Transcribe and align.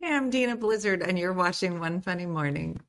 Hey, 0.00 0.12
I'm 0.14 0.28
Dina 0.28 0.56
Blizzard, 0.56 1.00
and 1.02 1.18
you're 1.18 1.32
watching 1.32 1.80
One 1.80 2.02
Funny 2.02 2.26
Morning. 2.26 2.80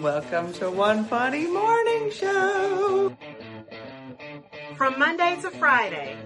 Welcome 0.00 0.52
to 0.54 0.70
One 0.70 1.04
Funny 1.04 1.46
Morning 1.46 2.10
Show. 2.10 3.14
From 4.76 4.98
Monday 4.98 5.38
to 5.42 5.50
Friday. 5.52 6.16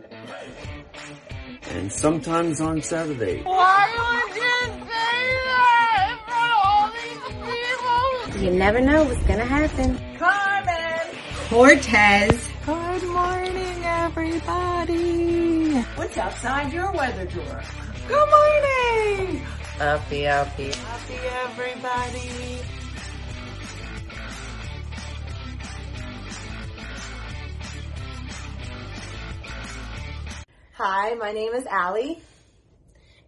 And 1.70 1.92
sometimes 1.92 2.60
on 2.60 2.82
Saturday. 2.82 3.42
Why 3.42 3.90
would 3.98 4.36
you 4.36 4.86
say 4.86 5.24
that 5.46 6.06
in 6.10 6.18
front 6.28 6.52
of 6.54 7.84
all 7.84 8.30
these 8.30 8.36
people? 8.36 8.44
You 8.44 8.50
never 8.52 8.80
know 8.80 9.04
what's 9.04 9.22
gonna 9.24 9.44
happen. 9.44 9.98
Carmen! 10.18 11.16
Cortez. 11.48 12.48
Good 12.64 13.02
morning, 13.08 13.84
everybody. 13.84 15.39
What's 15.96 16.18
outside 16.18 16.72
your 16.72 16.92
weather 16.92 17.24
drawer? 17.26 17.62
Good 18.06 18.28
morning. 18.30 19.38
Happy, 19.78 20.22
happy, 20.22 20.72
happy 20.72 21.14
everybody. 21.44 22.60
Hi, 30.74 31.14
my 31.14 31.32
name 31.32 31.52
is 31.54 31.66
Allie. 31.66 32.20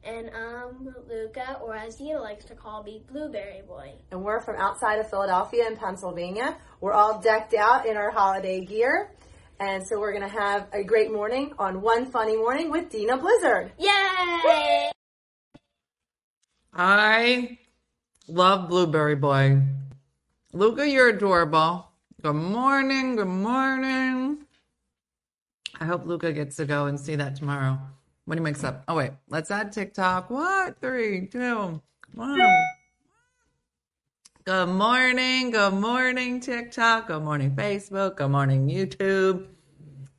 And 0.04 0.30
I'm 0.30 0.94
Luca, 1.08 1.58
or 1.62 1.76
as 1.76 1.96
he 1.96 2.14
likes 2.16 2.44
to 2.46 2.54
call 2.54 2.82
me, 2.82 3.02
Blueberry 3.10 3.62
Boy. 3.66 3.92
and 4.10 4.24
we're 4.24 4.40
from 4.40 4.56
outside 4.56 4.98
of 4.98 5.08
Philadelphia 5.08 5.66
in 5.68 5.76
Pennsylvania. 5.76 6.56
We're 6.80 6.92
all 6.92 7.20
decked 7.20 7.54
out 7.54 7.86
in 7.86 7.96
our 7.96 8.10
holiday 8.10 8.64
gear. 8.64 9.10
And 9.62 9.86
so 9.86 10.00
we're 10.00 10.10
going 10.10 10.28
to 10.28 10.40
have 10.40 10.66
a 10.72 10.82
great 10.82 11.12
morning 11.12 11.52
on 11.56 11.82
One 11.82 12.06
Funny 12.06 12.36
Morning 12.36 12.68
with 12.68 12.90
Dina 12.90 13.16
Blizzard. 13.16 13.70
Yay! 13.78 14.90
I 16.74 17.58
love 18.26 18.68
Blueberry 18.68 19.14
Boy. 19.14 19.62
Luca, 20.52 20.88
you're 20.88 21.10
adorable. 21.10 21.86
Good 22.20 22.32
morning. 22.32 23.14
Good 23.14 23.28
morning. 23.28 24.38
I 25.78 25.84
hope 25.84 26.06
Luca 26.06 26.32
gets 26.32 26.56
to 26.56 26.64
go 26.64 26.86
and 26.86 26.98
see 26.98 27.14
that 27.14 27.36
tomorrow 27.36 27.78
when 28.24 28.38
he 28.38 28.42
wakes 28.42 28.64
up. 28.64 28.82
Oh, 28.88 28.96
wait. 28.96 29.12
Let's 29.28 29.52
add 29.52 29.70
TikTok. 29.70 30.28
What? 30.28 30.80
Three, 30.80 31.28
two, 31.28 31.80
one. 32.14 32.40
Good 34.44 34.70
morning. 34.70 35.52
Good 35.52 35.74
morning, 35.74 36.40
TikTok. 36.40 37.06
Good 37.06 37.22
morning, 37.22 37.52
Facebook. 37.52 38.16
Good 38.16 38.30
morning, 38.32 38.68
YouTube. 38.68 39.46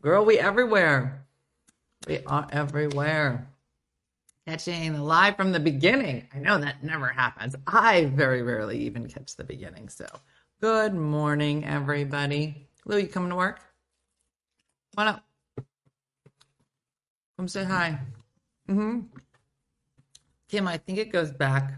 Girl, 0.01 0.23
we 0.23 0.39
everywhere. 0.39 1.25
We 2.07 2.23
are 2.25 2.47
everywhere. 2.49 3.49
Catching 4.47 4.97
live 5.01 5.35
from 5.35 5.51
the 5.51 5.59
beginning. 5.59 6.25
I 6.33 6.39
know 6.39 6.57
that 6.57 6.81
never 6.85 7.07
happens. 7.07 7.57
I 7.67 8.05
very 8.05 8.43
rarely 8.43 8.77
even 8.85 9.09
catch 9.09 9.35
the 9.35 9.43
beginning. 9.43 9.89
So, 9.89 10.07
good 10.61 10.93
morning, 10.93 11.65
everybody. 11.65 12.69
Lou, 12.85 12.99
you 12.99 13.07
coming 13.07 13.31
to 13.31 13.35
work? 13.35 13.59
Why 14.93 15.03
not? 15.03 15.23
Come 17.35 17.49
say 17.49 17.65
hi. 17.65 17.99
Mm-hmm. 18.69 19.01
Kim, 20.47 20.67
I 20.69 20.77
think 20.77 20.97
it 20.97 21.11
goes 21.11 21.31
back 21.31 21.73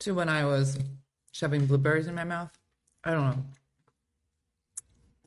to 0.00 0.14
when 0.14 0.28
I 0.28 0.44
was 0.44 0.78
shoving 1.32 1.66
blueberries 1.66 2.06
in 2.06 2.14
my 2.14 2.24
mouth. 2.24 2.50
I 3.04 3.12
don't 3.12 3.24
know. 3.24 3.44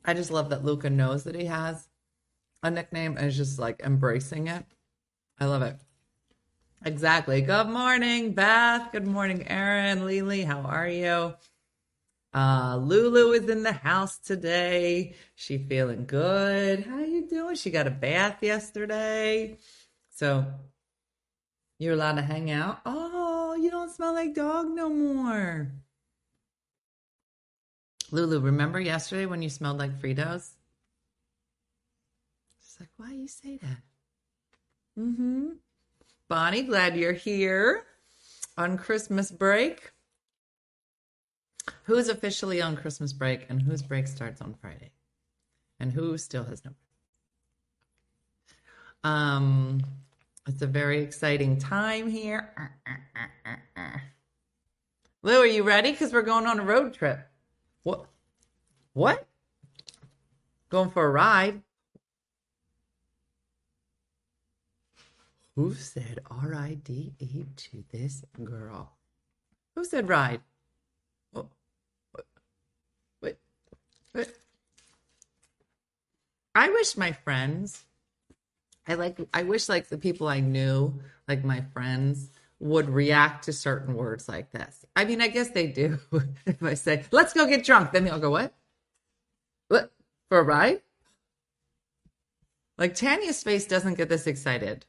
I 0.04 0.14
just 0.14 0.30
love 0.30 0.50
that 0.50 0.64
Luca 0.64 0.90
knows 0.90 1.24
that 1.24 1.34
he 1.34 1.46
has 1.46 1.88
a 2.62 2.70
nickname 2.70 3.16
and 3.16 3.26
is 3.26 3.36
just 3.36 3.58
like 3.58 3.80
embracing 3.84 4.48
it. 4.48 4.64
I 5.38 5.46
love 5.46 5.62
it. 5.62 5.76
Exactly. 6.84 7.40
Good 7.42 7.68
morning, 7.68 8.32
Beth. 8.32 8.90
Good 8.90 9.06
morning, 9.06 9.46
Aaron, 9.48 10.04
Lily. 10.04 10.42
How 10.42 10.60
are 10.60 10.88
you? 10.88 11.34
Uh, 12.34 12.76
Lulu 12.76 13.32
is 13.32 13.48
in 13.48 13.62
the 13.62 13.72
house 13.72 14.18
today. 14.18 15.14
She 15.34 15.58
feeling 15.58 16.06
good. 16.06 16.84
How 16.84 16.98
you 17.00 17.28
doing? 17.28 17.54
She 17.56 17.70
got 17.70 17.86
a 17.86 17.90
bath 17.90 18.38
yesterday. 18.42 19.58
So 20.08 20.46
you're 21.78 21.94
allowed 21.94 22.16
to 22.16 22.22
hang 22.22 22.50
out. 22.50 22.80
Oh, 22.86 23.21
don't 23.72 23.90
smell 23.90 24.12
like 24.12 24.34
dog 24.34 24.68
no 24.68 24.88
more. 24.88 25.72
Lulu, 28.10 28.40
remember 28.40 28.78
yesterday 28.78 29.26
when 29.26 29.40
you 29.40 29.48
smelled 29.48 29.78
like 29.78 29.98
Fritos? 30.00 30.50
She's 32.60 32.76
like, 32.78 32.90
why 32.98 33.12
you 33.12 33.26
say 33.26 33.56
that? 33.56 33.78
Mm-hmm. 34.98 35.48
Bonnie, 36.28 36.62
glad 36.62 36.96
you're 36.96 37.14
here 37.14 37.84
on 38.58 38.76
Christmas 38.76 39.30
break. 39.30 39.90
Who's 41.84 42.08
officially 42.08 42.60
on 42.60 42.76
Christmas 42.76 43.14
break 43.14 43.46
and 43.48 43.62
whose 43.62 43.82
break 43.82 44.06
starts 44.06 44.42
on 44.42 44.54
Friday? 44.54 44.90
And 45.80 45.92
who 45.92 46.18
still 46.18 46.44
has 46.44 46.62
no 46.64 46.72
um 49.04 49.82
it's 50.46 50.62
a 50.62 50.66
very 50.66 51.02
exciting 51.02 51.58
time 51.58 52.10
here. 52.10 52.50
Lou, 55.22 55.38
are 55.38 55.46
you 55.46 55.62
ready? 55.62 55.92
Because 55.92 56.12
we're 56.12 56.22
going 56.22 56.46
on 56.46 56.58
a 56.58 56.64
road 56.64 56.94
trip. 56.94 57.20
What? 57.82 58.06
What? 58.92 59.26
Going 60.68 60.90
for 60.90 61.06
a 61.06 61.10
ride? 61.10 61.62
Who 65.54 65.74
said 65.74 66.20
R 66.30 66.54
I 66.54 66.74
D 66.82 67.12
E 67.18 67.44
to 67.56 67.84
this 67.92 68.24
girl? 68.42 68.92
Who 69.74 69.84
said 69.84 70.08
ride? 70.08 70.40
What? 71.30 71.46
What? 72.10 72.26
What? 74.12 74.28
I 76.54 76.68
wish 76.70 76.96
my 76.96 77.12
friends, 77.12 77.84
I 78.86 78.94
like, 78.94 79.18
I 79.32 79.44
wish 79.44 79.68
like 79.68 79.88
the 79.88 79.98
people 79.98 80.28
I 80.28 80.40
knew, 80.40 80.92
like 81.28 81.44
my 81.44 81.62
friends, 81.72 82.30
would 82.58 82.88
react 82.88 83.44
to 83.44 83.52
certain 83.52 83.94
words 83.94 84.28
like 84.28 84.52
this. 84.52 84.84
I 84.94 85.04
mean, 85.04 85.20
I 85.20 85.28
guess 85.28 85.50
they 85.50 85.66
do. 85.66 85.98
if 86.46 86.62
I 86.62 86.74
say, 86.74 87.04
let's 87.10 87.32
go 87.32 87.46
get 87.46 87.64
drunk, 87.64 87.92
then 87.92 88.04
they'll 88.04 88.18
go, 88.18 88.30
what? 88.30 88.52
What? 89.68 89.90
For 90.28 90.38
a 90.38 90.42
ride? 90.42 90.80
Like 92.78 92.94
Tanya's 92.94 93.42
face 93.42 93.66
doesn't 93.66 93.94
get 93.94 94.08
this 94.08 94.26
excited 94.26 94.86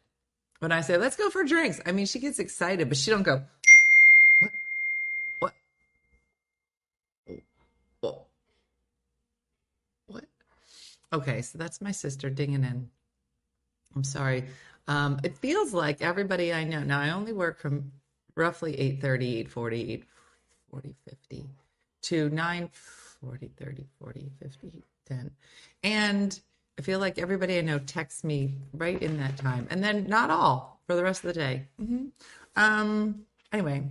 when 0.59 0.71
I 0.71 0.81
say, 0.81 0.97
let's 0.97 1.15
go 1.15 1.29
for 1.29 1.43
drinks. 1.43 1.81
I 1.85 1.91
mean, 1.91 2.05
she 2.05 2.19
gets 2.19 2.39
excited, 2.39 2.87
but 2.89 2.97
she 2.97 3.11
don't 3.11 3.23
go, 3.23 3.43
what? 4.39 4.51
What? 5.39 5.53
What? 7.99 8.27
What? 10.07 10.23
Okay, 11.11 11.41
so 11.41 11.57
that's 11.57 11.81
my 11.81 11.91
sister 11.91 12.29
dinging 12.29 12.63
in. 12.63 12.89
I'm 13.95 14.03
sorry. 14.03 14.45
Um, 14.87 15.19
it 15.23 15.37
feels 15.37 15.73
like 15.73 16.01
everybody 16.01 16.53
I 16.53 16.63
know 16.63 16.83
now. 16.83 16.99
I 16.99 17.11
only 17.11 17.33
work 17.33 17.59
from 17.59 17.91
roughly 18.35 18.73
8:30, 18.79 19.47
8:40, 19.49 20.03
8:40, 20.73 20.95
50 21.09 21.45
to 22.03 22.29
9 22.29 22.69
40, 22.73 23.51
30, 23.57 23.85
40, 23.99 24.31
50, 24.41 24.83
10. 25.07 25.31
And 25.83 26.39
I 26.77 26.81
feel 26.81 26.99
like 26.99 27.19
everybody 27.19 27.57
I 27.57 27.61
know 27.61 27.79
texts 27.79 28.23
me 28.23 28.55
right 28.73 29.01
in 29.01 29.17
that 29.17 29.37
time. 29.37 29.67
And 29.69 29.83
then 29.83 30.07
not 30.07 30.29
all 30.29 30.81
for 30.87 30.95
the 30.95 31.03
rest 31.03 31.23
of 31.23 31.27
the 31.33 31.39
day. 31.39 31.67
hmm 31.79 32.07
Um, 32.55 33.25
anyway, 33.51 33.89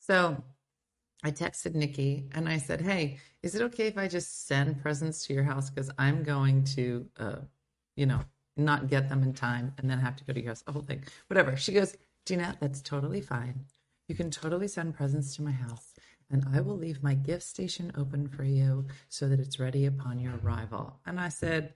so 0.00 0.42
I 1.24 1.30
texted 1.30 1.74
Nikki 1.74 2.28
and 2.34 2.48
I 2.48 2.58
said, 2.58 2.80
Hey, 2.80 3.18
is 3.42 3.54
it 3.54 3.62
okay 3.62 3.86
if 3.86 3.98
I 3.98 4.08
just 4.08 4.46
send 4.46 4.80
presents 4.82 5.26
to 5.26 5.34
your 5.34 5.44
house? 5.44 5.70
Because 5.70 5.90
I'm 5.98 6.22
going 6.22 6.64
to, 6.76 7.06
uh, 7.18 7.36
you 7.96 8.06
know, 8.06 8.20
not 8.56 8.88
get 8.88 9.08
them 9.08 9.22
in 9.22 9.34
time 9.34 9.74
and 9.78 9.90
then 9.90 9.98
have 9.98 10.16
to 10.16 10.24
go 10.24 10.32
to 10.32 10.40
your 10.40 10.50
house, 10.50 10.62
the 10.62 10.72
whole 10.72 10.82
thing. 10.82 11.02
Whatever. 11.28 11.56
She 11.56 11.72
goes, 11.72 11.96
Gina, 12.24 12.56
that's 12.60 12.80
totally 12.80 13.20
fine. 13.20 13.66
You 14.08 14.14
can 14.14 14.30
totally 14.30 14.68
send 14.68 14.94
presents 14.94 15.34
to 15.36 15.42
my 15.42 15.50
house 15.50 15.94
and 16.30 16.46
I 16.52 16.60
will 16.60 16.76
leave 16.76 17.02
my 17.02 17.14
gift 17.14 17.42
station 17.42 17.92
open 17.96 18.28
for 18.28 18.44
you 18.44 18.86
so 19.08 19.28
that 19.28 19.40
it's 19.40 19.60
ready 19.60 19.86
upon 19.86 20.20
your 20.20 20.34
arrival. 20.42 20.98
And 21.06 21.20
I 21.20 21.28
said, 21.28 21.74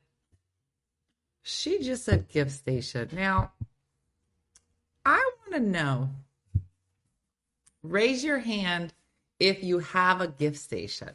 She 1.42 1.80
just 1.80 2.04
said 2.04 2.28
gift 2.28 2.52
station. 2.52 3.08
Now, 3.12 3.52
I 5.04 5.30
want 5.40 5.54
to 5.54 5.70
know 5.70 6.10
raise 7.82 8.24
your 8.24 8.38
hand 8.38 8.92
if 9.38 9.62
you 9.62 9.78
have 9.78 10.20
a 10.20 10.28
gift 10.28 10.58
station. 10.58 11.10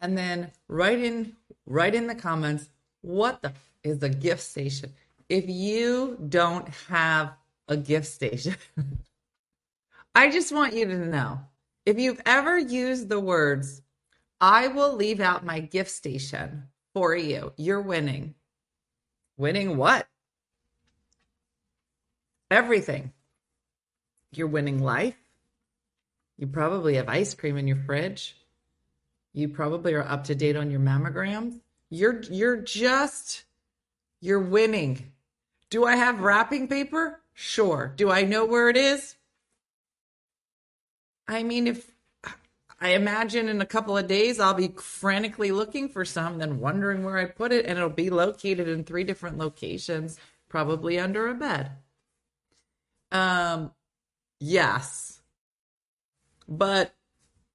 And 0.00 0.16
then 0.16 0.52
write 0.68 1.00
in 1.00 1.36
write 1.66 1.94
in 1.94 2.06
the 2.06 2.14
comments 2.14 2.68
what 3.02 3.42
the 3.42 3.52
is 3.82 4.02
a 4.02 4.08
gift 4.08 4.42
station. 4.42 4.92
If 5.28 5.48
you 5.48 6.18
don't 6.28 6.68
have 6.88 7.32
a 7.68 7.76
gift 7.76 8.06
station, 8.06 8.56
I 10.14 10.30
just 10.30 10.52
want 10.52 10.74
you 10.74 10.86
to 10.86 11.06
know 11.06 11.40
if 11.86 11.98
you've 11.98 12.20
ever 12.26 12.58
used 12.58 13.08
the 13.08 13.20
words, 13.20 13.82
I 14.40 14.68
will 14.68 14.94
leave 14.94 15.20
out 15.20 15.44
my 15.44 15.60
gift 15.60 15.90
station 15.90 16.64
for 16.92 17.14
you, 17.14 17.52
you're 17.56 17.80
winning. 17.80 18.34
Winning 19.36 19.76
what? 19.76 20.06
everything. 22.50 23.12
You're 24.32 24.48
winning 24.48 24.82
life. 24.82 25.16
You 26.36 26.46
probably 26.46 26.96
have 26.96 27.08
ice 27.08 27.34
cream 27.34 27.56
in 27.56 27.66
your 27.66 27.76
fridge. 27.76 28.36
You 29.32 29.48
probably 29.48 29.94
are 29.94 30.02
up 30.02 30.24
to 30.24 30.34
date 30.34 30.56
on 30.56 30.70
your 30.70 30.80
mammograms. 30.80 31.60
You're 31.90 32.22
you're 32.22 32.56
just 32.56 33.44
you're 34.20 34.40
winning. 34.40 35.12
Do 35.70 35.84
I 35.84 35.96
have 35.96 36.20
wrapping 36.20 36.68
paper? 36.68 37.20
Sure. 37.32 37.92
Do 37.96 38.10
I 38.10 38.22
know 38.22 38.44
where 38.44 38.68
it 38.68 38.76
is? 38.76 39.16
I 41.26 41.42
mean, 41.42 41.66
if 41.66 41.90
I 42.80 42.90
imagine 42.90 43.48
in 43.48 43.60
a 43.60 43.66
couple 43.66 43.96
of 43.96 44.08
days 44.08 44.40
I'll 44.40 44.54
be 44.54 44.74
frantically 44.76 45.52
looking 45.52 45.88
for 45.88 46.04
some, 46.04 46.38
then 46.38 46.60
wondering 46.60 47.04
where 47.04 47.18
I 47.18 47.26
put 47.26 47.52
it, 47.52 47.66
and 47.66 47.78
it'll 47.78 47.90
be 47.90 48.10
located 48.10 48.68
in 48.68 48.84
three 48.84 49.04
different 49.04 49.38
locations, 49.38 50.18
probably 50.48 50.98
under 50.98 51.28
a 51.28 51.34
bed. 51.34 51.72
Um, 53.12 53.72
yes. 54.40 55.20
But 56.48 56.94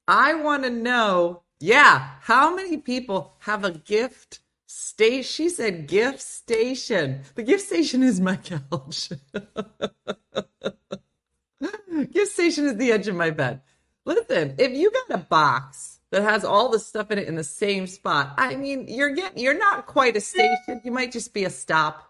I 0.07 0.35
want 0.35 0.63
to 0.63 0.69
know, 0.69 1.41
yeah, 1.59 2.11
how 2.21 2.55
many 2.55 2.77
people 2.77 3.33
have 3.39 3.63
a 3.63 3.71
gift 3.71 4.39
station? 4.75 5.23
She 5.23 5.49
said 5.49 5.87
gift 5.87 6.21
station. 6.21 7.21
The 7.35 7.43
gift 7.43 7.65
station 7.65 8.03
is 8.03 8.19
my 8.19 8.35
couch. 8.35 9.11
gift 12.11 12.31
station 12.31 12.65
is 12.65 12.77
the 12.77 12.91
edge 12.91 13.07
of 13.07 13.15
my 13.15 13.29
bed. 13.29 13.61
Listen, 14.05 14.55
if 14.57 14.71
you 14.71 14.91
got 14.91 15.19
a 15.19 15.23
box 15.23 15.99
that 16.11 16.21
has 16.21 16.43
all 16.43 16.69
the 16.69 16.79
stuff 16.79 17.11
in 17.11 17.17
it 17.17 17.27
in 17.27 17.35
the 17.35 17.43
same 17.43 17.87
spot, 17.87 18.35
I 18.37 18.55
mean, 18.55 18.87
you're 18.87 19.15
getting, 19.15 19.41
you're 19.41 19.57
not 19.57 19.87
quite 19.87 20.15
a 20.15 20.21
station. 20.21 20.81
You 20.83 20.91
might 20.91 21.11
just 21.11 21.33
be 21.33 21.45
a 21.45 21.49
stop. 21.49 22.07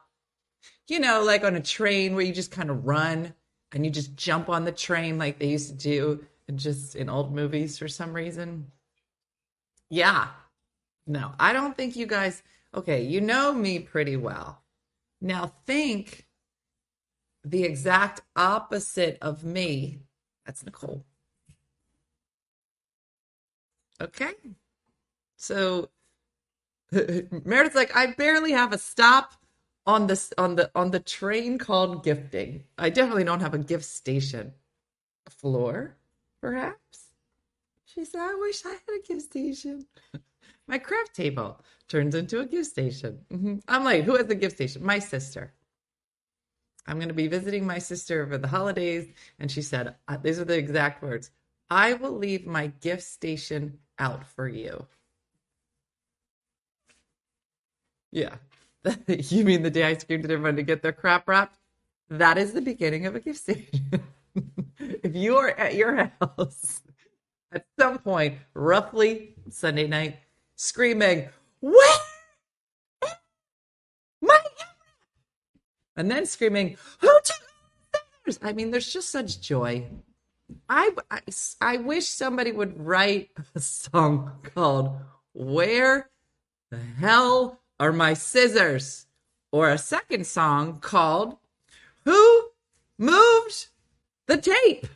You 0.87 0.99
know, 0.99 1.23
like 1.23 1.43
on 1.43 1.55
a 1.55 1.61
train 1.61 2.15
where 2.15 2.25
you 2.25 2.33
just 2.33 2.51
kind 2.51 2.69
of 2.69 2.85
run 2.85 3.33
and 3.71 3.85
you 3.85 3.91
just 3.91 4.15
jump 4.15 4.49
on 4.49 4.65
the 4.65 4.71
train 4.71 5.17
like 5.17 5.39
they 5.39 5.47
used 5.47 5.69
to 5.69 5.75
do 5.75 6.25
just 6.53 6.95
in 6.95 7.09
old 7.09 7.33
movies 7.33 7.77
for 7.77 7.87
some 7.87 8.13
reason. 8.13 8.71
Yeah. 9.89 10.27
No, 11.07 11.33
I 11.39 11.53
don't 11.53 11.77
think 11.77 11.95
you 11.95 12.07
guys, 12.07 12.41
okay, 12.73 13.03
you 13.03 13.21
know 13.21 13.53
me 13.53 13.79
pretty 13.79 14.17
well. 14.17 14.63
Now 15.21 15.53
think 15.65 16.27
the 17.43 17.63
exact 17.63 18.21
opposite 18.35 19.17
of 19.21 19.43
me. 19.43 20.01
That's 20.45 20.65
Nicole. 20.65 21.05
Okay. 24.01 24.33
So 25.37 25.89
Meredith's 26.91 27.75
like, 27.75 27.95
I 27.95 28.07
barely 28.07 28.51
have 28.51 28.73
a 28.73 28.77
stop 28.77 29.33
on 29.85 30.07
this 30.07 30.33
on 30.37 30.55
the 30.55 30.71
on 30.75 30.91
the 30.91 30.99
train 30.99 31.57
called 31.57 32.03
gifting. 32.03 32.63
I 32.77 32.89
definitely 32.89 33.23
don't 33.23 33.41
have 33.41 33.53
a 33.53 33.59
gift 33.59 33.85
station. 33.85 34.53
A 35.27 35.31
floor, 35.31 35.97
perhaps? 36.41 37.11
She 37.85 38.05
said, 38.05 38.21
I 38.21 38.35
wish 38.35 38.65
I 38.65 38.71
had 38.71 38.99
a 38.99 39.07
gift 39.07 39.23
station. 39.23 39.85
My 40.67 40.77
craft 40.79 41.15
table 41.15 41.61
turns 41.87 42.15
into 42.15 42.39
a 42.39 42.45
gift 42.45 42.71
station. 42.71 43.25
Mhm. 43.31 43.61
I'm 43.67 43.83
like, 43.83 44.03
who 44.03 44.15
has 44.15 44.29
a 44.29 44.35
gift 44.35 44.55
station? 44.55 44.83
My 44.83 44.99
sister. 44.99 45.53
I'm 46.87 46.97
going 46.97 47.07
to 47.07 47.13
be 47.13 47.27
visiting 47.27 47.65
my 47.65 47.79
sister 47.79 48.21
over 48.23 48.37
the 48.37 48.47
holidays. 48.47 49.07
And 49.39 49.51
she 49.51 49.61
said, 49.61 49.95
uh, 50.07 50.17
these 50.17 50.39
are 50.39 50.45
the 50.45 50.57
exact 50.57 51.01
words 51.01 51.31
I 51.69 51.93
will 51.93 52.11
leave 52.11 52.45
my 52.45 52.67
gift 52.67 53.03
station 53.03 53.79
out 53.97 54.25
for 54.27 54.47
you. 54.47 54.85
Yeah. 58.11 58.35
you 59.07 59.43
mean 59.43 59.63
the 59.63 59.71
day 59.71 59.83
I 59.83 59.95
screamed 59.97 60.25
at 60.25 60.31
everyone 60.31 60.55
to 60.57 60.63
get 60.63 60.81
their 60.83 60.93
crap 60.93 61.27
wrapped? 61.27 61.57
That 62.09 62.37
is 62.37 62.53
the 62.53 62.61
beginning 62.61 63.07
of 63.07 63.15
a 63.15 63.19
gift 63.19 63.39
station. 63.39 63.89
if 64.79 65.15
you 65.15 65.37
are 65.37 65.49
at 65.49 65.73
your 65.75 66.11
house 66.21 66.83
at 67.51 67.65
some 67.79 67.97
point, 67.97 68.37
roughly 68.53 69.35
Sunday 69.49 69.87
night, 69.87 70.19
screaming, 70.55 71.29
Where? 71.59 71.97
My 74.21 74.39
and 75.95 76.11
then 76.11 76.25
screaming, 76.25 76.77
Who 76.99 77.07
took? 77.23 78.37
I 78.41 78.53
mean, 78.53 78.71
there's 78.71 78.91
just 78.91 79.09
such 79.09 79.39
joy. 79.39 79.85
I, 80.69 80.91
I, 81.11 81.21
I 81.61 81.77
wish 81.77 82.07
somebody 82.07 82.51
would 82.51 82.79
write 82.79 83.31
a 83.55 83.59
song 83.59 84.31
called 84.43 84.95
Where 85.33 86.09
the 86.71 86.79
Hell 86.99 87.59
Are 87.79 87.91
My 87.91 88.13
Scissors? 88.13 89.05
Or 89.51 89.69
a 89.69 89.77
second 89.77 90.27
song 90.27 90.79
called 90.79 91.37
Who 92.03 92.49
Moved 92.97 93.67
the 94.27 94.37
Tape? 94.37 94.87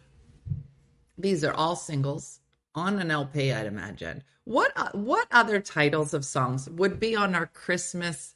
These 1.17 1.43
are 1.43 1.53
all 1.53 1.75
singles 1.75 2.39
on 2.75 2.99
an 2.99 3.11
LP, 3.11 3.53
I'd 3.53 3.65
imagine. 3.65 4.23
What 4.49 4.71
uh, 4.75 4.89
what 4.93 5.27
other 5.29 5.59
titles 5.59 6.11
of 6.15 6.25
songs 6.25 6.67
would 6.67 6.99
be 6.99 7.15
on 7.15 7.35
our 7.35 7.45
Christmas 7.45 8.33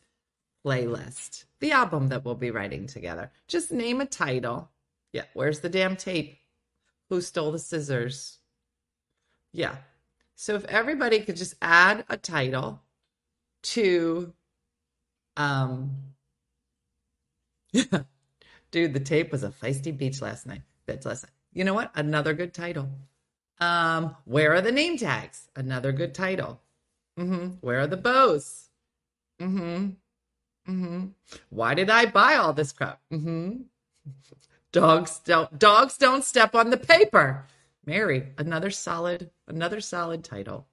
playlist? 0.64 1.46
The 1.60 1.72
album 1.72 2.10
that 2.10 2.24
we'll 2.24 2.36
be 2.36 2.52
writing 2.52 2.86
together. 2.86 3.32
Just 3.48 3.72
name 3.72 4.00
a 4.00 4.06
title. 4.06 4.70
Yeah, 5.12 5.24
where's 5.34 5.62
the 5.62 5.70
damn 5.70 5.96
tape? 5.96 6.38
Who 7.10 7.20
stole 7.20 7.52
the 7.52 7.58
scissors? 7.58 8.38
Yeah. 9.54 9.78
So 10.36 10.54
if 10.54 10.66
everybody 10.66 11.20
could 11.20 11.36
just 11.36 11.56
add 11.64 12.06
a 12.08 12.18
title 12.18 12.84
to 13.64 14.34
um 15.36 15.96
dude, 18.70 18.94
the 18.94 19.00
tape 19.00 19.32
was 19.32 19.44
a 19.44 19.50
feisty 19.50 19.98
beach 19.98 20.22
last 20.22 20.46
night. 20.46 20.62
That's 20.86 21.08
night. 21.08 21.34
You 21.54 21.64
know 21.64 21.74
what? 21.74 21.90
Another 21.96 22.36
good 22.36 22.54
title. 22.54 22.88
Um, 23.64 24.16
where 24.26 24.54
are 24.54 24.62
the 24.62 24.72
name 24.72 24.98
tags? 24.98 25.48
Another 25.56 25.92
good 25.92 26.14
title. 26.14 26.60
Mm-hmm. 27.18 27.48
Where 27.62 27.80
are 27.82 27.88
the 27.88 27.98
bows? 27.98 28.70
Mm-hmm. 29.42 29.92
Mm-hmm. 30.70 31.06
Why 31.50 31.74
did 31.74 31.90
I 31.90 32.06
buy 32.06 32.36
all 32.36 32.54
this 32.54 32.72
crap? 32.72 33.00
Mm-hmm. 33.12 33.62
Dogs 34.72 35.20
don't 35.24 35.60
dogs 35.60 36.00
don't 36.00 36.24
step 36.24 36.56
on 36.56 36.72
the 36.72 36.78
paper. 36.78 37.46
Mary, 37.86 38.30
another 38.40 38.72
solid, 38.72 39.30
another 39.48 39.80
solid 39.80 40.24
title. 40.24 40.66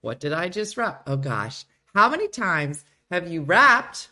What 0.00 0.18
did 0.18 0.32
I 0.32 0.48
just 0.48 0.76
wrap? 0.76 1.04
Oh 1.06 1.16
gosh. 1.16 1.64
How 1.94 2.08
many 2.08 2.26
times 2.26 2.84
have 3.08 3.30
you 3.30 3.42
wrapped? 3.42 4.08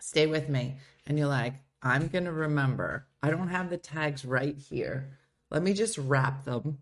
Stay 0.00 0.26
with 0.26 0.48
me. 0.48 0.74
And 1.06 1.18
you're 1.18 1.28
like, 1.28 1.54
I'm 1.84 2.08
gonna 2.08 2.32
remember. 2.32 3.06
I 3.22 3.30
don't 3.30 3.48
have 3.48 3.70
the 3.70 3.76
tags 3.76 4.24
right 4.24 4.56
here. 4.56 5.16
Let 5.50 5.62
me 5.62 5.72
just 5.72 5.96
wrap 5.96 6.44
them. 6.44 6.78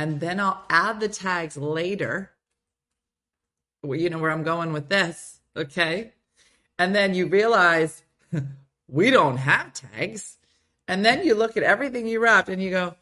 And 0.00 0.18
then 0.18 0.40
I'll 0.40 0.64
add 0.70 0.98
the 0.98 1.10
tags 1.10 1.58
later. 1.58 2.30
Well, 3.82 4.00
You 4.00 4.08
know 4.08 4.16
where 4.18 4.30
I'm 4.30 4.42
going 4.42 4.72
with 4.72 4.88
this, 4.88 5.40
okay? 5.54 6.12
And 6.78 6.94
then 6.94 7.12
you 7.12 7.26
realize 7.26 8.02
we 8.88 9.10
don't 9.10 9.36
have 9.36 9.74
tags. 9.74 10.38
And 10.88 11.04
then 11.04 11.22
you 11.22 11.34
look 11.34 11.58
at 11.58 11.64
everything 11.64 12.06
you 12.06 12.18
wrapped 12.18 12.48
and 12.48 12.62
you 12.62 12.70
go, 12.70 12.94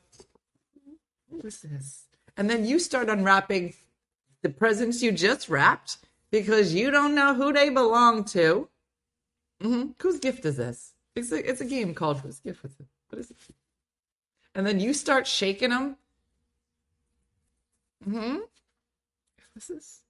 what 1.29 1.45
was 1.45 1.61
this? 1.61 2.07
And 2.37 2.51
then 2.51 2.67
you 2.67 2.81
start 2.81 3.09
unwrapping 3.09 3.75
the 4.43 4.49
presents 4.49 5.01
you 5.01 5.13
just 5.13 5.49
wrapped 5.49 5.99
because 6.33 6.75
you 6.75 6.91
don't 6.91 7.15
know 7.15 7.33
who 7.33 7.53
they 7.53 7.71
belong 7.71 8.25
to. 8.25 8.69
hmm 9.63 9.91
Whose 10.03 10.19
gift 10.19 10.45
is 10.45 10.57
this? 10.57 10.95
It's 11.15 11.31
a, 11.31 11.49
it's 11.49 11.61
a 11.61 11.65
game 11.65 11.95
called 11.95 12.23
Whose 12.23 12.41
Gift 12.41 12.65
Was 12.65 12.73
It? 12.81 12.87
What 13.09 13.21
is 13.21 13.31
it? 13.31 13.37
And 14.53 14.67
then 14.67 14.81
you 14.81 14.93
start 14.93 15.29
shaking 15.29 15.71
them. 15.71 15.97
Hmm 18.05 18.39
What's 19.55 19.69
this? 19.69 20.03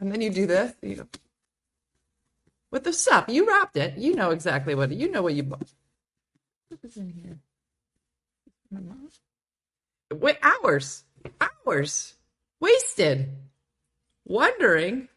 And 0.00 0.12
then 0.12 0.20
you 0.20 0.30
do 0.30 0.46
this. 0.46 0.74
You 0.82 0.96
go, 0.96 1.08
with 2.70 2.84
the 2.84 2.92
stuff. 2.92 3.26
You 3.28 3.48
wrapped 3.48 3.76
it. 3.76 3.98
You 3.98 4.14
know 4.14 4.30
exactly 4.30 4.74
what 4.74 4.92
you 4.92 5.10
know 5.10 5.22
what 5.22 5.34
you 5.34 5.44
bought. 5.44 5.68
What 6.68 6.82
was 6.82 6.96
in 6.96 7.10
here? 7.10 7.38
Wait, 10.12 10.38
hours, 10.42 11.04
hours 11.40 12.14
wasted, 12.60 13.30
wondering. 14.24 15.08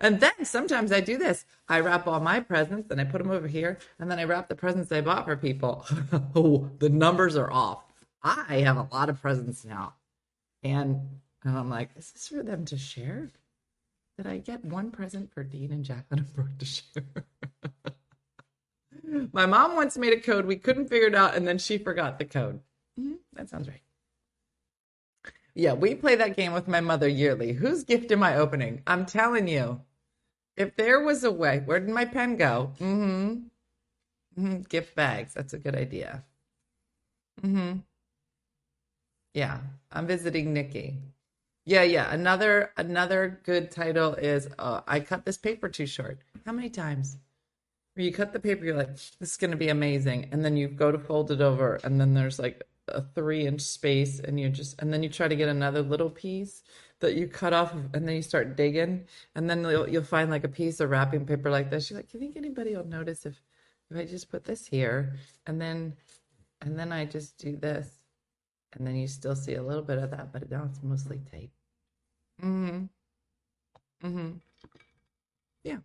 And 0.00 0.20
then 0.20 0.44
sometimes 0.44 0.92
I 0.92 1.00
do 1.00 1.18
this. 1.18 1.46
I 1.68 1.80
wrap 1.80 2.06
all 2.06 2.20
my 2.20 2.40
presents 2.40 2.90
and 2.90 3.00
I 3.00 3.04
put 3.04 3.18
them 3.22 3.32
over 3.32 3.48
here, 3.48 3.78
and 3.98 4.10
then 4.10 4.18
I 4.20 4.24
wrap 4.24 4.48
the 4.48 4.56
presents 4.56 4.92
I 4.92 5.02
bought 5.02 5.26
for 5.26 5.36
people. 5.36 5.86
oh, 6.36 6.70
the 6.80 6.90
numbers 6.90 7.36
are 7.36 7.52
off. 7.52 7.85
I 8.26 8.62
have 8.64 8.76
a 8.76 8.88
lot 8.92 9.08
of 9.08 9.20
presents 9.22 9.64
now, 9.64 9.94
and, 10.62 11.00
and 11.44 11.58
I'm 11.58 11.70
like, 11.70 11.90
is 11.96 12.10
this 12.12 12.28
for 12.28 12.42
them 12.42 12.64
to 12.66 12.78
share? 12.78 13.30
Did 14.16 14.26
I 14.26 14.38
get 14.38 14.64
one 14.64 14.90
present 14.90 15.32
for 15.32 15.44
Dean 15.44 15.72
and 15.72 15.84
Jacqueline 15.84 16.20
and 16.20 16.34
Brooke 16.34 16.58
to 16.58 16.64
share? 16.64 17.04
My 19.32 19.46
mom 19.46 19.76
once 19.76 19.96
made 19.96 20.12
a 20.12 20.20
code. 20.20 20.46
We 20.46 20.56
couldn't 20.56 20.88
figure 20.88 21.08
it 21.08 21.14
out, 21.14 21.36
and 21.36 21.46
then 21.46 21.58
she 21.58 21.78
forgot 21.78 22.18
the 22.18 22.24
code. 22.24 22.60
Mhm, 22.98 23.18
that 23.34 23.48
sounds 23.48 23.68
right. 23.68 23.82
Yeah, 25.54 25.72
we 25.72 25.94
play 25.94 26.16
that 26.16 26.36
game 26.36 26.52
with 26.52 26.68
my 26.68 26.80
mother 26.80 27.08
yearly. 27.08 27.52
Whose 27.52 27.84
gift 27.84 28.12
am 28.12 28.22
I 28.22 28.36
opening? 28.36 28.82
I'm 28.86 29.06
telling 29.06 29.48
you, 29.48 29.80
if 30.56 30.76
there 30.76 31.00
was 31.00 31.24
a 31.24 31.32
way, 31.32 31.60
where 31.64 31.80
did 31.80 31.90
my 31.90 32.04
pen 32.06 32.36
go? 32.36 32.72
Mm-hmm. 32.80 33.42
hmm 34.40 34.60
Gift 34.62 34.94
bags. 34.94 35.34
That's 35.34 35.54
a 35.54 35.58
good 35.58 35.74
idea. 35.76 36.24
hmm 37.42 37.82
Yeah, 39.36 39.58
I'm 39.92 40.06
visiting 40.06 40.54
Nikki. 40.54 40.96
Yeah, 41.66 41.82
yeah. 41.82 42.10
Another 42.10 42.70
another 42.78 43.38
good 43.44 43.70
title 43.70 44.14
is 44.14 44.48
uh, 44.58 44.80
I 44.88 45.00
cut 45.00 45.26
this 45.26 45.36
paper 45.36 45.68
too 45.68 45.84
short. 45.84 46.20
How 46.46 46.52
many 46.52 46.70
times? 46.70 47.18
Where 47.92 48.06
you 48.06 48.12
cut 48.12 48.32
the 48.32 48.40
paper, 48.40 48.64
you're 48.64 48.74
like, 48.74 48.94
this 48.94 49.32
is 49.32 49.36
gonna 49.36 49.56
be 49.56 49.68
amazing, 49.68 50.30
and 50.32 50.42
then 50.42 50.56
you 50.56 50.68
go 50.68 50.90
to 50.90 50.98
fold 50.98 51.30
it 51.30 51.42
over, 51.42 51.78
and 51.84 52.00
then 52.00 52.14
there's 52.14 52.38
like 52.38 52.62
a 52.88 53.02
three 53.02 53.46
inch 53.46 53.60
space, 53.60 54.20
and 54.20 54.40
you 54.40 54.48
just 54.48 54.80
and 54.80 54.90
then 54.90 55.02
you 55.02 55.10
try 55.10 55.28
to 55.28 55.36
get 55.36 55.50
another 55.50 55.82
little 55.82 56.08
piece 56.08 56.62
that 57.00 57.14
you 57.14 57.28
cut 57.28 57.52
off, 57.52 57.74
and 57.92 58.08
then 58.08 58.16
you 58.16 58.22
start 58.22 58.56
digging, 58.56 59.04
and 59.34 59.50
then 59.50 59.62
you'll 59.64 59.86
you'll 59.86 60.02
find 60.02 60.30
like 60.30 60.44
a 60.44 60.48
piece 60.48 60.80
of 60.80 60.88
wrapping 60.88 61.26
paper 61.26 61.50
like 61.50 61.68
this. 61.68 61.90
You're 61.90 61.98
like, 61.98 62.14
you 62.14 62.20
think 62.20 62.38
anybody 62.38 62.74
will 62.74 62.86
notice 62.86 63.26
if 63.26 63.38
if 63.90 63.98
I 63.98 64.06
just 64.06 64.30
put 64.30 64.44
this 64.44 64.66
here, 64.66 65.16
and 65.46 65.60
then 65.60 65.94
and 66.62 66.78
then 66.78 66.90
I 66.90 67.04
just 67.04 67.36
do 67.36 67.54
this, 67.54 67.86
and 68.76 68.86
then 68.86 68.96
you 68.96 69.08
still 69.08 69.34
see 69.34 69.54
a 69.54 69.62
little 69.62 69.82
bit 69.82 69.98
of 69.98 70.10
that, 70.10 70.32
but 70.32 70.50
now 70.50 70.68
it's 70.70 70.82
mostly 70.82 71.20
tape. 71.32 71.50
Mm-hmm. 72.42 72.84
Mm-hmm. 74.06 74.30
Yeah. 75.64 75.78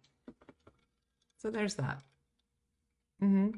So 1.37 1.49
there's 1.49 1.75
that. 1.75 2.01
Mm-hmm. 3.23 3.57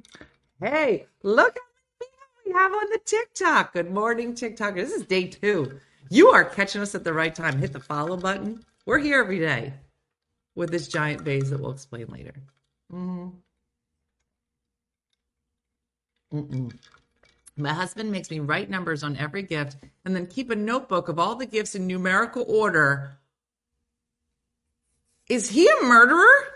Hey, 0.64 1.08
look 1.24 1.58
how 1.58 1.62
many 2.00 2.00
people 2.00 2.28
we 2.46 2.52
have 2.54 2.72
on 2.74 2.90
the 2.92 3.00
TikTok. 3.04 3.74
Good 3.74 3.92
morning, 3.92 4.36
TikTok. 4.36 4.76
This 4.76 4.92
is 4.92 5.04
day 5.06 5.28
two. 5.28 5.80
You 6.10 6.30
are 6.30 6.44
catching 6.44 6.82
us 6.82 6.96
at 6.96 7.04
the 7.04 7.14
right 7.14 7.34
time. 7.34 7.60
Hit 7.60 7.74
the 7.74 7.80
follow 7.80 8.18
button. 8.18 8.64
We're 8.86 9.00
here 9.00 9.20
every 9.20 9.40
day 9.40 9.74
with 10.56 10.70
this 10.70 10.88
giant 10.88 11.22
vase 11.22 11.50
that 11.50 11.60
we'll 11.60 11.72
explain 11.72 12.08
later. 12.08 12.36
Mm-hmm. 12.94 13.30
Mm-mm. 16.38 16.72
My 17.56 17.74
husband 17.74 18.12
makes 18.12 18.32
me 18.32 18.40
write 18.40 18.70
numbers 18.70 19.04
on 19.04 19.16
every 19.18 19.44
gift 19.44 19.78
and 20.06 20.16
then 20.16 20.26
keep 20.26 20.50
a 20.50 20.56
notebook 20.56 21.08
of 21.08 21.20
all 21.20 21.36
the 21.36 21.46
gifts 21.46 21.76
in 21.76 21.86
numerical 21.86 22.46
order. 22.48 23.18
Is 25.30 25.50
he 25.50 25.68
a 25.68 25.84
murderer? 25.84 26.48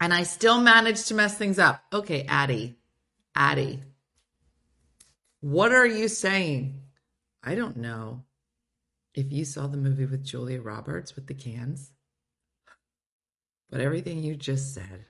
And 0.00 0.12
I 0.12 0.24
still 0.24 0.60
manage 0.60 1.04
to 1.06 1.14
mess 1.14 1.36
things 1.36 1.58
up. 1.58 1.82
Okay, 1.92 2.26
Adi. 2.28 2.76
Adi. 3.36 3.80
What 5.40 5.72
are 5.72 5.86
you 5.86 6.08
saying? 6.08 6.80
I 7.42 7.54
don't 7.54 7.76
know. 7.76 8.24
If 9.14 9.32
you 9.32 9.44
saw 9.44 9.66
the 9.66 9.76
movie 9.76 10.06
with 10.06 10.24
Julia 10.24 10.60
Roberts 10.60 11.14
with 11.14 11.26
the 11.26 11.34
cans, 11.34 11.92
but 13.70 13.80
everything 13.80 14.22
you 14.22 14.36
just 14.36 14.74
said, 14.74 15.06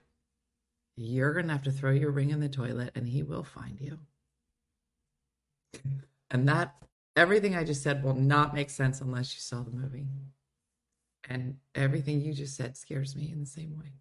you're 0.97 1.33
going 1.33 1.47
to 1.47 1.53
have 1.53 1.63
to 1.63 1.73
throw 1.73 1.91
your 1.91 2.11
ring 2.11 2.31
in 2.31 2.41
the 2.41 2.49
toilet 2.49 2.93
and 2.95 3.09
he 3.09 3.23
will 3.23 3.45
find 3.45 3.81
you. 3.81 3.99
And 6.31 6.49
that, 6.49 6.75
everything 7.17 7.57
I 7.57 7.65
just 7.65 7.83
said 7.83 8.03
will 8.03 8.15
not 8.15 8.55
make 8.55 8.71
sense 8.71 9.01
unless 9.01 9.35
you 9.35 9.41
saw 9.41 9.63
the 9.63 9.71
movie. 9.71 10.07
And 11.29 11.57
everything 11.75 12.21
you 12.21 12.33
just 12.33 12.57
said 12.57 12.77
scares 12.77 13.15
me 13.15 13.31
in 13.33 13.41
the 13.41 13.47
same 13.47 13.77
way. 13.77 13.93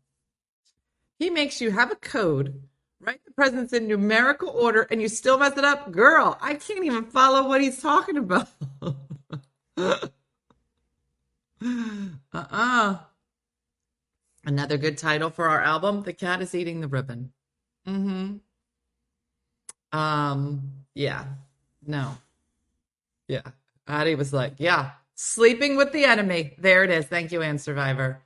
He 1.18 1.30
makes 1.30 1.60
you 1.60 1.72
have 1.72 1.92
a 1.92 1.96
code, 1.96 2.64
write 3.02 3.24
the 3.26 3.32
presents 3.32 3.74
in 3.74 3.88
numerical 3.88 4.50
order, 4.50 4.88
and 4.90 5.02
you 5.02 5.10
still 5.10 5.38
mess 5.38 5.58
it 5.58 5.66
up. 5.66 5.92
Girl, 5.92 6.38
I 6.42 6.54
can't 6.56 6.86
even 6.86 7.06
follow 7.06 7.48
what 7.48 7.62
he's 7.62 7.82
talking 7.82 8.18
about. 8.18 8.48
uh 9.78 9.98
uh 12.34 12.98
Another 14.46 14.78
good 14.78 14.98
title 14.98 15.30
for 15.30 15.48
our 15.50 15.62
album 15.62 16.04
The 16.04 16.14
Cat 16.14 16.42
is 16.42 16.56
Eating 16.56 16.80
the 16.80 16.88
Ribbon. 16.88 17.34
Mm 17.88 18.40
hmm. 19.92 19.98
Um, 19.98 20.72
yeah. 20.94 21.26
No. 21.90 22.16
Yeah. 23.28 23.42
Adi 23.88 24.14
was 24.14 24.32
like, 24.32 24.54
yeah, 24.60 24.92
sleeping 25.16 25.76
with 25.76 25.92
the 25.92 26.06
enemy. 26.06 26.54
There 26.60 26.84
it 26.84 26.92
is. 26.92 27.06
Thank 27.06 27.32
you, 27.32 27.42
Ann 27.42 27.58
Survivor. 27.58 28.22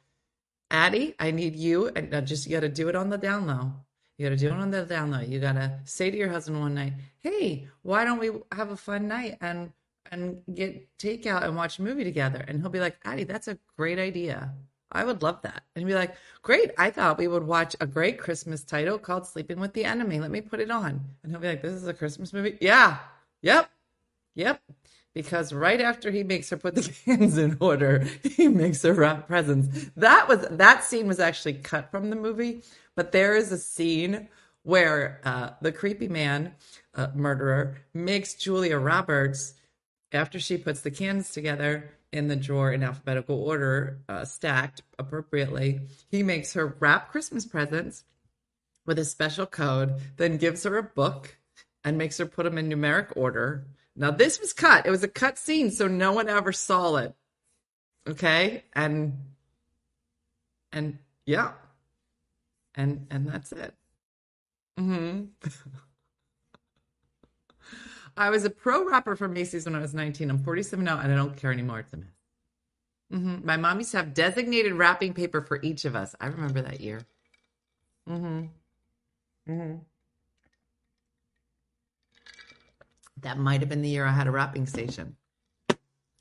Adi, 0.69 1.15
I 1.17 1.31
need 1.31 1.55
you, 1.55 1.87
and 1.95 2.13
uh, 2.13 2.21
just 2.21 2.45
you 2.45 2.51
got 2.51 2.61
to 2.61 2.69
do 2.69 2.89
it 2.89 2.95
on 2.95 3.09
the 3.09 3.17
down 3.17 3.47
low. 3.47 3.71
You 4.17 4.25
got 4.25 4.31
to 4.31 4.35
do 4.35 4.47
it 4.47 4.53
on 4.53 4.69
the 4.69 4.83
down 4.83 5.11
low. 5.11 5.21
You 5.21 5.39
got 5.39 5.53
to 5.53 5.79
say 5.85 6.11
to 6.11 6.17
your 6.17 6.29
husband 6.29 6.59
one 6.59 6.73
night, 6.73 6.93
"Hey, 7.19 7.67
why 7.83 8.03
don't 8.03 8.19
we 8.19 8.31
have 8.51 8.71
a 8.71 8.75
fun 8.75 9.07
night 9.07 9.37
and 9.39 9.71
and 10.11 10.41
get 10.53 10.97
takeout 10.97 11.43
and 11.43 11.55
watch 11.55 11.79
a 11.79 11.83
movie 11.83 12.03
together?" 12.03 12.43
And 12.47 12.59
he'll 12.59 12.69
be 12.69 12.81
like, 12.81 12.97
"Adi, 13.05 13.23
that's 13.23 13.47
a 13.47 13.57
great 13.77 13.99
idea. 13.99 14.51
I 14.91 15.05
would 15.05 15.21
love 15.21 15.41
that." 15.43 15.63
And 15.75 15.85
be 15.85 15.93
like, 15.93 16.15
"Great! 16.41 16.71
I 16.77 16.89
thought 16.89 17.17
we 17.17 17.27
would 17.27 17.43
watch 17.47 17.75
a 17.79 17.87
great 17.87 18.17
Christmas 18.19 18.63
title 18.63 18.97
called 18.97 19.25
Sleeping 19.25 19.59
with 19.59 19.73
the 19.73 19.85
Enemy. 19.85 20.19
Let 20.19 20.31
me 20.31 20.41
put 20.41 20.59
it 20.59 20.71
on." 20.71 20.99
And 21.23 21.31
he'll 21.31 21.39
be 21.39 21.47
like, 21.47 21.61
"This 21.61 21.73
is 21.73 21.87
a 21.87 21.93
Christmas 21.93 22.33
movie." 22.33 22.57
Yeah. 22.59 22.97
Yep. 23.43 23.69
Yep. 24.35 24.61
Because 25.13 25.53
right 25.53 25.79
after 25.79 26.09
he 26.09 26.23
makes 26.23 26.49
her 26.49 26.57
put 26.57 26.73
the 26.73 26.81
cans 27.05 27.37
in 27.37 27.57
order, 27.59 28.07
he 28.23 28.47
makes 28.47 28.81
her 28.81 28.93
wrap 28.93 29.27
presents. 29.27 29.91
That 29.95 30.27
was 30.27 30.47
that 30.49 30.83
scene 30.83 31.07
was 31.07 31.19
actually 31.19 31.53
cut 31.55 31.91
from 31.91 32.09
the 32.09 32.15
movie, 32.15 32.63
but 32.95 33.11
there 33.11 33.35
is 33.35 33.51
a 33.51 33.59
scene 33.59 34.27
where 34.63 35.21
uh, 35.23 35.51
the 35.61 35.71
creepy 35.71 36.07
man, 36.07 36.55
uh, 36.95 37.09
murderer, 37.13 37.77
makes 37.93 38.33
Julia 38.33 38.77
Roberts 38.79 39.53
after 40.11 40.39
she 40.39 40.57
puts 40.57 40.81
the 40.81 40.89
cans 40.89 41.31
together 41.31 41.91
in 42.11 42.27
the 42.27 42.35
drawer 42.35 42.71
in 42.71 42.81
alphabetical 42.81 43.43
order, 43.43 43.99
uh, 44.07 44.23
stacked 44.23 44.81
appropriately. 44.97 45.81
He 46.09 46.23
makes 46.23 46.53
her 46.53 46.77
wrap 46.79 47.11
Christmas 47.11 47.45
presents 47.45 48.03
with 48.85 48.97
a 48.97 49.05
special 49.05 49.45
code, 49.45 49.95
then 50.17 50.37
gives 50.37 50.63
her 50.63 50.77
a 50.77 50.83
book 50.83 51.37
and 51.83 51.97
makes 51.97 52.17
her 52.17 52.25
put 52.25 52.43
them 52.43 52.57
in 52.57 52.69
numeric 52.69 53.13
order. 53.15 53.65
Now 53.95 54.11
this 54.11 54.39
was 54.39 54.53
cut. 54.53 54.85
It 54.85 54.91
was 54.91 55.03
a 55.03 55.07
cut 55.07 55.37
scene, 55.37 55.71
so 55.71 55.87
no 55.87 56.13
one 56.13 56.29
ever 56.29 56.51
saw 56.51 56.95
it. 56.97 57.13
Okay? 58.07 58.63
And 58.73 59.13
and 60.71 60.97
yeah. 61.25 61.53
And 62.75 63.07
and 63.11 63.27
that's 63.27 63.51
it. 63.51 63.73
hmm 64.77 65.25
I 68.17 68.29
was 68.29 68.43
a 68.45 68.49
pro 68.49 68.85
rapper 68.87 69.15
for 69.15 69.27
Macy's 69.27 69.65
when 69.65 69.75
I 69.75 69.79
was 69.79 69.93
19. 69.93 70.29
I'm 70.29 70.39
47 70.43 70.83
now 70.85 70.99
and 70.99 71.11
I 71.11 71.15
don't 71.15 71.35
care 71.37 71.51
anymore. 71.51 71.79
It's 71.79 71.93
a 71.93 71.97
mess. 71.97 72.07
hmm 73.11 73.37
My 73.45 73.57
mom 73.57 73.79
used 73.79 73.91
to 73.91 73.97
have 73.97 74.13
designated 74.13 74.73
wrapping 74.73 75.13
paper 75.13 75.41
for 75.41 75.59
each 75.61 75.85
of 75.85 75.95
us. 75.95 76.15
I 76.19 76.27
remember 76.27 76.61
that 76.61 76.81
year. 76.81 77.01
Mm-hmm. 78.07 78.47
hmm 79.47 79.75
That 83.23 83.37
might 83.37 83.61
have 83.61 83.69
been 83.69 83.81
the 83.81 83.89
year 83.89 84.05
I 84.05 84.11
had 84.11 84.27
a 84.27 84.31
wrapping 84.31 84.67
station. 84.67 85.15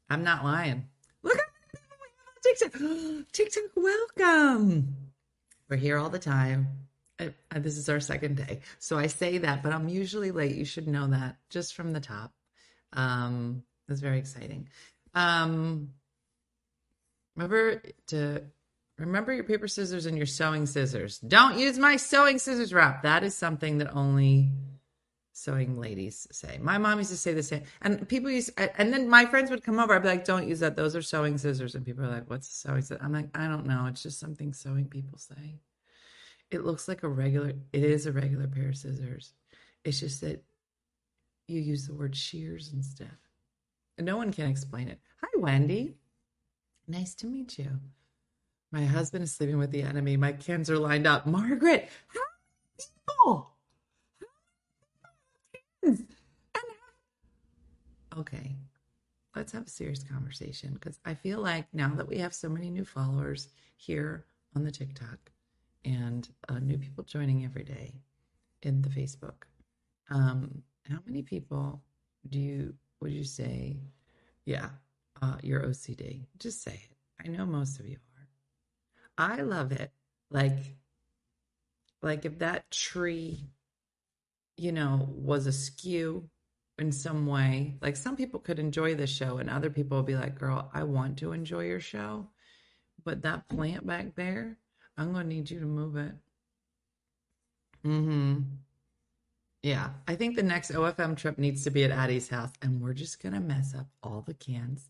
I'm 0.08 0.24
not 0.24 0.44
lying. 0.44 0.86
Look 1.22 1.36
at 1.36 2.58
TikTok. 2.58 2.80
TikTok, 3.32 3.62
welcome. 3.74 4.96
We're 5.68 5.76
here 5.76 5.98
all 5.98 6.10
the 6.10 6.18
time. 6.18 6.68
Uh, 7.18 7.28
uh, 7.50 7.58
this 7.58 7.76
is 7.76 7.88
our 7.88 8.00
second 8.00 8.36
day. 8.36 8.60
So 8.78 8.98
I 8.98 9.08
say 9.08 9.38
that, 9.38 9.62
but 9.62 9.72
I'm 9.72 9.88
usually 9.88 10.30
late. 10.30 10.54
You 10.54 10.64
should 10.64 10.86
know 10.86 11.08
that 11.08 11.36
just 11.50 11.74
from 11.74 11.92
the 11.92 12.00
top. 12.00 12.32
Um, 12.92 13.62
it's 13.88 14.00
very 14.00 14.18
exciting. 14.18 14.68
Um, 15.14 15.90
remember 17.36 17.82
to 18.08 18.42
remember 18.98 19.32
your 19.32 19.44
paper 19.44 19.66
scissors 19.66 20.06
and 20.06 20.16
your 20.16 20.26
sewing 20.26 20.66
scissors. 20.66 21.18
Don't 21.18 21.58
use 21.58 21.78
my 21.78 21.96
sewing 21.96 22.38
scissors 22.38 22.72
wrap. 22.72 23.02
That 23.02 23.24
is 23.24 23.34
something 23.34 23.78
that 23.78 23.94
only 23.94 24.50
sewing 25.32 25.78
ladies 25.78 26.26
say. 26.30 26.58
My 26.60 26.78
mom 26.78 26.98
used 26.98 27.10
to 27.10 27.16
say 27.16 27.32
the 27.32 27.42
same. 27.42 27.62
And 27.80 28.06
people 28.08 28.30
used, 28.30 28.50
and 28.58 28.92
then 28.92 29.08
my 29.08 29.24
friends 29.24 29.50
would 29.50 29.64
come 29.64 29.78
over. 29.78 29.94
I'd 29.94 30.02
be 30.02 30.08
like, 30.08 30.24
don't 30.24 30.46
use 30.46 30.60
that. 30.60 30.76
Those 30.76 30.94
are 30.94 31.02
sewing 31.02 31.38
scissors. 31.38 31.74
And 31.74 31.84
people 31.84 32.04
are 32.04 32.10
like, 32.10 32.28
what's 32.28 32.48
sewing 32.48 32.82
scissors? 32.82 33.00
I'm 33.02 33.12
like, 33.12 33.28
I 33.34 33.48
don't 33.48 33.66
know. 33.66 33.86
It's 33.86 34.02
just 34.02 34.20
something 34.20 34.52
sewing 34.52 34.86
people 34.86 35.18
say. 35.18 35.60
It 36.50 36.64
looks 36.64 36.86
like 36.86 37.02
a 37.02 37.08
regular, 37.08 37.54
it 37.72 37.82
is 37.82 38.06
a 38.06 38.12
regular 38.12 38.46
pair 38.46 38.68
of 38.68 38.76
scissors. 38.76 39.32
It's 39.84 40.00
just 40.00 40.20
that 40.20 40.44
you 41.48 41.60
use 41.60 41.86
the 41.86 41.94
word 41.94 42.14
shears 42.14 42.70
instead. 42.74 43.16
And 43.96 44.06
no 44.06 44.16
one 44.16 44.32
can 44.32 44.50
explain 44.50 44.88
it. 44.88 45.00
Hi, 45.22 45.28
Wendy. 45.36 45.96
Nice 46.86 47.14
to 47.16 47.26
meet 47.26 47.58
you. 47.58 47.80
My 48.70 48.84
husband 48.84 49.24
is 49.24 49.32
sleeping 49.32 49.58
with 49.58 49.70
the 49.70 49.82
enemy. 49.82 50.16
My 50.16 50.32
kids 50.32 50.70
are 50.70 50.78
lined 50.78 51.06
up. 51.06 51.26
Margaret, 51.26 51.88
how 52.08 52.20
people? 52.78 53.51
Okay, 58.18 58.56
let's 59.34 59.52
have 59.52 59.66
a 59.66 59.70
serious 59.70 60.02
conversation 60.02 60.74
because 60.74 60.98
I 61.04 61.14
feel 61.14 61.40
like 61.40 61.66
now 61.72 61.94
that 61.96 62.08
we 62.08 62.18
have 62.18 62.34
so 62.34 62.48
many 62.48 62.70
new 62.70 62.84
followers 62.84 63.48
here 63.76 64.24
on 64.54 64.64
the 64.64 64.70
TikTok 64.70 65.18
and 65.84 66.28
uh, 66.48 66.58
new 66.58 66.78
people 66.78 67.04
joining 67.04 67.44
every 67.44 67.64
day 67.64 67.94
in 68.62 68.82
the 68.82 68.88
Facebook, 68.88 69.44
um, 70.10 70.62
how 70.88 70.98
many 71.06 71.22
people 71.22 71.82
do 72.28 72.38
you 72.38 72.74
would 73.00 73.12
you 73.12 73.24
say, 73.24 73.76
yeah, 74.44 74.68
uh, 75.20 75.36
you're 75.42 75.62
OCD? 75.62 76.26
Just 76.38 76.62
say 76.62 76.80
it. 76.88 76.96
I 77.24 77.28
know 77.28 77.44
most 77.44 77.80
of 77.80 77.86
you 77.86 77.96
are. 79.18 79.32
I 79.32 79.42
love 79.42 79.72
it. 79.72 79.90
Like, 80.30 80.76
like 82.00 82.24
if 82.24 82.38
that 82.38 82.70
tree 82.70 83.50
you 84.56 84.72
know, 84.72 85.08
was 85.10 85.46
askew 85.46 86.28
in 86.78 86.92
some 86.92 87.26
way. 87.26 87.76
Like 87.80 87.96
some 87.96 88.16
people 88.16 88.40
could 88.40 88.58
enjoy 88.58 88.94
the 88.94 89.06
show, 89.06 89.38
and 89.38 89.50
other 89.50 89.70
people 89.70 89.98
will 89.98 90.04
be 90.04 90.14
like, 90.14 90.38
girl, 90.38 90.70
I 90.72 90.84
want 90.84 91.18
to 91.18 91.32
enjoy 91.32 91.66
your 91.66 91.80
show, 91.80 92.28
but 93.04 93.22
that 93.22 93.48
plant 93.48 93.86
back 93.86 94.14
there, 94.14 94.58
I'm 94.96 95.14
to 95.14 95.24
need 95.24 95.50
you 95.50 95.60
to 95.60 95.66
move 95.66 95.96
it. 95.96 96.14
Mm 97.84 98.04
hmm. 98.04 98.40
Yeah, 99.62 99.90
I 100.08 100.16
think 100.16 100.34
the 100.34 100.42
next 100.42 100.72
OFM 100.72 101.16
trip 101.16 101.38
needs 101.38 101.62
to 101.64 101.70
be 101.70 101.84
at 101.84 101.92
Adi's 101.92 102.28
house, 102.28 102.50
and 102.60 102.80
we're 102.80 102.94
just 102.94 103.22
gonna 103.22 103.40
mess 103.40 103.74
up 103.74 103.86
all 104.02 104.22
the 104.22 104.34
cans, 104.34 104.88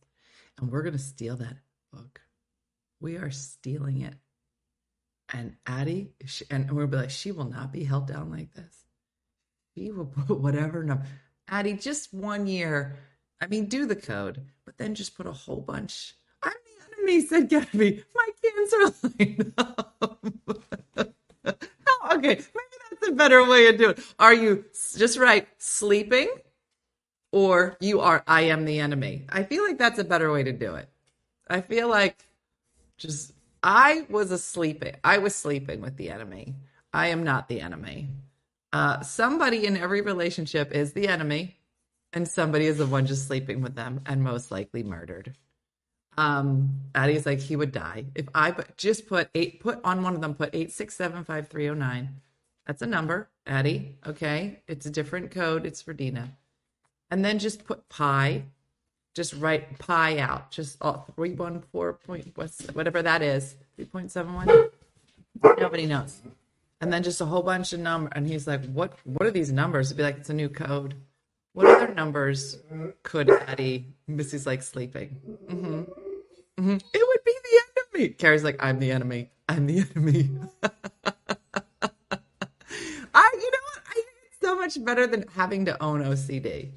and 0.59 0.71
we're 0.71 0.83
gonna 0.83 0.99
steal 0.99 1.37
that 1.37 1.57
book. 1.93 2.23
We 3.01 3.17
are 3.17 3.31
stealing 3.31 4.01
it, 4.01 4.15
and 5.31 5.57
Adi, 5.67 6.13
she, 6.25 6.47
and 6.51 6.71
we'll 6.73 6.87
be 6.87 6.97
like, 6.97 7.11
she 7.11 7.33
will 7.33 7.51
not 7.51 7.73
be 7.73 7.85
held 7.85 8.07
down 8.07 8.31
like 8.31 8.55
this. 8.55 8.85
She 9.75 9.91
will 9.91 10.07
put 10.07 10.41
whatever 10.41 10.83
number. 10.83 11.07
Adi, 11.51 11.75
just 11.75 12.13
one 12.13 12.47
year. 12.47 12.99
I 13.41 13.47
mean, 13.47 13.67
do 13.67 13.87
the 13.87 13.97
code, 13.97 14.43
but 14.65 14.79
then 14.79 14.95
just 14.95 15.17
put 15.17 15.27
a 15.27 15.33
whole 15.33 15.61
bunch. 15.61 16.15
I'm 16.43 16.53
the 16.53 16.97
enemy, 16.97 17.27
said 17.27 17.49
Gabby. 17.49 18.05
My 18.15 18.29
lined 19.19 19.53
up. 19.59 19.95
oh, 20.97 22.17
okay, 22.17 22.37
maybe 22.37 22.77
that's 22.91 23.09
a 23.09 23.13
better 23.13 23.45
way 23.47 23.69
of 23.69 23.79
doing 23.79 23.93
it. 23.93 24.15
Are 24.19 24.35
you 24.35 24.65
just 24.97 25.19
right 25.19 25.47
sleeping, 25.59 26.29
or 27.33 27.77
you 27.81 28.01
are 28.01 28.23
I 28.27 28.43
am 28.43 28.65
the 28.65 28.81
enemy? 28.81 29.27
I 29.29 29.43
feel 29.43 29.65
like 29.65 29.79
that's 29.79 29.99
a 29.99 30.05
better 30.05 30.33
way 30.33 30.43
to 30.45 30.53
do 30.53 30.75
it. 30.77 30.89
I 31.49 31.61
feel 31.61 31.89
like 31.89 32.25
just 32.97 33.33
I 33.63 34.07
was 34.09 34.31
asleep. 34.31 34.85
I 35.05 35.19
was 35.19 35.35
sleeping 35.35 35.81
with 35.81 35.97
the 35.97 36.11
enemy. 36.11 36.55
I 36.93 37.09
am 37.09 37.25
not 37.25 37.49
the 37.49 37.61
enemy. 37.61 38.09
Uh, 38.73 39.01
somebody 39.03 39.67
in 39.67 39.77
every 39.77 40.01
relationship 40.01 40.73
is 40.73 40.93
the 40.93 41.09
enemy, 41.09 41.57
and 42.13 42.27
somebody 42.27 42.67
is 42.67 42.79
the 42.79 42.87
one 42.87 43.07
just 43.07 43.27
sleeping 43.27 43.61
with 43.61 43.75
them 43.75 44.01
and 44.07 44.23
most 44.23 44.51
likely 44.51 44.83
murdered. 44.83 45.37
Um, 46.17 46.81
Adi's 46.95 47.25
like 47.25 47.39
he 47.41 47.57
would 47.57 47.73
die 47.73 48.05
if 48.15 48.27
I 48.35 48.55
just 48.77 49.07
put 49.07 49.31
eight. 49.35 49.61
Put 49.61 49.81
on 49.85 50.03
one 50.03 50.15
of 50.15 50.21
them. 50.21 50.35
Put 50.35 50.51
eight 50.55 50.71
six 50.71 50.95
seven 50.95 51.25
five 51.25 51.49
three 51.49 51.65
zero 51.65 51.75
nine. 51.75 52.21
That's 52.67 52.83
a 52.83 52.87
number, 52.87 53.29
Adi. 53.47 53.97
Okay, 54.07 54.63
it's 54.69 54.87
a 54.87 54.91
different 54.91 55.31
code. 55.31 55.65
It's 55.65 55.81
for 55.81 55.93
Dina, 55.95 56.37
and 57.11 57.25
then 57.25 57.39
just 57.39 57.65
put 57.65 57.89
pi. 57.89 58.45
Just 59.15 59.35
write 59.35 59.79
pi 59.79 60.19
out. 60.19 60.51
Just 60.51 60.79
all 60.81 61.07
three 61.15 61.33
one 61.33 61.63
four 61.73 61.95
point 61.95 62.37
whatever 62.73 63.03
that 63.03 63.23
is. 63.23 63.57
Three 63.77 63.87
point 63.87 64.11
seven 64.11 64.35
one. 64.35 64.69
Nobody 65.59 65.87
knows. 65.87 66.21
And 66.83 66.93
then 66.93 67.03
just 67.03 67.21
a 67.21 67.25
whole 67.25 67.43
bunch 67.43 67.73
of 67.73 67.81
number. 67.81 68.11
And 68.13 68.27
he's 68.27 68.47
like, 68.47 68.65
"What? 68.67 68.99
What 69.05 69.25
are 69.27 69.31
these 69.31 69.51
numbers?" 69.53 69.89
It'd 69.89 69.97
be 69.97 70.03
like, 70.03 70.19
"It's 70.19 70.31
a 70.31 70.35
new 70.35 70.51
code." 70.51 70.95
What 71.55 71.67
other 71.67 71.95
numbers 71.95 72.59
could 73.03 73.31
Adi? 73.31 73.87
Missy's 74.07 74.47
like 74.47 74.63
sleeping. 74.63 75.21
Mm-hmm. 75.51 75.83
Mm-hmm. 76.59 76.77
It 76.95 77.07
would 77.09 77.25
be 77.25 77.35
the 77.43 77.63
enemy. 77.99 78.09
Carrie's 78.15 78.45
like, 78.45 78.63
I'm 78.63 78.79
the 78.79 78.91
enemy. 78.91 79.31
I'm 79.49 79.67
the 79.67 79.81
enemy. 79.81 80.31
I, 83.15 83.31
you 83.35 83.51
know 83.51 83.63
what? 83.69 83.83
I 83.87 83.95
think 83.95 84.07
it's 84.27 84.41
so 84.41 84.57
much 84.57 84.83
better 84.83 85.07
than 85.07 85.27
having 85.35 85.67
to 85.67 85.83
own 85.83 86.03
OCD. 86.03 86.71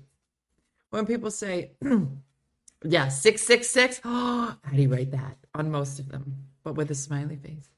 When 0.89 1.05
people 1.05 1.31
say, 1.31 1.71
yeah, 2.83 3.07
666, 3.07 4.01
oh, 4.03 4.57
Adi 4.67 4.88
write 4.91 5.12
that 5.12 5.38
on 5.53 5.71
most 5.71 6.00
of 6.00 6.09
them, 6.09 6.35
but 6.63 6.75
with 6.75 6.91
a 6.91 6.95
smiley 6.95 7.38
face. 7.38 7.69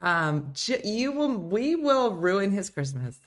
Um, 0.00 0.52
you 0.84 1.12
will, 1.12 1.36
we 1.36 1.74
will 1.74 2.12
ruin 2.12 2.50
his 2.50 2.70
Christmas 2.70 3.18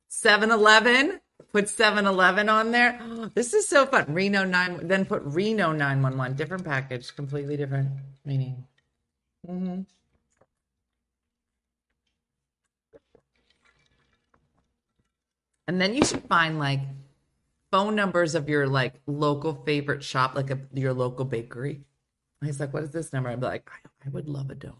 7-Eleven. 0.10 1.20
Put 1.52 1.66
7-Eleven 1.66 2.50
on 2.50 2.72
there. 2.72 3.00
Oh, 3.02 3.26
this 3.34 3.54
is 3.54 3.68
so 3.68 3.86
fun. 3.86 4.14
Reno 4.14 4.44
9, 4.44 4.88
then 4.88 5.06
put 5.06 5.22
Reno 5.26 5.72
911. 5.72 6.36
Different 6.36 6.66
package, 6.66 7.16
completely 7.16 7.58
different 7.58 7.90
meaning. 8.26 8.66
Mm-hmm. 9.48 9.82
And 15.68 15.82
then 15.82 15.94
you 15.96 16.06
should 16.06 16.24
find 16.24 16.60
like 16.60 16.82
phone 17.72 17.96
numbers 17.96 18.36
of 18.36 18.48
your 18.50 18.68
like 18.68 19.02
local 19.08 19.64
favorite 19.66 20.04
shop, 20.04 20.36
like 20.36 20.52
a, 20.52 20.60
your 20.74 20.94
local 20.94 21.26
bakery. 21.26 21.82
And 22.42 22.48
he's 22.48 22.60
like, 22.60 22.74
"What 22.74 22.84
is 22.84 22.92
this 22.92 23.12
number?" 23.14 23.30
I'd 23.30 23.40
be 23.40 23.48
like, 23.48 23.70
"I, 23.72 24.06
I 24.06 24.10
would 24.10 24.28
love 24.28 24.52
a 24.52 24.56
donut." 24.56 24.76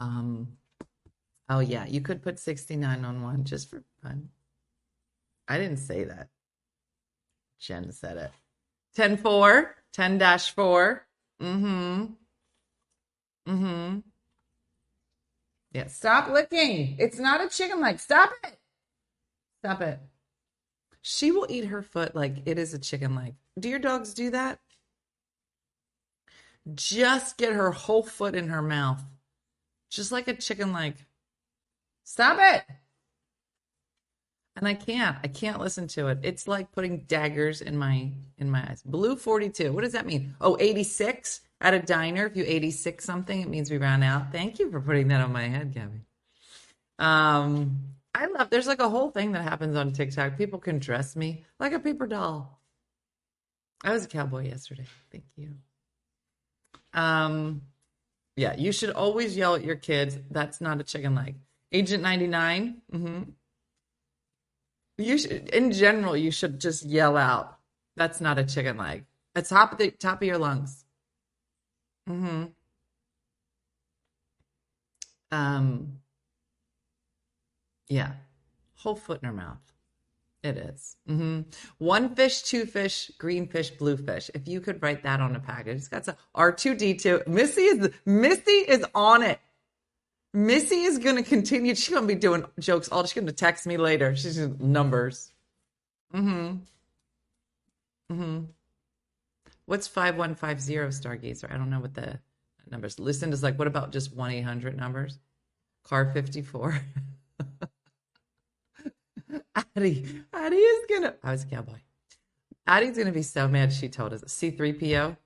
Um, 0.00 0.56
oh 1.48 1.60
yeah, 1.60 1.86
you 1.86 2.00
could 2.00 2.22
put 2.22 2.38
sixty 2.38 2.76
nine 2.76 3.04
on 3.04 3.22
one 3.22 3.44
just 3.44 3.70
for 3.70 3.82
fun. 4.02 4.30
I 5.48 5.58
didn't 5.58 5.78
say 5.78 6.04
that. 6.04 6.28
Jen 7.58 7.92
said 7.92 8.16
it. 8.16 8.30
10 8.96 9.16
4, 9.18 9.74
10 9.92 10.18
dash 10.18 10.54
4. 10.54 11.06
Mm 11.42 11.60
hmm. 11.60 13.52
Mm 13.52 13.58
hmm. 13.58 13.98
Yeah, 15.72 15.88
stop 15.88 16.30
licking. 16.30 16.96
It's 16.98 17.18
not 17.18 17.44
a 17.44 17.48
chicken 17.48 17.80
leg. 17.80 17.98
Stop 17.98 18.30
it. 18.44 18.58
Stop 19.58 19.80
it. 19.80 19.98
She 21.02 21.30
will 21.30 21.46
eat 21.48 21.66
her 21.66 21.82
foot 21.82 22.14
like 22.14 22.36
it 22.46 22.58
is 22.58 22.72
a 22.72 22.78
chicken 22.78 23.14
leg. 23.14 23.34
Do 23.58 23.68
your 23.68 23.78
dogs 23.78 24.14
do 24.14 24.30
that? 24.30 24.60
Just 26.74 27.36
get 27.36 27.52
her 27.52 27.72
whole 27.72 28.02
foot 28.02 28.34
in 28.34 28.48
her 28.48 28.62
mouth. 28.62 29.02
Just 29.90 30.12
like 30.12 30.28
a 30.28 30.34
chicken 30.34 30.72
leg. 30.72 30.94
Stop 32.04 32.38
it. 32.40 32.64
And 34.56 34.68
I 34.68 34.74
can't. 34.74 35.16
I 35.22 35.28
can't 35.28 35.58
listen 35.58 35.88
to 35.88 36.08
it. 36.08 36.18
It's 36.22 36.46
like 36.46 36.70
putting 36.70 37.00
daggers 37.00 37.60
in 37.60 37.76
my 37.76 38.10
in 38.38 38.50
my 38.50 38.60
eyes. 38.68 38.82
Blue 38.84 39.16
42. 39.16 39.72
What 39.72 39.82
does 39.82 39.92
that 39.92 40.06
mean? 40.06 40.34
Oh, 40.40 40.56
86 40.60 41.40
at 41.60 41.74
a 41.74 41.80
diner. 41.80 42.26
If 42.26 42.36
you 42.36 42.44
86 42.46 43.04
something, 43.04 43.40
it 43.40 43.48
means 43.48 43.70
we 43.70 43.78
ran 43.78 44.02
out. 44.02 44.30
Thank 44.30 44.58
you 44.58 44.70
for 44.70 44.80
putting 44.80 45.08
that 45.08 45.20
on 45.20 45.32
my 45.32 45.48
head, 45.48 45.74
Gabby. 45.74 46.06
Um 46.98 47.78
I 48.14 48.26
love 48.26 48.50
there's 48.50 48.68
like 48.68 48.80
a 48.80 48.88
whole 48.88 49.10
thing 49.10 49.32
that 49.32 49.42
happens 49.42 49.76
on 49.76 49.92
TikTok. 49.92 50.38
People 50.38 50.60
can 50.60 50.78
dress 50.78 51.16
me 51.16 51.44
like 51.58 51.72
a 51.72 51.80
paper 51.80 52.06
doll. 52.06 52.60
I 53.82 53.92
was 53.92 54.04
a 54.04 54.08
cowboy 54.08 54.46
yesterday. 54.46 54.86
Thank 55.10 55.24
you. 55.36 55.50
Um 56.92 57.62
yeah, 58.36 58.54
you 58.56 58.70
should 58.70 58.90
always 58.90 59.36
yell 59.36 59.56
at 59.56 59.64
your 59.64 59.76
kids. 59.76 60.16
That's 60.30 60.60
not 60.60 60.80
a 60.80 60.84
chicken 60.84 61.14
leg. 61.16 61.36
Agent 61.72 62.02
99. 62.04 62.82
Mm-hmm. 62.92 63.22
You 64.98 65.18
should, 65.18 65.48
in 65.48 65.72
general, 65.72 66.16
you 66.16 66.30
should 66.30 66.60
just 66.60 66.84
yell 66.84 67.16
out. 67.16 67.58
That's 67.96 68.20
not 68.20 68.38
a 68.38 68.44
chicken 68.44 68.76
leg. 68.76 69.04
At 69.34 69.46
top 69.46 69.72
of 69.72 69.78
the 69.78 69.90
top 69.90 70.22
of 70.22 70.28
your 70.28 70.38
lungs. 70.38 70.84
Mm-hmm. 72.08 72.44
Um, 75.32 75.98
yeah, 77.88 78.12
whole 78.76 78.94
foot 78.94 79.20
in 79.22 79.26
her 79.28 79.34
mouth. 79.34 79.58
It 80.44 80.58
is. 80.58 80.96
hmm 81.06 81.40
One 81.78 82.14
fish, 82.14 82.42
two 82.42 82.66
fish, 82.66 83.10
green 83.18 83.48
fish, 83.48 83.70
blue 83.70 83.96
fish. 83.96 84.30
If 84.34 84.46
you 84.46 84.60
could 84.60 84.82
write 84.82 85.02
that 85.02 85.20
on 85.20 85.34
a 85.34 85.40
package, 85.40 85.78
it's 85.78 85.88
got 85.88 86.04
some 86.04 86.16
R2D2. 86.36 87.26
Missy 87.26 87.62
is 87.62 87.90
Missy 88.04 88.50
is 88.52 88.84
on 88.94 89.22
it. 89.22 89.40
Missy 90.34 90.82
is 90.82 90.98
gonna 90.98 91.22
continue. 91.22 91.76
She's 91.76 91.94
gonna 91.94 92.08
be 92.08 92.16
doing 92.16 92.44
jokes. 92.58 92.88
All 92.88 93.04
she's 93.04 93.12
gonna 93.12 93.30
text 93.30 93.68
me 93.68 93.76
later. 93.76 94.16
She's 94.16 94.34
just 94.34 94.60
numbers. 94.60 95.30
Mm-hmm. 96.12 96.56
Mm-hmm. 98.12 98.44
What's 99.66 99.86
five 99.86 100.16
one 100.16 100.34
five 100.34 100.60
zero 100.60 100.88
Stargazer? 100.88 101.52
I 101.52 101.56
don't 101.56 101.70
know 101.70 101.78
what 101.78 101.94
the 101.94 102.18
numbers. 102.68 102.98
Lucinda's 102.98 103.44
like, 103.44 103.56
what 103.60 103.68
about 103.68 103.92
just 103.92 104.12
one 104.14 104.32
eight 104.32 104.42
hundred 104.42 104.76
numbers? 104.76 105.20
Car 105.84 106.10
fifty 106.12 106.42
four. 106.42 106.80
Adi, 109.76 110.04
Adi 110.32 110.56
is 110.56 110.86
gonna. 110.90 111.14
I 111.22 111.30
was 111.30 111.44
a 111.44 111.46
cowboy. 111.46 111.78
Adi's 112.66 112.98
gonna 112.98 113.12
be 113.12 113.22
so 113.22 113.46
mad. 113.46 113.72
She 113.72 113.88
told 113.88 114.12
us 114.12 114.24
C 114.26 114.50
three 114.50 114.72
PO, 114.72 115.16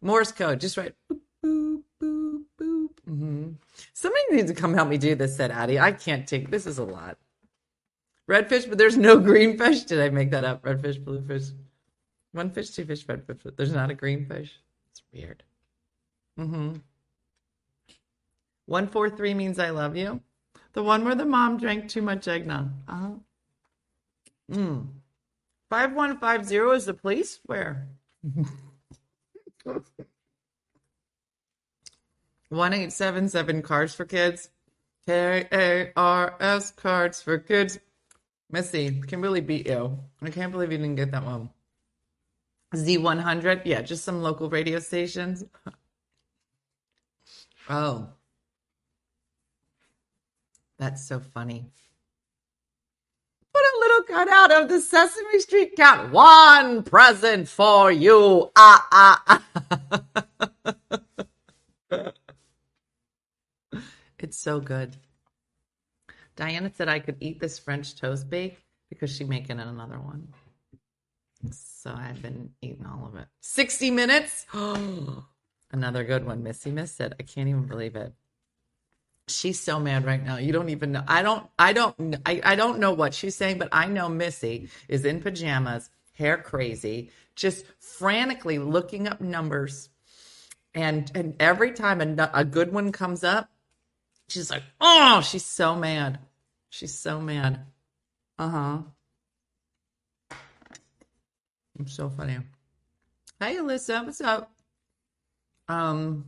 Morse 0.00 0.32
code. 0.32 0.60
Just 0.60 0.76
write 0.76 0.94
boop 1.08 1.16
boop 1.16 1.18
boop 1.18 1.21
boop. 3.12 3.18
hmm 3.18 3.52
Somebody 3.92 4.22
needs 4.30 4.50
to 4.50 4.56
come 4.56 4.74
help 4.74 4.88
me 4.88 4.98
do 4.98 5.14
this. 5.14 5.36
Said 5.36 5.50
Adi. 5.50 5.78
I 5.78 5.92
can't 5.92 6.26
take 6.26 6.50
this. 6.50 6.66
Is 6.66 6.78
a 6.78 6.84
lot. 6.84 7.18
Redfish, 8.28 8.68
but 8.68 8.78
there's 8.78 8.96
no 8.96 9.18
green 9.30 9.58
fish. 9.58 9.82
Did 9.82 10.00
I 10.00 10.10
make 10.10 10.30
that 10.30 10.44
up? 10.44 10.62
Redfish, 10.62 11.04
blue 11.04 11.20
fish, 11.20 11.48
one 12.32 12.50
fish, 12.50 12.70
two 12.70 12.84
fish, 12.84 13.04
red 13.08 13.26
fish. 13.26 13.38
There's 13.56 13.72
not 13.72 13.90
a 13.90 13.94
green 13.94 14.26
fish. 14.26 14.60
It's 14.90 15.02
weird. 15.12 15.42
Mm-hmm. 16.38 16.76
One 18.66 18.88
four 18.88 19.10
three 19.10 19.34
means 19.34 19.58
I 19.58 19.70
love 19.70 19.96
you. 19.96 20.20
The 20.72 20.82
one 20.82 21.04
where 21.04 21.14
the 21.14 21.26
mom 21.26 21.58
drank 21.58 21.88
too 21.88 22.02
much 22.02 22.28
eggnog. 22.28 22.70
Uh-huh. 22.88 23.10
Mm. 24.50 24.86
5150 25.68 26.76
is 26.76 26.86
the 26.86 26.94
police? 26.94 27.40
Where? 27.44 27.88
1877 32.52 33.62
Kars 33.62 33.94
for 33.94 34.04
Kids. 34.04 34.50
K 35.06 35.46
A 35.50 35.92
R 35.96 36.36
S 36.38 36.70
Kars 36.70 37.22
for 37.22 37.38
Kids. 37.38 37.78
Missy, 38.50 39.00
can 39.06 39.22
really 39.22 39.40
beat 39.40 39.66
you. 39.66 39.98
I 40.20 40.28
can't 40.28 40.52
believe 40.52 40.70
you 40.70 40.78
didn't 40.78 40.96
get 40.96 41.10
that 41.12 41.24
one. 41.24 41.48
Z100. 42.74 43.62
Yeah, 43.64 43.80
just 43.80 44.04
some 44.04 44.22
local 44.22 44.50
radio 44.50 44.78
stations. 44.78 45.44
Oh. 47.70 48.08
That's 50.78 51.06
so 51.06 51.20
funny. 51.20 51.64
Put 53.54 53.62
a 53.62 53.78
little 53.80 54.02
cutout 54.02 54.52
of 54.62 54.68
the 54.68 54.80
Sesame 54.80 55.38
Street 55.38 55.76
cat. 55.76 56.10
One 56.10 56.82
present 56.82 57.48
for 57.48 57.90
you. 57.90 58.50
Ah, 58.56 58.88
ah, 58.92 59.42
ah. 61.90 62.12
it's 64.22 64.38
so 64.38 64.60
good. 64.60 64.96
Diana 66.36 66.70
said 66.74 66.88
I 66.88 66.98
could 66.98 67.16
eat 67.20 67.40
this 67.40 67.58
French 67.58 67.96
toast 67.96 68.28
bake 68.30 68.58
because 68.88 69.14
she's 69.14 69.28
making 69.28 69.60
another 69.60 69.98
one. 69.98 70.28
So 71.50 71.92
I've 71.94 72.22
been 72.22 72.50
eating 72.62 72.86
all 72.86 73.06
of 73.06 73.16
it. 73.16 73.26
60 73.40 73.90
minutes. 73.90 74.46
another 75.72 76.04
good 76.04 76.24
one. 76.24 76.42
Missy 76.42 76.70
missed 76.70 77.00
it. 77.00 77.14
I 77.18 77.22
can't 77.22 77.48
even 77.48 77.66
believe 77.66 77.96
it. 77.96 78.12
She's 79.28 79.58
so 79.58 79.78
mad 79.80 80.04
right 80.04 80.22
now. 80.22 80.36
You 80.36 80.52
don't 80.52 80.68
even 80.68 80.92
know. 80.92 81.04
I 81.06 81.22
don't. 81.22 81.46
I 81.58 81.72
don't. 81.72 82.16
I, 82.26 82.40
I 82.44 82.54
don't 82.54 82.80
know 82.80 82.92
what 82.92 83.14
she's 83.14 83.36
saying, 83.36 83.58
but 83.58 83.68
I 83.72 83.86
know 83.86 84.08
Missy 84.08 84.68
is 84.88 85.04
in 85.04 85.20
pajamas, 85.20 85.90
hair 86.14 86.38
crazy, 86.38 87.10
just 87.36 87.64
frantically 87.78 88.58
looking 88.58 89.06
up 89.06 89.20
numbers, 89.20 89.90
and 90.74 91.10
and 91.14 91.36
every 91.38 91.70
time 91.70 92.00
a, 92.00 92.30
a 92.34 92.44
good 92.44 92.72
one 92.72 92.90
comes 92.90 93.22
up, 93.22 93.48
she's 94.32 94.50
like, 94.50 94.62
"Oh!" 94.80 95.20
She's 95.22 95.44
so 95.44 95.76
mad. 95.76 96.18
She's 96.70 96.98
so 96.98 97.20
mad. 97.20 97.66
Uh 98.38 98.48
huh. 98.48 98.78
I'm 101.78 101.86
so 101.86 102.08
funny. 102.10 102.38
Hey, 103.38 103.56
Alyssa, 103.56 104.04
what's 104.04 104.20
up? 104.20 104.50
Um, 105.68 106.26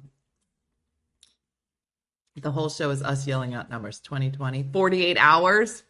the 2.40 2.50
whole 2.50 2.68
show 2.68 2.90
is 2.90 3.02
us 3.02 3.26
yelling 3.26 3.54
out 3.54 3.70
numbers 3.70 4.00
2020, 4.00 4.70
48 4.72 5.16
hours. 5.18 5.82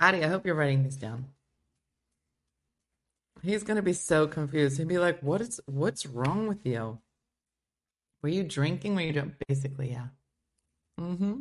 Adi, 0.00 0.24
I 0.24 0.28
hope 0.28 0.44
you're 0.44 0.54
writing 0.54 0.82
these 0.82 0.96
down. 0.96 1.26
He's 3.42 3.62
gonna 3.62 3.82
be 3.82 3.92
so 3.92 4.26
confused. 4.26 4.78
He'd 4.78 4.88
be 4.88 4.98
like, 4.98 5.20
"What 5.20 5.40
is? 5.40 5.60
What's 5.66 6.06
wrong 6.06 6.46
with 6.46 6.64
you? 6.64 6.98
Were 8.22 8.28
you 8.28 8.44
drinking? 8.44 8.94
Were 8.94 9.00
you 9.00 9.12
doing?" 9.12 9.34
Basically, 9.48 9.90
yeah. 9.90 10.08
Mm-hmm. 11.00 11.40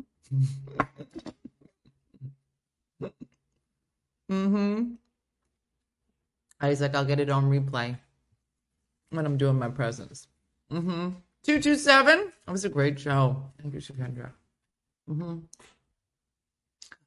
Mm-hmm. 4.32 4.94
Adi's 6.62 6.82
like, 6.82 6.96
"I'll 6.96 7.06
get 7.06 7.20
it 7.20 7.30
on 7.30 7.50
replay 7.50 7.98
when 9.10 9.26
I'm 9.26 9.38
doing 9.38 9.60
my 9.60 9.70
presents." 9.70 10.28
Mm-hmm. 10.72 11.10
Two 11.44 11.60
two 11.60 11.76
seven. 11.76 12.32
That 12.46 12.52
was 12.52 12.66
a 12.66 12.70
great 12.70 13.00
show. 13.00 13.44
Thank 13.62 13.74
you, 13.74 13.80
Shakendra. 13.82 14.32
Mm-hmm. 15.10 15.40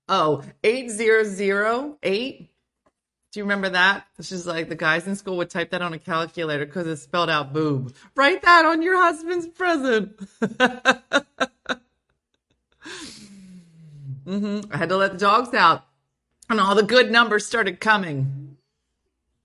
Oh, 0.09 0.43
8008. 0.63 2.51
Do 3.33 3.41
you 3.41 3.45
remember 3.45 3.71
that? 3.71 4.07
It's 4.19 4.29
just 4.29 4.47
like 4.47 4.69
the 4.69 4.77
guys 4.77 5.07
in 5.07 5.17
school 5.17 5.39
would 5.39 5.51
type 5.51 5.71
that 5.71 5.83
on 5.83 5.95
a 5.95 5.99
calculator 5.99 6.67
because 6.67 6.87
it 6.87 6.97
spelled 6.97 7.31
out 7.31 7.53
boob. 7.53 7.95
Write 8.15 8.43
that 8.43 8.67
on 8.67 8.83
your 8.83 8.97
husband's 8.97 9.49
present. 9.49 10.21
hmm 14.25 14.61
I 14.71 14.77
had 14.77 14.89
to 14.89 14.97
let 14.97 15.13
the 15.13 15.19
dogs 15.19 15.55
out, 15.55 15.85
and 16.49 16.61
all 16.61 16.75
the 16.75 16.83
good 16.83 17.11
numbers 17.11 17.47
started 17.47 17.81
coming. 17.81 18.57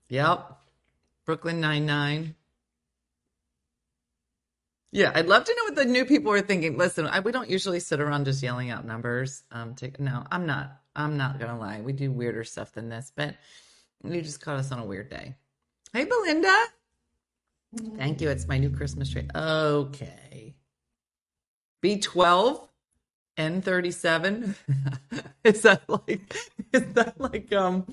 Yep. 0.08 0.56
Brooklyn 1.26 1.60
Nine 1.60 1.86
Nine. 1.86 2.34
Yeah, 4.92 5.12
I'd 5.14 5.26
love 5.26 5.44
to 5.44 5.54
know 5.54 5.64
what 5.64 5.76
the 5.76 5.84
new 5.84 6.04
people 6.04 6.32
are 6.32 6.40
thinking. 6.40 6.76
Listen, 6.76 7.06
I, 7.06 7.20
we 7.20 7.30
don't 7.30 7.48
usually 7.48 7.78
sit 7.78 8.00
around 8.00 8.24
just 8.24 8.42
yelling 8.42 8.70
out 8.70 8.84
numbers. 8.84 9.44
Um, 9.52 9.74
to, 9.76 9.92
no, 10.00 10.24
I'm 10.30 10.46
not. 10.46 10.78
I'm 10.96 11.16
not 11.16 11.38
gonna 11.38 11.58
lie. 11.58 11.80
We 11.80 11.92
do 11.92 12.10
weirder 12.10 12.42
stuff 12.42 12.72
than 12.72 12.88
this, 12.88 13.12
but 13.14 13.36
you 14.02 14.20
just 14.22 14.40
caught 14.40 14.56
us 14.56 14.72
on 14.72 14.80
a 14.80 14.84
weird 14.84 15.08
day. 15.10 15.36
Hey, 15.92 16.04
Belinda. 16.04 16.64
Thank 17.96 18.20
you. 18.20 18.30
It's 18.30 18.48
my 18.48 18.58
new 18.58 18.70
Christmas 18.70 19.10
tree. 19.10 19.28
Okay. 19.34 20.54
B12, 21.82 22.68
N37. 23.40 24.54
is 25.44 25.62
that 25.62 25.82
like? 25.88 26.36
Is 26.72 26.92
that 26.92 27.18
like 27.18 27.52
um? 27.52 27.86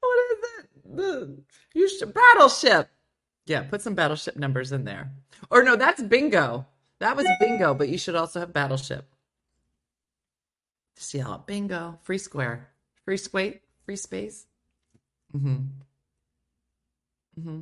What 0.00 0.18
is 0.32 0.38
it? 0.58 0.96
The 0.96 1.36
you 1.74 1.88
should, 1.88 2.14
battleship. 2.14 2.88
Yeah, 3.46 3.62
put 3.62 3.82
some 3.82 3.94
battleship 3.94 4.36
numbers 4.36 4.72
in 4.72 4.84
there. 4.84 5.12
Or 5.50 5.62
no, 5.62 5.76
that's 5.76 6.02
bingo. 6.02 6.66
That 7.00 7.16
was 7.16 7.26
bingo, 7.38 7.74
but 7.74 7.88
you 7.90 7.98
should 7.98 8.14
also 8.14 8.40
have 8.40 8.52
battleship. 8.52 9.06
Yell 11.12 11.32
out 11.32 11.46
bingo, 11.46 11.98
free 12.02 12.18
square, 12.18 12.68
free 13.04 13.18
square, 13.18 13.54
free 13.84 13.96
space. 13.96 14.46
Mm-hmm. 15.36 15.56
Mm-hmm. 17.38 17.60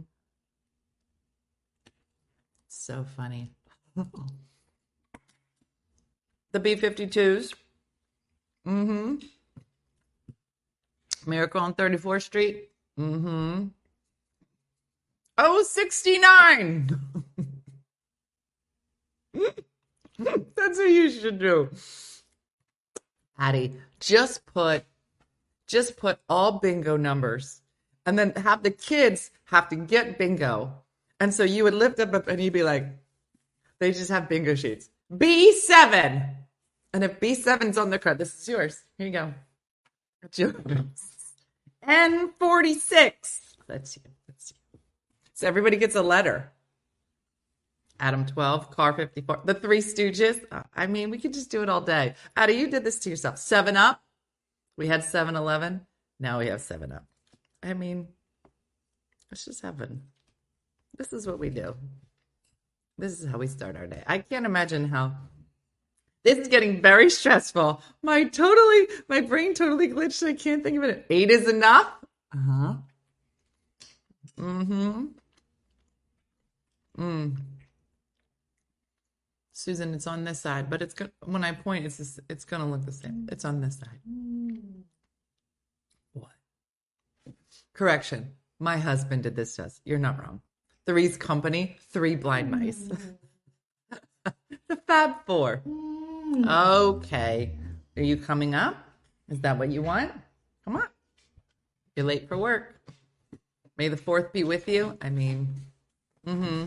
So 2.69 3.05
funny. 3.17 3.51
the 6.53 6.61
B-52s. 6.61 7.55
Mm-hmm. 8.67 9.17
Miracle 11.27 11.61
on 11.61 11.75
34th 11.75 12.23
Street. 12.23 12.69
Mm-hmm. 12.99 13.67
Oh, 15.39 15.63
69. 15.63 17.01
That's 20.19 20.79
what 20.79 20.91
you 20.91 21.11
should 21.11 21.39
do. 21.39 21.71
Patty, 23.39 23.75
just 23.99 24.45
put 24.47 24.85
just 25.67 25.97
put 25.97 26.19
all 26.29 26.61
bingo 26.61 26.97
numbers 26.99 27.63
and 28.05 28.19
then 28.19 28.33
have 28.37 28.63
the 28.63 28.71
kids 28.71 29.31
have 29.45 29.69
to 29.71 29.77
get 29.77 30.19
bingo. 30.19 30.75
And 31.19 31.33
so 31.33 31.45
you 31.45 31.65
would 31.65 31.75
lift 31.75 31.99
up 31.99 32.29
and 32.29 32.41
you'd 32.41 32.53
be 32.53 32.63
like, 32.63 32.87
they 33.79 33.93
just 33.93 34.11
have 34.11 34.29
bingo 34.29 34.55
sheets. 34.55 34.91
B7. 35.13 36.42
And 36.93 37.05
if 37.05 37.21
B7's 37.21 37.79
on 37.79 37.91
the 37.91 37.99
card, 37.99 38.19
this 38.19 38.39
is 38.41 38.49
yours. 38.49 38.83
Here 38.99 39.07
you 39.07 39.13
go. 39.13 39.35
It's 40.23 40.39
yours. 40.39 40.55
N46. 41.89 43.13
That's 43.67 43.97
you. 43.97 44.03
That's 44.27 44.53
you. 44.53 44.79
So 45.33 45.47
everybody 45.47 45.77
gets 45.77 45.97
a 45.97 46.03
letter. 46.03 46.53
Adam 47.99 48.27
12, 48.27 48.71
Car 48.71 48.93
54, 48.93 49.43
The 49.45 49.55
Three 49.55 49.79
Stooges. 49.81 50.41
Uh, 50.51 50.63
I 50.75 50.87
mean, 50.87 51.11
we 51.11 51.19
could 51.19 51.33
just 51.33 51.51
do 51.51 51.63
it 51.63 51.69
all 51.69 51.81
day. 51.81 52.15
Adi, 52.37 52.55
you 52.55 52.69
did 52.69 52.85
this 52.85 52.99
to 53.01 53.11
yourself. 53.11 53.39
7 53.39 53.77
Up. 53.77 54.03
We 54.77 54.89
had 54.89 55.05
7 55.05 55.37
Eleven. 55.37 55.87
Now 56.19 56.41
we 56.41 56.49
have 56.49 56.61
7 56.61 56.91
Up. 56.91 57.05
I 57.63 57.75
mean, 57.75 58.09
it's 59.31 59.45
just 59.45 59.63
heaven. 59.63 60.03
This 60.99 61.13
is 61.13 61.27
what 61.27 61.39
we 61.39 61.49
do. 61.49 61.75
This 62.99 63.21
is 63.21 63.27
how 63.27 63.39
we 63.39 63.47
start 63.47 63.77
our 63.77 63.87
day. 63.87 64.03
I 64.07 64.19
can't 64.19 64.47
imagine 64.47 64.89
how 64.89 65.13
this 66.25 66.39
is 66.39 66.49
getting 66.49 66.81
very 66.81 67.11
stressful. 67.11 67.83
My 68.03 68.25
totally, 68.25 68.89
my 69.09 69.21
brain 69.21 69.55
totally 69.55 69.89
glitched. 69.89 70.27
I 70.27 70.35
can't 70.35 70.63
think 70.63 70.79
of 70.79 70.85
it. 70.85 71.07
Eight 71.11 71.31
is 71.31 71.49
enough. 71.49 71.89
Uh 72.35 72.39
huh. 72.39 72.75
Mm 74.39 74.67
hmm. 74.67 75.05
Mm. 76.99 77.37
Susan, 79.53 79.95
it's 79.95 80.07
on 80.07 80.25
this 80.25 80.41
side, 80.41 80.69
but 80.69 80.83
it's 80.83 80.95
good. 80.95 81.13
When 81.25 81.45
I 81.45 81.53
point, 81.53 81.87
it's 81.87 81.99
just, 81.99 82.21
it's 82.29 82.45
gonna 82.45 82.69
look 82.69 82.85
the 82.85 82.93
same. 82.93 83.29
It's 83.31 83.45
on 83.45 83.61
this 83.61 83.79
side. 83.79 84.01
What? 86.15 86.31
Correction. 87.73 88.33
My 88.59 88.77
husband 88.77 89.23
did 89.25 89.37
this 89.37 89.57
to 89.57 89.65
us. 89.65 89.81
You're 89.85 89.99
not 89.99 90.19
wrong. 90.19 90.41
Three's 90.87 91.17
company, 91.17 91.77
three 91.91 92.17
blind 92.17 92.51
mice. 92.51 92.89
the 94.69 94.77
Fab 94.87 95.25
Four. 95.27 95.63
Okay. 96.35 97.53
Are 97.97 98.03
you 98.03 98.17
coming 98.17 98.55
up? 98.55 98.77
Is 99.29 99.41
that 99.41 99.59
what 99.59 99.71
you 99.71 99.83
want? 99.83 100.13
Come 100.65 100.77
on. 100.77 100.89
You're 101.97 102.07
late 102.07 102.29
for 102.29 102.39
work. 102.39 102.81
May 103.77 103.89
the 103.89 103.97
fourth 103.97 104.33
be 104.33 104.45
with 104.45 104.69
you. 104.69 104.97
I 105.03 105.11
mean, 105.11 105.49
mm-hmm. 106.27 106.67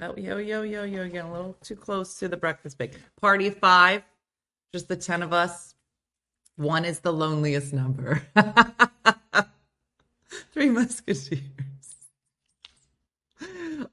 Oh, 0.00 0.14
yo, 0.16 0.38
yo, 0.38 0.62
yo, 0.62 0.82
yo, 0.82 1.08
getting 1.08 1.30
a 1.30 1.32
little 1.32 1.56
too 1.62 1.76
close 1.76 2.18
to 2.18 2.26
the 2.26 2.36
breakfast 2.36 2.78
bake. 2.78 2.94
Party 3.20 3.50
five, 3.50 4.02
just 4.72 4.88
the 4.88 4.96
10 4.96 5.22
of 5.22 5.32
us. 5.32 5.74
One 6.56 6.84
is 6.84 7.00
the 7.00 7.12
loneliest 7.12 7.72
number. 7.72 8.22
Three 10.52 10.70
Musketeers. 10.70 11.40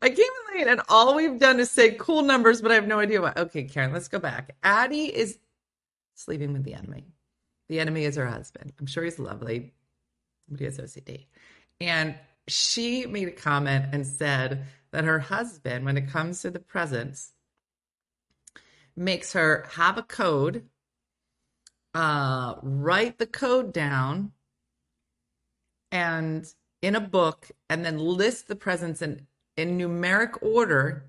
I 0.02 0.10
came 0.10 0.26
in 0.52 0.58
late 0.58 0.68
and 0.68 0.82
all 0.90 1.16
we've 1.16 1.40
done 1.40 1.60
is 1.60 1.72
say 1.72 1.92
cool 1.92 2.22
numbers, 2.24 2.62
but 2.62 2.72
I 2.72 2.76
have 2.76 2.88
no 2.88 3.00
idea 3.00 3.22
what. 3.22 3.38
Okay, 3.38 3.64
Karen, 3.64 3.94
let's 3.94 4.08
go 4.08 4.20
back. 4.20 4.56
Adi 4.64 5.06
is 5.06 5.40
sleeping 6.16 6.54
with 6.54 6.64
the 6.64 6.74
enemy. 6.74 7.06
The 7.70 7.80
enemy 7.80 8.06
is 8.06 8.16
her 8.16 8.28
husband. 8.28 8.74
I'm 8.80 8.86
sure 8.86 9.04
he's 9.04 9.20
lovely, 9.20 9.74
but 10.50 10.60
he 10.60 10.66
has 10.66 10.78
OCD. 10.78 11.28
And 11.80 12.16
she 12.48 13.06
made 13.06 13.28
a 13.28 13.32
comment 13.32 13.86
and 13.94 14.06
said 14.06 14.66
that 14.92 15.06
her 15.06 15.20
husband, 15.20 15.86
when 15.86 15.98
it 15.98 16.10
comes 16.10 16.42
to 16.42 16.52
the 16.52 16.60
presents, 16.60 17.32
makes 18.96 19.34
her 19.34 19.66
have 19.72 19.98
a 19.98 20.04
code, 20.04 20.68
uh, 21.94 22.56
write 22.62 23.18
the 23.18 23.26
code 23.26 23.72
down, 23.72 24.34
and 25.92 26.46
in 26.82 26.96
a 26.96 27.02
book, 27.02 27.52
and 27.70 27.86
then 27.86 27.98
list 27.98 28.48
the 28.48 28.56
presents 28.56 29.02
in 29.02 29.28
in 29.62 29.78
numeric 29.78 30.41
order, 30.41 31.06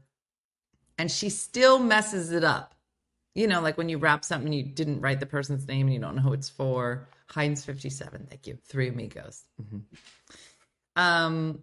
and 0.98 1.10
she 1.10 1.30
still 1.30 1.78
messes 1.78 2.30
it 2.32 2.44
up. 2.44 2.74
You 3.34 3.46
know, 3.46 3.60
like 3.60 3.78
when 3.78 3.88
you 3.88 3.98
wrap 3.98 4.24
something, 4.24 4.52
you 4.52 4.62
didn't 4.62 5.00
write 5.00 5.20
the 5.20 5.26
person's 5.26 5.66
name 5.66 5.86
and 5.86 5.94
you 5.94 6.00
don't 6.00 6.16
know 6.16 6.22
who 6.22 6.34
it's 6.34 6.50
for. 6.50 7.08
Heinz 7.28 7.64
57, 7.64 8.26
thank 8.28 8.46
you. 8.46 8.58
Three 8.68 8.88
amigos. 8.88 9.44
Mm-hmm. 9.60 9.78
Um, 11.02 11.60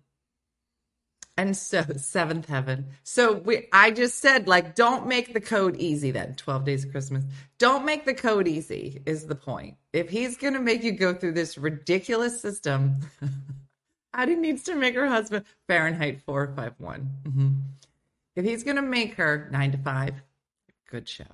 and 1.38 1.56
so 1.56 1.86
seventh 1.97 2.47
heaven. 2.47 2.88
So 3.04 3.34
we, 3.34 3.67
I 3.71 3.91
just 3.91 4.19
said, 4.19 4.47
like, 4.47 4.73
don't 4.73 5.06
make 5.06 5.34
the 5.34 5.41
code 5.41 5.78
easy. 5.78 6.10
Then 6.10 6.34
12 6.36 6.65
days 6.65 6.86
of 6.86 6.91
Christmas. 6.91 7.23
Don't 7.60 7.86
make 7.86 8.06
the 8.06 8.15
code 8.15 8.47
easy 8.47 9.04
is 9.06 9.28
the 9.28 9.36
point. 9.36 9.78
If 9.93 10.10
he's 10.10 10.38
going 10.38 10.54
to 10.54 10.60
make 10.60 10.84
you 10.84 10.91
go 10.91 11.13
through 11.13 11.34
this 11.34 11.56
ridiculous 11.56 12.41
system, 12.41 12.97
Adi 14.13 14.36
needs 14.36 14.63
to 14.63 14.76
make 14.76 14.95
her 14.95 15.08
husband 15.08 15.45
Fahrenheit 15.67 16.22
451. 16.22 17.10
Mm-hmm. 17.24 17.50
If 18.36 18.45
he's 18.45 18.63
going 18.63 18.78
to 18.78 18.82
make 18.82 19.15
her 19.15 19.50
nine 19.52 19.72
to 19.72 19.78
five, 19.78 20.15
good 20.89 21.08
show. 21.08 21.26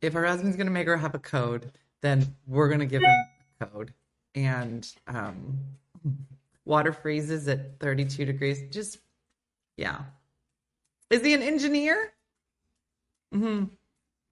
If 0.00 0.12
her 0.12 0.26
husband's 0.26 0.56
going 0.56 0.66
to 0.66 0.72
make 0.72 0.86
her 0.86 0.96
have 0.96 1.14
a 1.14 1.18
code, 1.18 1.72
then 2.02 2.34
we're 2.46 2.68
going 2.68 2.80
to 2.80 2.86
give 2.86 3.02
him 3.02 3.10
a 3.60 3.66
code. 3.66 3.92
And 4.34 4.86
um, 5.06 5.58
water 6.64 6.92
freezes 6.92 7.48
at 7.48 7.80
32 7.80 8.24
degrees. 8.24 8.62
Just, 8.70 8.98
yeah. 9.76 10.02
Is 11.10 11.24
he 11.24 11.34
an 11.34 11.42
engineer? 11.42 12.12
Mm-hmm. 13.34 13.64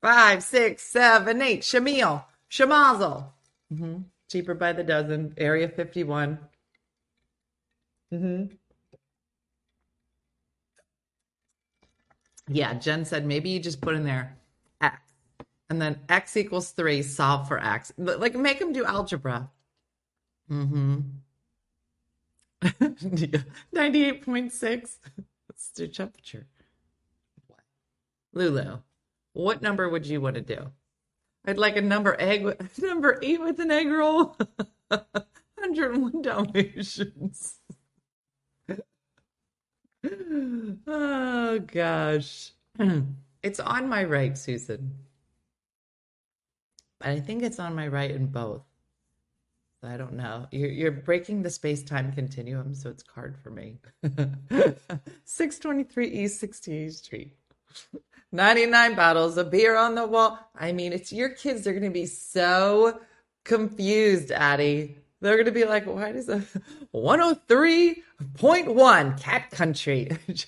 Five, 0.03 0.43
six, 0.43 0.83
seven, 0.83 1.43
eight. 1.43 1.63
Schlemiel. 1.63 2.25
Schlimazel. 2.51 3.27
Mm-hmm. 3.73 4.03
Cheaper 4.31 4.55
by 4.55 4.73
the 4.73 4.85
dozen. 4.85 5.35
Area 5.37 5.69
51. 5.69 6.39
Mm-hmm. 8.13 8.55
Yeah, 12.49 12.75
Jen 12.75 13.05
said 13.05 13.27
maybe 13.27 13.51
you 13.51 13.59
just 13.59 13.81
put 13.81 13.95
in 13.95 14.05
there 14.05 14.37
X. 14.81 15.01
And 15.69 15.83
then 15.83 15.99
X 16.09 16.37
equals 16.37 16.71
three, 16.71 17.03
solve 17.03 17.49
for 17.49 17.63
X. 17.63 17.93
Like 17.99 18.35
make 18.35 18.61
them 18.61 18.73
do 18.73 18.85
algebra. 18.85 19.51
Mm-hmm. 20.51 21.01
98.6. 22.63 24.99
Let's 25.49 25.71
do 25.75 25.89
temperature. 25.89 26.47
Lulu, 28.33 28.79
what 29.33 29.63
number 29.63 29.89
would 29.89 30.07
you 30.07 30.21
want 30.21 30.37
to 30.37 30.43
do? 30.43 30.71
I'd 31.47 31.59
like 31.59 31.77
a 31.77 31.83
number 31.83 32.17
egg, 32.19 32.45
number 32.79 33.19
eight 33.23 33.41
with 33.41 33.61
an 33.61 33.71
egg 33.71 33.89
roll. 33.89 34.37
101 34.89 36.23
Dalmatians. 36.23 37.61
oh 40.87 41.59
gosh. 41.61 42.53
It's 43.43 43.61
on 43.61 43.89
my 43.89 44.03
right, 44.03 44.37
Susan. 44.37 44.93
But 46.99 47.11
I 47.11 47.21
think 47.21 47.45
it's 47.45 47.61
on 47.61 47.77
my 47.77 47.87
right 47.87 48.11
in 48.11 48.27
both. 48.27 48.65
I 49.85 49.97
don't 49.97 50.15
know. 50.15 50.49
You're, 50.51 50.71
you're 50.71 50.91
breaking 50.91 51.43
the 51.43 51.51
space 51.51 51.85
time 51.85 52.11
continuum, 52.13 52.75
so 52.75 52.91
it's 52.91 53.05
hard 53.15 53.37
for 53.39 53.51
me. 53.51 53.79
623 55.25 56.09
East 56.09 56.43
68th 56.43 56.95
Street. 56.95 57.37
99 58.33 58.95
bottles 58.95 59.37
of 59.37 59.51
beer 59.51 59.77
on 59.77 59.95
the 59.95 60.07
wall. 60.07 60.39
I 60.55 60.73
mean, 60.73 60.93
it's 60.93 61.13
your 61.13 61.29
kids. 61.29 61.65
They're 61.65 61.73
going 61.73 61.85
to 61.85 61.91
be 61.91 62.07
so 62.07 63.01
confused, 63.45 64.33
Adi. 64.33 64.97
They're 65.21 65.37
going 65.37 65.47
to 65.47 65.53
be 65.53 65.65
like, 65.65 65.87
why 65.87 66.13
does 66.13 66.29
a 66.29 66.43
103.1 66.95 69.21
cat 69.21 69.51
country? 69.51 70.11
Just 70.29 70.47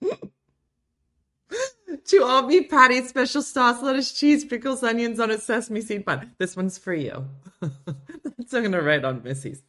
to 2.04 2.24
all 2.24 2.46
beef 2.46 2.70
patties, 2.70 3.08
special 3.08 3.42
sauce, 3.42 3.82
lettuce, 3.82 4.12
cheese, 4.12 4.44
pickles, 4.44 4.82
onions 4.82 5.20
on 5.20 5.30
a 5.30 5.38
sesame 5.38 5.80
seed 5.80 6.04
bun. 6.04 6.32
This 6.38 6.56
one's 6.56 6.78
for 6.78 6.94
you. 6.94 7.26
That's 7.60 8.54
I'm 8.54 8.64
gonna 8.64 8.82
write 8.82 9.04
on 9.04 9.22
Missy's. 9.22 9.62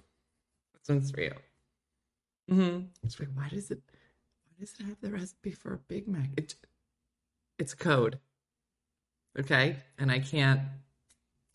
This 0.73 0.89
one's 0.89 1.11
for 1.11 1.21
you. 1.21 1.33
Mm-hmm. 2.49 2.85
It's 3.03 3.19
like, 3.19 3.29
why 3.35 3.49
does 3.49 3.69
it? 3.71 3.81
Does 4.61 4.75
it 4.79 4.85
have 4.85 5.01
the 5.01 5.09
recipe 5.09 5.49
for 5.49 5.73
a 5.73 5.77
Big 5.79 6.07
Mac? 6.07 6.29
It, 6.37 6.53
it's 7.57 7.73
code. 7.73 8.19
Okay, 9.39 9.77
and 9.97 10.11
I 10.11 10.19
can't. 10.19 10.61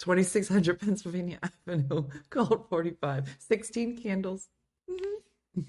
2600 0.01 0.81
Pennsylvania 0.81 1.39
Avenue, 1.69 2.09
called 2.31 2.69
45. 2.69 3.37
16 3.39 4.03
candles. 4.03 4.49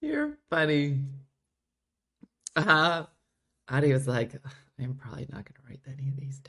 You're 0.00 0.38
funny. 0.48 1.00
Uh, 2.54 3.06
Adi 3.68 3.92
was 3.92 4.06
like, 4.06 4.40
I'm 4.78 4.94
probably 4.94 5.26
not 5.28 5.44
going 5.44 5.56
to 5.56 5.62
write 5.68 5.80
any 5.88 6.08
of 6.08 6.16
these 6.20 6.40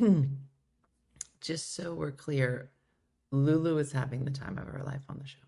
down. 0.00 0.38
Just 1.42 1.74
so 1.74 1.92
we're 1.92 2.12
clear, 2.12 2.70
Lulu 3.32 3.78
is 3.78 3.92
having 3.92 4.24
the 4.24 4.30
time 4.30 4.58
of 4.58 4.66
her 4.68 4.82
life 4.84 5.02
on 5.08 5.18
the 5.18 5.26
show. 5.26 5.38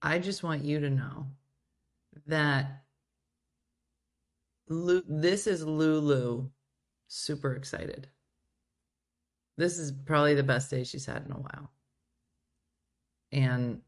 I 0.00 0.18
just 0.18 0.42
want 0.42 0.64
you 0.64 0.80
to 0.80 0.90
know 0.90 1.26
that 2.26 2.84
Lu- 4.68 5.04
this 5.08 5.46
is 5.46 5.64
Lulu 5.64 6.48
super 7.08 7.54
excited. 7.54 8.08
This 9.56 9.78
is 9.78 9.90
probably 9.90 10.34
the 10.34 10.42
best 10.42 10.70
day 10.70 10.84
she's 10.84 11.06
had 11.06 11.24
in 11.26 11.32
a 11.32 11.38
while. 11.38 11.70
And 13.32 13.80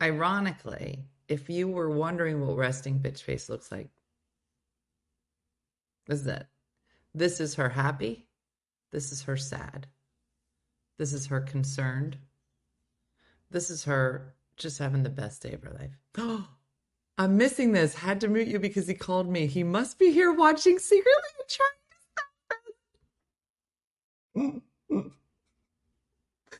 ironically, 0.00 1.04
if 1.28 1.48
you 1.48 1.68
were 1.68 1.90
wondering 1.90 2.44
what 2.44 2.56
resting 2.56 3.00
bitch 3.00 3.22
face 3.22 3.48
looks 3.48 3.72
like, 3.72 3.88
this 6.06 6.20
is 6.20 6.26
it. 6.26 6.46
This 7.14 7.40
is 7.40 7.54
her 7.54 7.68
happy. 7.68 8.26
This 8.92 9.10
is 9.10 9.22
her 9.22 9.36
sad. 9.36 9.86
This 10.98 11.12
is 11.12 11.26
her 11.26 11.40
concerned. 11.40 12.18
This 13.50 13.70
is 13.70 13.84
her 13.84 14.34
just 14.56 14.78
having 14.78 15.02
the 15.02 15.10
best 15.10 15.42
day 15.42 15.52
of 15.52 15.62
her 15.62 15.72
life. 15.72 15.98
Oh, 16.18 16.46
I'm 17.18 17.36
missing 17.36 17.72
this. 17.72 17.94
Had 17.94 18.20
to 18.20 18.28
mute 18.28 18.48
you 18.48 18.58
because 18.58 18.86
he 18.86 18.94
called 18.94 19.28
me. 19.28 19.46
He 19.46 19.64
must 19.64 19.98
be 19.98 20.12
here 20.12 20.32
watching 20.32 20.78
secretly 20.78 21.12
trying 21.48 21.68
to 21.90 21.96
stop 24.34 24.54
us. 24.54 24.62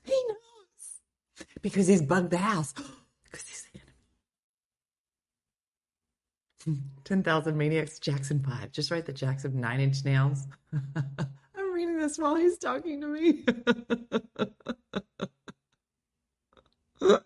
He 0.04 0.20
knows. 0.28 1.46
Because 1.60 1.86
he's 1.86 2.02
bugged 2.02 2.30
the 2.30 2.38
house. 2.38 2.74
Because 3.24 3.46
he's 3.48 3.66
the 3.72 3.80
enemy. 6.66 6.82
10,000 7.04 7.56
Maniacs, 7.56 7.98
Jackson 7.98 8.42
5. 8.42 8.72
Just 8.72 8.90
write 8.90 9.06
the 9.06 9.12
Jackson 9.12 9.58
Nine 9.58 9.80
Inch 9.80 10.04
Nails. 10.04 10.48
Reading 11.82 11.98
this 11.98 12.16
while 12.16 12.36
he's 12.36 12.58
talking 12.58 13.00
to 13.00 13.08
me. 13.08 13.42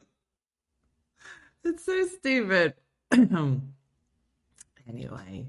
it's 1.63 1.85
so 1.85 2.07
stupid. 2.07 2.73
anyway. 4.89 5.45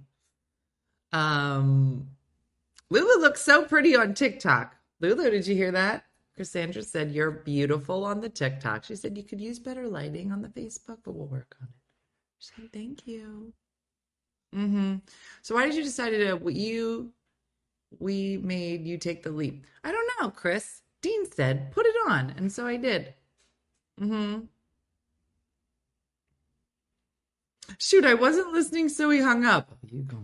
Um 1.13 2.09
Lulu 2.89 3.21
looks 3.21 3.41
so 3.41 3.63
pretty 3.63 3.95
on 3.95 4.13
TikTok. 4.13 4.75
Lulu, 4.99 5.29
did 5.29 5.47
you 5.47 5.55
hear 5.55 5.71
that? 5.71 6.03
Cassandra 6.35 6.83
said 6.83 7.11
you're 7.11 7.31
beautiful 7.31 8.03
on 8.03 8.19
the 8.19 8.27
TikTok. 8.27 8.83
She 8.83 8.97
said 8.97 9.15
you 9.15 9.23
could 9.23 9.39
use 9.39 9.57
better 9.57 9.87
lighting 9.87 10.33
on 10.33 10.41
the 10.41 10.49
Facebook, 10.49 10.97
but 11.05 11.13
we'll 11.13 11.27
work 11.27 11.55
on 11.61 11.69
it. 11.69 11.73
She 12.39 12.49
said 12.57 12.73
thank 12.73 13.07
you. 13.07 13.53
Mm-hmm. 14.53 14.95
So 15.43 15.55
why 15.55 15.65
did 15.65 15.75
you 15.75 15.83
decide 15.83 16.09
to 16.09 16.51
you 16.51 17.13
we 17.99 18.37
made 18.37 18.85
you 18.85 18.97
take 18.97 19.23
the 19.23 19.31
leap? 19.31 19.65
I 19.83 19.91
don't 19.91 20.09
know, 20.19 20.29
Chris. 20.29 20.81
Dean 21.01 21.29
said, 21.31 21.71
put 21.71 21.85
it 21.85 21.95
on, 22.07 22.33
and 22.37 22.51
so 22.51 22.65
I 22.65 22.77
did. 22.77 23.13
Mm-hmm. 24.01 24.45
Shoot, 27.79 28.05
I 28.05 28.13
wasn't 28.13 28.53
listening, 28.53 28.89
so 28.89 29.09
he 29.09 29.21
hung 29.21 29.45
up. 29.45 29.77
You 29.89 30.01
go. 30.01 30.17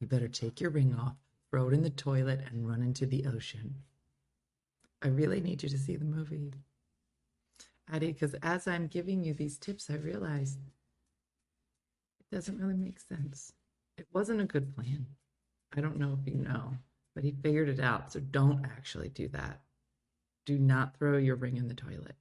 You 0.00 0.06
better 0.06 0.28
take 0.28 0.60
your 0.60 0.70
ring 0.70 0.94
off, 0.94 1.16
throw 1.50 1.68
it 1.68 1.74
in 1.74 1.82
the 1.82 1.90
toilet, 1.90 2.40
and 2.50 2.68
run 2.68 2.82
into 2.82 3.04
the 3.06 3.26
ocean. 3.26 3.74
I 5.02 5.08
really 5.08 5.40
need 5.40 5.62
you 5.62 5.68
to 5.68 5.78
see 5.78 5.96
the 5.96 6.04
movie, 6.04 6.52
Adi, 7.92 8.12
because 8.12 8.34
as 8.42 8.66
I'm 8.66 8.86
giving 8.86 9.22
you 9.24 9.32
these 9.34 9.58
tips, 9.58 9.90
I 9.90 9.94
realize 9.94 10.58
it 12.20 12.34
doesn't 12.34 12.58
really 12.58 12.76
make 12.76 13.00
sense. 13.00 13.52
It 13.96 14.06
wasn't 14.12 14.40
a 14.40 14.44
good 14.44 14.74
plan. 14.74 15.06
I 15.76 15.80
don't 15.80 15.98
know 15.98 16.18
if 16.20 16.32
you 16.32 16.38
know, 16.38 16.74
but 17.14 17.24
he 17.24 17.32
figured 17.42 17.68
it 17.68 17.80
out. 17.80 18.12
So 18.12 18.20
don't 18.20 18.64
actually 18.64 19.08
do 19.08 19.28
that. 19.28 19.60
Do 20.46 20.58
not 20.58 20.96
throw 20.98 21.18
your 21.18 21.36
ring 21.36 21.56
in 21.56 21.68
the 21.68 21.74
toilet 21.74 22.16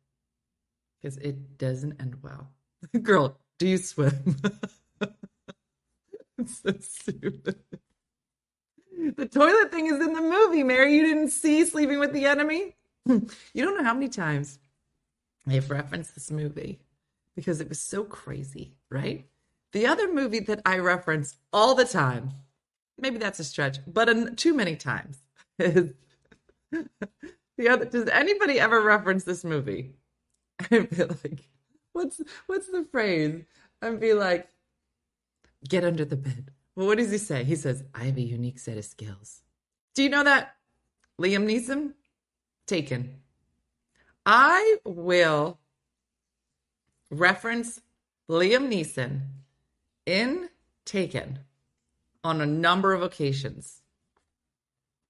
because 1.02 1.18
it 1.18 1.58
doesn't 1.58 2.02
end 2.02 2.18
well. 2.22 2.50
Girl, 3.02 3.38
do 3.58 3.68
you 3.68 3.78
swim? 3.78 4.38
it's 6.38 6.62
so 6.62 6.74
stupid. 6.80 7.60
The 9.16 9.28
toilet 9.28 9.72
thing 9.72 9.86
is 9.88 10.06
in 10.06 10.14
the 10.14 10.22
movie, 10.22 10.64
Mary. 10.64 10.96
You 10.96 11.04
didn't 11.04 11.30
see 11.30 11.64
Sleeping 11.66 12.00
with 12.00 12.14
the 12.14 12.26
Enemy? 12.26 12.76
you 13.08 13.22
don't 13.56 13.78
know 13.78 13.84
how 13.84 13.94
many 13.94 14.10
times 14.10 14.60
I've 15.48 15.70
referenced 15.70 16.16
this 16.16 16.32
movie 16.32 16.80
because 17.36 17.62
it 17.62 17.70
was 17.70 17.80
so 17.80 18.04
crazy, 18.04 18.74
right? 18.90 19.26
The 19.72 19.86
other 19.86 20.12
movie 20.12 20.40
that 20.42 20.62
I 20.66 20.80
reference 20.80 21.38
all 21.54 21.76
the 21.76 21.86
time, 21.86 22.32
maybe 22.98 23.18
that's 23.18 23.40
a 23.40 23.44
stretch, 23.44 23.80
but 23.88 24.10
an, 24.10 24.36
too 24.36 24.54
many 24.54 24.76
times 24.76 25.20
the 25.58 25.94
other. 27.70 27.86
Does 27.86 28.10
anybody 28.10 28.60
ever 28.60 28.82
reference 28.82 29.24
this 29.24 29.44
movie? 29.44 29.94
I 30.60 30.86
feel 30.86 31.08
like, 31.24 31.50
what's 31.94 32.22
what's 32.48 32.68
the 32.68 32.86
phrase? 32.92 33.44
And 33.82 34.00
be 34.00 34.14
like, 34.14 34.50
get 35.68 35.84
under 35.84 36.06
the 36.06 36.16
bed. 36.16 36.52
Well, 36.76 36.88
what 36.88 36.98
does 36.98 37.12
he 37.12 37.18
say? 37.18 37.44
He 37.44 37.56
says, 37.56 37.84
I 37.94 38.06
have 38.06 38.18
a 38.18 38.22
unique 38.22 38.60
set 38.60 38.78
of 38.78 38.86
skills. 38.86 39.42
Do 39.96 40.04
you 40.04 40.10
know 40.10 40.24
that? 40.24 40.56
Liam 41.20 41.48
Neeson? 41.48 41.94
Taken. 42.68 43.16
I 44.26 44.78
will 44.86 45.60
reference 47.10 47.82
Liam 48.30 48.72
Neeson 48.72 49.22
in 50.06 50.50
Taken 50.86 51.40
on 52.28 52.42
a 52.42 52.46
number 52.46 52.94
of 52.94 53.02
occasions. 53.02 53.82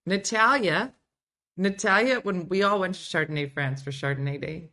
Natalia, 0.05 0.93
Natalia, 1.57 2.19
when 2.19 2.47
we 2.47 2.61
all 2.63 2.79
went 2.79 2.95
to 2.95 3.01
Chardonnay, 3.01 3.51
France 3.51 3.81
for 3.81 3.91
Chardonnay 3.91 4.39
Day, 4.39 4.69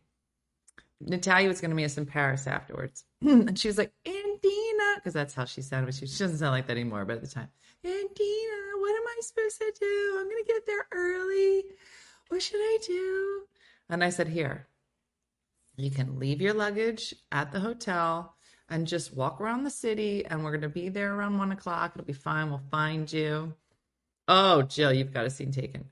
Natalia 1.01 1.47
was 1.47 1.59
going 1.59 1.71
to 1.71 1.75
meet 1.75 1.85
us 1.85 1.97
in 1.97 2.05
Paris 2.05 2.47
afterwards. 2.47 3.03
and 3.21 3.57
she 3.57 3.67
was 3.67 3.77
like, 3.77 3.91
Andina, 4.05 4.95
because 4.95 5.13
that's 5.13 5.33
how 5.33 5.45
she 5.45 5.61
sounded. 5.61 5.93
She, 5.95 6.05
she 6.05 6.19
doesn't 6.19 6.37
sound 6.37 6.51
like 6.51 6.67
that 6.67 6.77
anymore, 6.77 7.03
but 7.03 7.17
at 7.17 7.21
the 7.21 7.27
time, 7.27 7.49
Andina, 7.83 8.79
what 8.79 8.95
am 8.95 9.07
I 9.07 9.17
supposed 9.21 9.57
to 9.57 9.73
do? 9.79 10.17
I'm 10.19 10.29
going 10.29 10.43
to 10.43 10.53
get 10.53 10.65
there 10.65 10.87
early. 10.91 11.63
What 12.29 12.41
should 12.41 12.61
I 12.61 12.77
do? 12.85 13.41
And 13.89 14.03
I 14.03 14.09
said, 14.09 14.27
Here, 14.27 14.67
you 15.77 15.91
can 15.91 16.19
leave 16.19 16.41
your 16.41 16.53
luggage 16.53 17.13
at 17.31 17.51
the 17.51 17.59
hotel 17.59 18.35
and 18.69 18.87
just 18.87 19.13
walk 19.15 19.39
around 19.39 19.63
the 19.63 19.69
city, 19.69 20.25
and 20.25 20.43
we're 20.43 20.51
going 20.51 20.61
to 20.61 20.69
be 20.69 20.89
there 20.89 21.13
around 21.13 21.37
one 21.37 21.51
o'clock. 21.51 21.91
It'll 21.95 22.05
be 22.05 22.13
fine. 22.13 22.49
We'll 22.49 22.61
find 22.71 23.11
you. 23.11 23.53
Oh, 24.27 24.63
Jill, 24.63 24.91
you've 24.91 25.13
got 25.13 25.25
a 25.25 25.29
scene 25.29 25.51
taken. 25.51 25.85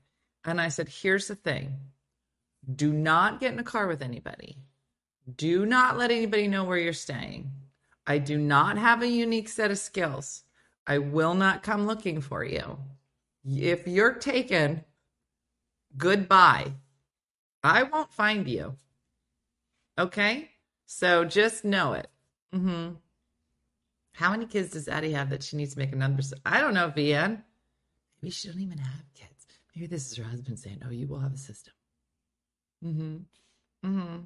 And 0.44 0.60
I 0.60 0.68
said, 0.68 0.88
Here's 0.88 1.28
the 1.28 1.36
thing 1.36 1.78
do 2.74 2.92
not 2.92 3.40
get 3.40 3.52
in 3.52 3.58
a 3.58 3.64
car 3.64 3.86
with 3.86 4.02
anybody. 4.02 4.56
Do 5.36 5.66
not 5.66 5.98
let 5.98 6.10
anybody 6.10 6.48
know 6.48 6.64
where 6.64 6.78
you're 6.78 6.92
staying. 6.92 7.50
I 8.06 8.18
do 8.18 8.38
not 8.38 8.76
have 8.76 9.02
a 9.02 9.08
unique 9.08 9.48
set 9.48 9.70
of 9.70 9.78
skills. 9.78 10.44
I 10.86 10.98
will 10.98 11.34
not 11.34 11.62
come 11.62 11.86
looking 11.86 12.20
for 12.20 12.44
you. 12.44 12.78
If 13.46 13.86
you're 13.86 14.14
taken, 14.14 14.84
goodbye. 15.96 16.72
I 17.62 17.84
won't 17.84 18.12
find 18.12 18.46
you. 18.46 18.76
Okay? 19.98 20.50
So 20.86 21.24
just 21.24 21.64
know 21.64 21.94
it. 21.94 22.08
Mm-hmm. 22.54 22.94
How 24.12 24.30
many 24.30 24.46
kids 24.46 24.70
does 24.70 24.88
Adi 24.88 25.12
have 25.12 25.30
that 25.30 25.42
she 25.42 25.56
needs 25.56 25.72
to 25.74 25.78
make 25.78 25.92
another? 25.92 26.22
I 26.46 26.60
don't 26.60 26.74
know, 26.74 26.88
Vian. 26.90 27.42
Maybe 28.22 28.30
she 28.30 28.48
don't 28.48 28.60
even 28.60 28.78
have 28.78 29.02
kids. 29.14 29.46
Maybe 29.74 29.86
this 29.88 30.10
is 30.10 30.16
her 30.16 30.24
husband 30.24 30.58
saying, 30.58 30.82
"Oh, 30.86 30.90
you 30.90 31.08
will 31.08 31.18
have 31.18 31.34
a 31.34 31.38
system." 31.38 31.74
Mm-hmm. 32.84 33.16
Mm-hmm. 33.86 34.16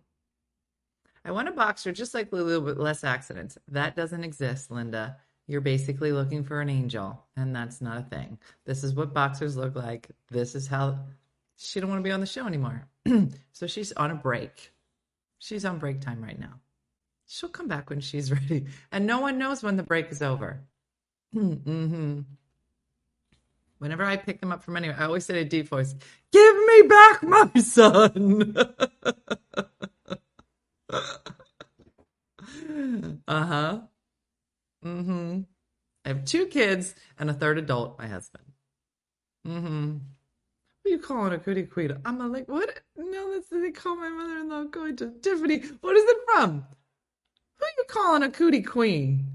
I 1.25 1.31
want 1.31 1.49
a 1.49 1.53
boxer 1.53 1.93
just 1.93 2.14
like 2.14 2.33
Lulu 2.33 2.61
with 2.61 2.79
less 2.79 3.03
accidents. 3.03 3.59
That 3.69 3.97
doesn't 3.97 4.25
exist, 4.25 4.71
Linda. 4.71 5.17
You're 5.47 5.61
basically 5.62 6.12
looking 6.12 6.45
for 6.45 6.61
an 6.61 6.69
angel, 6.69 7.25
and 7.37 7.57
that's 7.57 7.81
not 7.81 7.99
a 7.99 8.03
thing. 8.03 8.38
This 8.67 8.85
is 8.85 8.95
what 8.95 9.14
boxers 9.14 9.57
look 9.57 9.75
like. 9.75 10.11
This 10.31 10.55
is 10.55 10.67
how 10.67 10.99
she 11.57 11.81
don't 11.81 11.88
want 11.88 12.01
to 12.01 12.09
be 12.09 12.12
on 12.12 12.21
the 12.21 12.27
show 12.27 12.47
anymore. 12.47 12.87
so 13.53 13.67
she's 13.67 13.93
on 13.93 14.11
a 14.11 14.14
break. 14.14 14.73
She's 15.38 15.64
on 15.64 15.79
break 15.79 16.01
time 16.03 16.23
right 16.23 16.38
now. 16.38 16.61
She'll 17.29 17.51
come 17.51 17.69
back 17.69 17.91
when 17.91 18.01
she's 18.01 18.33
ready. 18.38 18.64
And 18.91 19.07
no 19.07 19.21
one 19.21 19.38
knows 19.38 19.62
when 19.62 19.77
the 19.77 19.83
break 19.85 20.11
is 20.11 20.23
over. 20.23 20.61
mm-hmm. 21.35 22.21
Whenever 23.79 24.05
I 24.05 24.17
pick 24.17 24.41
them 24.41 24.51
up 24.51 24.64
from 24.64 24.77
anywhere, 24.77 24.97
I 24.99 25.05
always 25.05 25.25
say 25.25 25.35
to 25.35 25.45
deep 25.45 25.69
voice, 25.69 25.95
Give 26.33 26.57
me 26.57 26.83
back 26.88 27.23
my 27.23 27.49
son. 27.61 28.57
uh-huh. 33.29 33.81
Mm-hmm. 34.85 35.41
I 36.05 36.09
have 36.09 36.25
two 36.25 36.47
kids 36.47 36.97
and 37.18 37.31
a 37.31 37.35
third 37.35 37.59
adult, 37.59 37.99
my 37.99 38.09
husband. 38.09 38.45
Mm-hmm. 39.47 39.93
What 39.93 40.87
are 40.87 40.89
you 40.89 40.99
calling 40.99 41.33
a 41.35 41.39
goody 41.39 41.64
queen? 41.64 41.97
I'm 42.05 42.20
a, 42.20 42.26
like, 42.26 42.49
what? 42.49 42.81
No, 42.97 43.35
that's 43.35 43.49
they 43.49 43.70
call 43.70 43.95
my 43.97 44.09
mother-in-law 44.09 44.64
going 44.64 44.97
to 44.97 45.12
Tiffany. 45.22 45.59
What 45.83 45.97
is 45.97 46.05
it 46.05 46.16
from? 46.26 46.66
Who 47.59 47.67
you 47.77 47.85
calling 47.89 48.23
a 48.23 48.31
cootie 48.31 48.63
queen? 48.63 49.27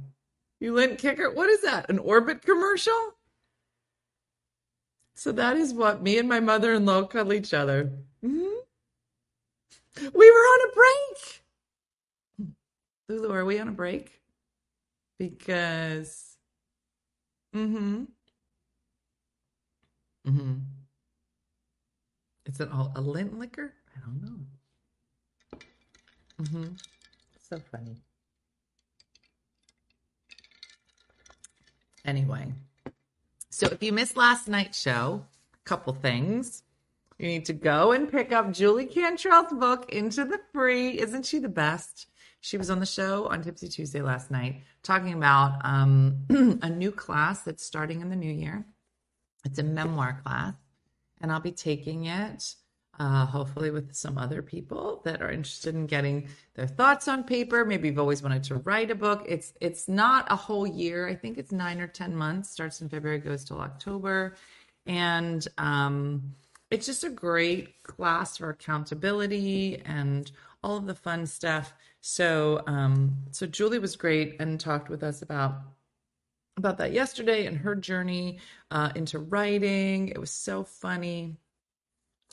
You 0.60 0.74
lint 0.74 1.00
kicker? 1.00 1.32
What 1.32 1.50
is 1.50 1.62
that? 1.62 1.90
An 1.90 2.00
orbit 2.00 2.42
commercial? 2.42 3.16
So 5.16 5.32
that 5.34 5.58
is 5.58 5.74
what 5.74 6.02
me 6.02 6.18
and 6.18 6.28
my 6.28 6.40
mother-in-law 6.40 7.04
call 7.04 7.34
each 7.34 7.54
other. 7.54 7.92
Mm-hmm. 8.26 8.62
We 10.14 10.32
were 10.32 10.38
on 10.38 10.70
a 10.70 10.74
break. 10.74 11.44
Lulu, 13.10 13.34
are 13.34 13.46
we 13.46 13.60
on 13.60 13.68
a 13.68 13.72
break? 13.72 14.22
Because, 15.20 16.38
mm-hmm, 17.56 18.06
mm-hmm. 20.28 20.54
It's 22.46 22.60
an 22.60 22.70
all 22.70 22.92
a 22.96 23.02
lint 23.02 23.38
liquor. 23.38 23.74
I 23.96 24.00
don't 24.06 24.22
know. 24.22 24.40
Mm-hmm. 26.42 26.74
So 27.50 27.60
funny. 27.72 27.98
Anyway, 32.06 32.54
so 33.50 33.68
if 33.68 33.82
you 33.82 33.94
missed 33.94 34.18
last 34.18 34.48
night's 34.48 34.82
show, 34.82 35.26
a 35.54 35.70
couple 35.70 35.94
things. 35.94 36.64
You 37.18 37.28
need 37.28 37.46
to 37.46 37.54
go 37.54 37.92
and 37.92 38.12
pick 38.12 38.32
up 38.32 38.52
Julie 38.52 38.88
Cantrell's 38.88 39.54
book, 39.54 39.92
Into 39.94 40.26
the 40.26 40.40
Free. 40.52 41.00
Isn't 41.00 41.26
she 41.26 41.40
the 41.40 41.48
best? 41.48 42.08
She 42.42 42.58
was 42.58 42.70
on 42.70 42.80
the 42.80 42.86
show 42.86 43.28
on 43.28 43.42
Tipsy 43.42 43.70
Tuesday 43.70 44.02
last 44.02 44.30
night 44.30 44.64
talking 44.82 45.14
about 45.14 45.62
um, 45.64 46.18
a 46.62 46.70
new 46.70 46.92
class 46.92 47.44
that's 47.44 47.64
starting 47.64 48.02
in 48.02 48.10
the 48.10 48.16
new 48.16 48.32
year. 48.32 48.66
It's 49.46 49.60
a 49.60 49.64
memoir 49.64 50.20
class, 50.26 50.56
and 51.22 51.32
I'll 51.32 51.40
be 51.40 51.52
taking 51.52 52.06
it 52.06 52.56
uh, 53.04 53.26
hopefully 53.26 53.70
with 53.70 53.94
some 53.94 54.18
other 54.18 54.42
people 54.42 55.02
that 55.04 55.22
are 55.22 55.30
interested 55.30 55.76
in 55.76 55.86
getting 55.86 56.26
their 56.56 56.68
thoughts 56.68 57.10
on 57.10 57.26
paper. 57.26 57.66
Maybe 57.66 57.90
you've 57.90 58.00
always 58.00 58.24
wanted 58.24 58.44
to 58.46 58.56
write 58.60 58.92
a 58.92 58.96
book. 58.96 59.26
It's 59.28 59.52
it's 59.60 59.90
not 59.90 60.26
a 60.32 60.38
whole 60.38 60.66
year. 60.66 61.06
I 61.10 61.14
think 61.14 61.38
it's 61.38 61.52
nine 61.52 61.82
or 61.82 61.88
ten 61.88 62.16
months. 62.16 62.50
Starts 62.50 62.80
in 62.80 62.88
February, 62.88 63.20
goes 63.20 63.44
till 63.44 63.60
October, 63.60 64.36
and 64.86 65.46
um, 65.58 66.34
it's 66.72 66.86
just 66.86 67.04
a 67.04 67.10
great 67.10 67.84
class 67.84 68.38
for 68.38 68.50
accountability 68.50 69.82
and 69.86 70.32
all 70.64 70.78
of 70.78 70.86
the 70.86 70.96
fun 70.96 71.26
stuff. 71.26 71.74
So 72.00 72.64
um, 72.68 73.18
so 73.32 73.46
Julie 73.46 73.80
was 73.80 73.98
great 73.98 74.38
and 74.40 74.58
talked 74.58 74.88
with 74.88 75.04
us 75.04 75.22
about 75.22 75.56
about 76.56 76.78
that 76.78 76.94
yesterday 76.94 77.48
and 77.48 77.58
her 77.58 77.76
journey 77.76 78.40
uh, 78.72 78.92
into 78.96 79.20
writing. 79.20 80.08
It 80.08 80.20
was 80.20 80.32
so 80.32 80.64
funny 80.64 81.36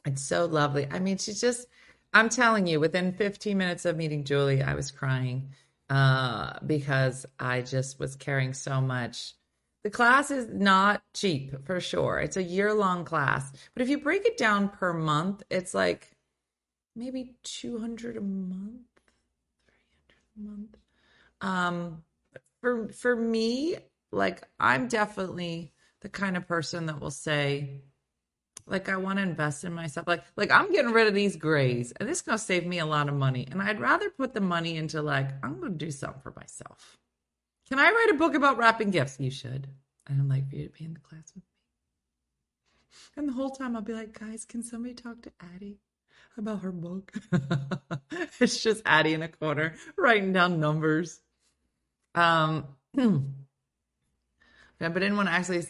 it's 0.05 0.23
so 0.23 0.47
lovely. 0.47 0.87
I 0.91 0.99
mean, 0.99 1.19
she's 1.19 1.41
just, 1.41 1.67
I'm 2.13 2.29
telling 2.29 2.67
you, 2.67 2.81
within 2.81 3.13
15 3.13 3.57
minutes 3.57 3.85
of 3.85 3.97
meeting 3.97 4.25
Julie, 4.25 4.63
I 4.63 4.75
was 4.75 4.91
crying 4.91 5.51
uh, 5.89 6.59
because 6.67 7.27
I 7.39 7.63
just 7.63 7.99
was 7.99 8.17
caring 8.17 8.53
so 8.55 8.81
much. 8.81 9.35
The 9.83 9.91
class 9.91 10.31
is 10.31 10.49
not 10.53 11.03
cheap 11.15 11.67
for 11.67 11.81
sure. 11.81 12.19
It's 12.19 12.37
a 12.37 12.43
year 12.43 12.75
long 12.75 13.05
class. 13.05 13.51
But 13.75 13.83
if 13.83 13.89
you 13.89 13.99
break 13.99 14.27
it 14.27 14.37
down 14.37 14.69
per 14.69 14.93
month, 14.93 15.43
it's 15.51 15.75
like 15.75 16.17
maybe 16.95 17.35
200 17.43 18.17
a 18.17 18.21
month, 18.21 18.83
300 20.37 20.37
a 20.37 20.51
month. 20.51 20.77
Um, 21.41 22.03
for, 22.61 22.89
for 22.89 23.17
me, 23.17 23.77
like, 24.13 24.43
I'm 24.59 24.89
definitely 24.89 25.73
the 26.01 26.09
kind 26.09 26.37
of 26.37 26.47
person 26.47 26.87
that 26.87 27.01
will 27.01 27.11
say, 27.11 27.83
like 28.71 28.89
I 28.89 28.97
want 28.97 29.19
to 29.19 29.23
invest 29.23 29.65
in 29.65 29.73
myself. 29.73 30.07
Like 30.07 30.25
like 30.37 30.51
I'm 30.51 30.73
getting 30.73 30.93
rid 30.93 31.09
of 31.09 31.15
these 31.15 31.37
grays 31.37 31.93
and 31.93 32.09
it's 32.09 32.23
gonna 32.23 32.39
save 32.39 32.67
me 32.67 32.79
a 32.79 32.87
lot 32.87 33.09
of 33.09 33.15
money. 33.15 33.47
And 33.51 33.61
I'd 33.61 33.81
rather 33.81 34.11
put 34.11 34.33
the 34.33 34.41
money 34.41 34.77
into 34.77 35.03
like, 35.03 35.29
I'm 35.43 35.61
gonna 35.61 35.75
do 35.75 35.91
something 35.91 36.21
for 36.23 36.33
myself. 36.37 36.99
Can 37.69 37.79
I 37.79 37.91
write 37.91 38.11
a 38.11 38.19
book 38.19 38.35
about 38.35 38.59
wrapping 38.59 38.91
gifts? 38.91 39.19
You 39.19 39.31
should. 39.31 39.69
And 40.07 40.21
I'd 40.21 40.29
like 40.29 40.49
for 40.49 40.57
you 40.57 40.67
to 40.67 40.73
be 40.73 40.85
in 40.85 40.95
the 40.95 41.01
class 41.01 41.33
with 41.35 41.45
me. 41.45 41.51
And 43.17 43.29
the 43.29 43.33
whole 43.33 43.51
time 43.51 43.77
I'll 43.77 43.83
be 43.83 43.93
like, 43.93 44.19
guys, 44.19 44.45
can 44.45 44.63
somebody 44.63 44.95
talk 44.95 45.23
to 45.23 45.33
Adi 45.55 45.79
about 46.37 46.63
her 46.63 46.73
book? 46.73 47.13
it's 48.41 48.63
just 48.63 48.83
Adi 48.87 49.15
in 49.15 49.23
a 49.23 49.29
corner 49.29 49.75
writing 49.97 50.33
down 50.33 50.61
numbers. 50.61 51.21
Um 52.15 52.67
yeah, 52.97 54.89
but 54.89 55.01
to 55.01 55.27
actually 55.29 55.65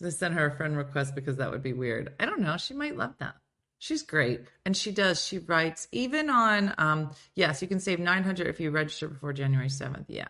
to 0.00 0.10
send 0.10 0.34
her 0.34 0.46
a 0.46 0.56
friend 0.56 0.76
request 0.76 1.14
because 1.14 1.36
that 1.36 1.50
would 1.50 1.62
be 1.62 1.72
weird. 1.72 2.12
I 2.20 2.26
don't 2.26 2.40
know. 2.40 2.56
She 2.56 2.74
might 2.74 2.96
love 2.96 3.14
that. 3.18 3.36
She's 3.78 4.02
great. 4.02 4.42
And 4.64 4.76
she 4.76 4.90
does. 4.90 5.24
She 5.24 5.38
writes 5.38 5.88
even 5.92 6.30
on 6.30 6.74
um 6.78 7.10
yes, 7.34 7.60
you 7.60 7.68
can 7.68 7.80
save 7.80 7.98
900 8.00 8.46
if 8.46 8.60
you 8.60 8.70
register 8.70 9.08
before 9.08 9.32
January 9.32 9.68
7th. 9.68 10.06
Yeah. 10.08 10.28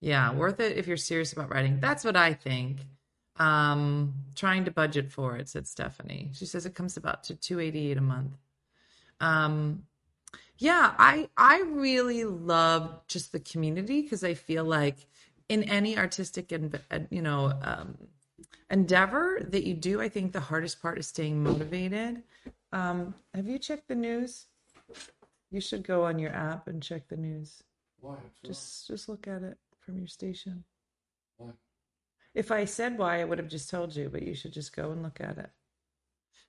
Yeah, 0.00 0.32
worth 0.32 0.60
it 0.60 0.78
if 0.78 0.86
you're 0.86 0.96
serious 0.96 1.32
about 1.32 1.50
writing. 1.50 1.80
That's 1.80 2.04
what 2.04 2.16
I 2.16 2.34
think. 2.34 2.78
Um 3.36 4.14
trying 4.34 4.64
to 4.66 4.70
budget 4.70 5.10
for 5.10 5.36
it, 5.36 5.48
said 5.48 5.66
Stephanie. 5.66 6.30
She 6.34 6.46
says 6.46 6.66
it 6.66 6.74
comes 6.74 6.96
about 6.96 7.24
to 7.24 7.34
288 7.34 7.96
a 7.96 8.00
month. 8.00 8.36
Um 9.20 9.84
yeah, 10.58 10.94
I 10.98 11.28
I 11.36 11.62
really 11.66 12.24
love 12.24 13.00
just 13.08 13.32
the 13.32 13.40
community 13.40 14.02
because 14.02 14.22
I 14.22 14.34
feel 14.34 14.64
like 14.64 14.98
in 15.48 15.64
any 15.64 15.98
artistic 15.98 16.52
and 16.52 16.78
you 17.10 17.22
know 17.22 17.52
um 17.62 17.96
endeavor 18.70 19.40
that 19.48 19.64
you 19.64 19.74
do, 19.74 20.00
I 20.00 20.08
think 20.08 20.32
the 20.32 20.40
hardest 20.40 20.80
part 20.80 20.98
is 20.98 21.06
staying 21.06 21.42
motivated. 21.42 22.22
Um, 22.72 23.14
have 23.34 23.46
you 23.46 23.58
checked 23.58 23.88
the 23.88 23.94
news? 23.94 24.46
You 25.50 25.60
should 25.60 25.82
go 25.82 26.04
on 26.04 26.18
your 26.18 26.32
app 26.32 26.68
and 26.68 26.82
check 26.82 27.08
the 27.08 27.16
news. 27.16 27.62
Why? 28.00 28.16
Just 28.44 28.86
just 28.86 29.08
look 29.08 29.26
at 29.26 29.42
it 29.42 29.58
from 29.80 29.98
your 29.98 30.06
station. 30.06 30.64
Why? 31.36 31.50
If 32.34 32.52
I 32.52 32.64
said 32.64 32.96
why, 32.96 33.20
I 33.20 33.24
would 33.24 33.38
have 33.38 33.48
just 33.48 33.68
told 33.68 33.94
you, 33.96 34.08
but 34.08 34.22
you 34.22 34.34
should 34.34 34.52
just 34.52 34.74
go 34.74 34.92
and 34.92 35.02
look 35.02 35.20
at 35.20 35.36
it. 35.38 35.50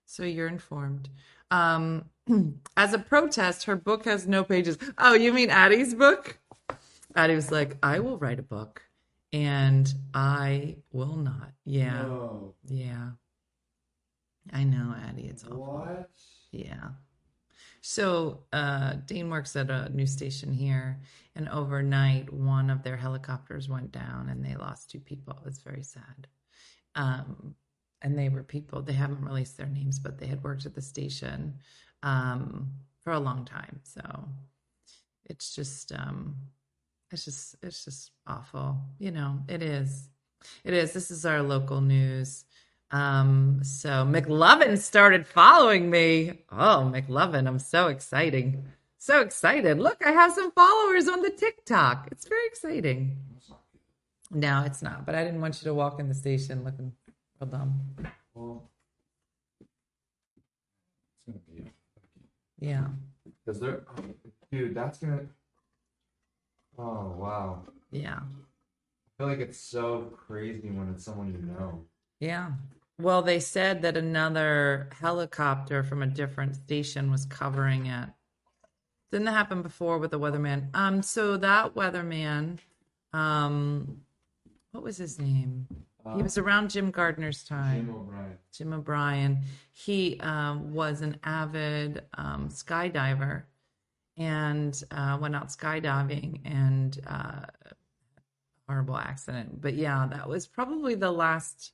So 0.06 0.24
you're 0.24 0.48
informed. 0.48 1.10
Um, 1.50 2.06
as 2.78 2.94
a 2.94 3.00
protest, 3.00 3.66
her 3.66 3.76
book 3.76 4.06
has 4.06 4.28
no 4.28 4.44
pages. 4.44 4.78
Oh, 4.98 5.14
you 5.14 5.34
mean 5.34 5.50
Adi's 5.50 5.96
book? 5.96 6.38
Adi 7.16 7.36
was 7.36 7.52
like, 7.52 7.78
I 7.82 8.00
will 8.00 8.18
write 8.18 8.40
a 8.40 8.44
book 8.44 8.84
and 9.34 9.94
I 10.14 10.78
will 10.92 11.16
not. 11.16 11.52
Yeah. 11.66 12.02
No. 12.04 12.56
Yeah. 12.66 13.10
I 14.52 14.64
know, 14.64 14.96
Adi. 15.08 15.28
It's 15.28 15.44
awful. 15.44 15.58
What? 15.58 16.10
Yeah. 16.52 16.90
So 17.82 18.44
uh, 18.54 18.94
Dean 19.06 19.30
works 19.30 19.56
at 19.56 19.70
a 19.70 19.90
news 19.90 20.12
station 20.12 20.54
here, 20.54 21.00
and 21.36 21.50
overnight, 21.50 22.32
one 22.32 22.70
of 22.70 22.84
their 22.84 22.98
helicopters 22.98 23.70
went 23.70 23.92
down, 23.92 24.30
and 24.30 24.44
they 24.46 24.56
lost 24.56 24.90
two 24.92 25.00
people. 25.00 25.40
It's 25.46 25.62
very 25.62 25.84
sad. 25.84 26.28
Um, 26.96 27.56
and 28.02 28.18
they 28.18 28.30
were 28.30 28.44
people. 28.44 28.82
They 28.82 28.94
haven't 28.94 29.24
released 29.24 29.58
their 29.58 29.68
names, 29.68 30.00
but 30.00 30.20
they 30.20 30.28
had 30.28 30.44
worked 30.44 30.66
at 30.66 30.76
the 30.76 30.82
station 30.82 31.56
um, 32.04 32.72
for 33.04 33.14
a 33.14 33.20
long 33.20 33.46
time. 33.46 33.80
So 33.84 34.02
it's 35.26 35.56
just, 35.56 35.92
um, 35.94 36.36
it's 37.12 37.26
just, 37.26 37.56
it's 37.62 37.86
just 37.86 38.12
awful. 38.28 38.78
You 39.00 39.12
know, 39.12 39.40
it 39.48 39.62
is. 39.62 40.10
It 40.64 40.74
is. 40.74 40.94
This 40.94 41.12
is 41.12 41.26
our 41.26 41.42
local 41.42 41.82
news. 41.82 42.46
Um, 42.92 43.60
so 43.64 43.90
McLovin 44.06 44.78
started 44.78 45.26
following 45.28 45.90
me. 45.90 46.40
Oh, 46.52 46.92
McLovin, 46.94 47.48
I'm 47.48 47.60
so 47.60 47.88
exciting. 47.88 48.66
So 48.98 49.22
excited. 49.22 49.80
Look, 49.80 50.06
I 50.06 50.12
have 50.12 50.34
some 50.34 50.52
followers 50.52 51.08
on 51.08 51.22
the 51.22 51.30
TikTok. 51.32 52.10
It's 52.12 52.28
very 52.28 52.46
exciting. 52.48 53.18
No, 54.30 54.64
it's 54.66 54.82
not, 54.82 55.06
but 55.06 55.16
I 55.16 55.24
didn't 55.24 55.42
want 55.42 55.62
you 55.62 55.66
to 55.66 55.74
walk 55.74 56.00
in 56.00 56.08
the 56.08 56.14
station 56.14 56.64
looking 56.64 56.94
real 57.40 57.50
dumb. 57.50 57.82
Well, 58.34 58.70
it's 61.18 61.26
gonna 61.26 61.40
be 61.54 61.70
Yeah. 62.60 62.88
because 63.46 63.60
they're, 63.60 63.84
dude. 64.52 64.74
That's 64.76 65.00
gonna. 65.00 65.28
Oh 66.78 67.14
wow! 67.18 67.64
Yeah. 67.92 68.20
I 68.20 69.10
feel 69.18 69.28
like 69.28 69.40
it's 69.40 69.60
so 69.60 70.12
crazy 70.16 70.70
when 70.70 70.90
it's 70.90 71.06
someone 71.06 71.32
you 71.32 71.40
know. 71.40 71.84
Yeah. 72.20 72.52
Well, 73.00 73.22
they 73.22 73.40
said 73.40 73.82
that 73.82 73.98
another 73.98 74.90
helicopter 75.00 75.84
from 75.84 76.04
a 76.04 76.08
different 76.08 76.56
station 76.56 77.10
was 77.10 77.26
covering 77.26 77.88
it. 77.88 78.10
Didn't 79.12 79.26
that 79.26 79.34
happen 79.34 79.62
before 79.62 79.98
with 79.98 80.12
the 80.12 80.20
weatherman? 80.20 80.70
Um, 80.76 81.02
so 81.02 81.36
that 81.38 81.76
weatherman, 81.76 82.60
um, 83.12 84.02
what 84.72 84.84
was 84.84 84.98
his 84.98 85.20
name? 85.20 85.68
he 86.16 86.24
was 86.24 86.38
around 86.38 86.72
Jim 86.72 86.92
Gardner's 86.92 87.44
time. 87.44 87.86
Jim 87.86 87.96
O'Brien. 87.96 88.38
Jim 88.52 88.74
O'Brien. 88.74 89.40
He 89.72 90.20
um, 90.22 90.74
was 90.74 91.02
an 91.02 91.18
avid 91.24 92.04
um, 92.16 92.50
skydiver 92.50 93.44
and 94.18 94.84
uh, 94.92 95.18
went 95.20 95.36
out 95.36 95.48
skydiving 95.50 96.40
and 96.46 97.00
uh, 97.08 97.46
horrible 98.68 98.98
accident. 98.98 99.62
But 99.62 99.74
yeah, 99.76 100.08
that 100.12 100.28
was 100.28 100.48
probably 100.48 100.96
the 100.96 101.12
last 101.12 101.74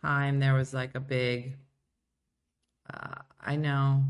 time 0.00 0.40
there 0.40 0.54
was 0.54 0.72
like 0.72 0.94
a 0.94 1.00
big. 1.00 1.56
Uh, 2.92 3.22
I 3.40 3.56
know. 3.56 4.04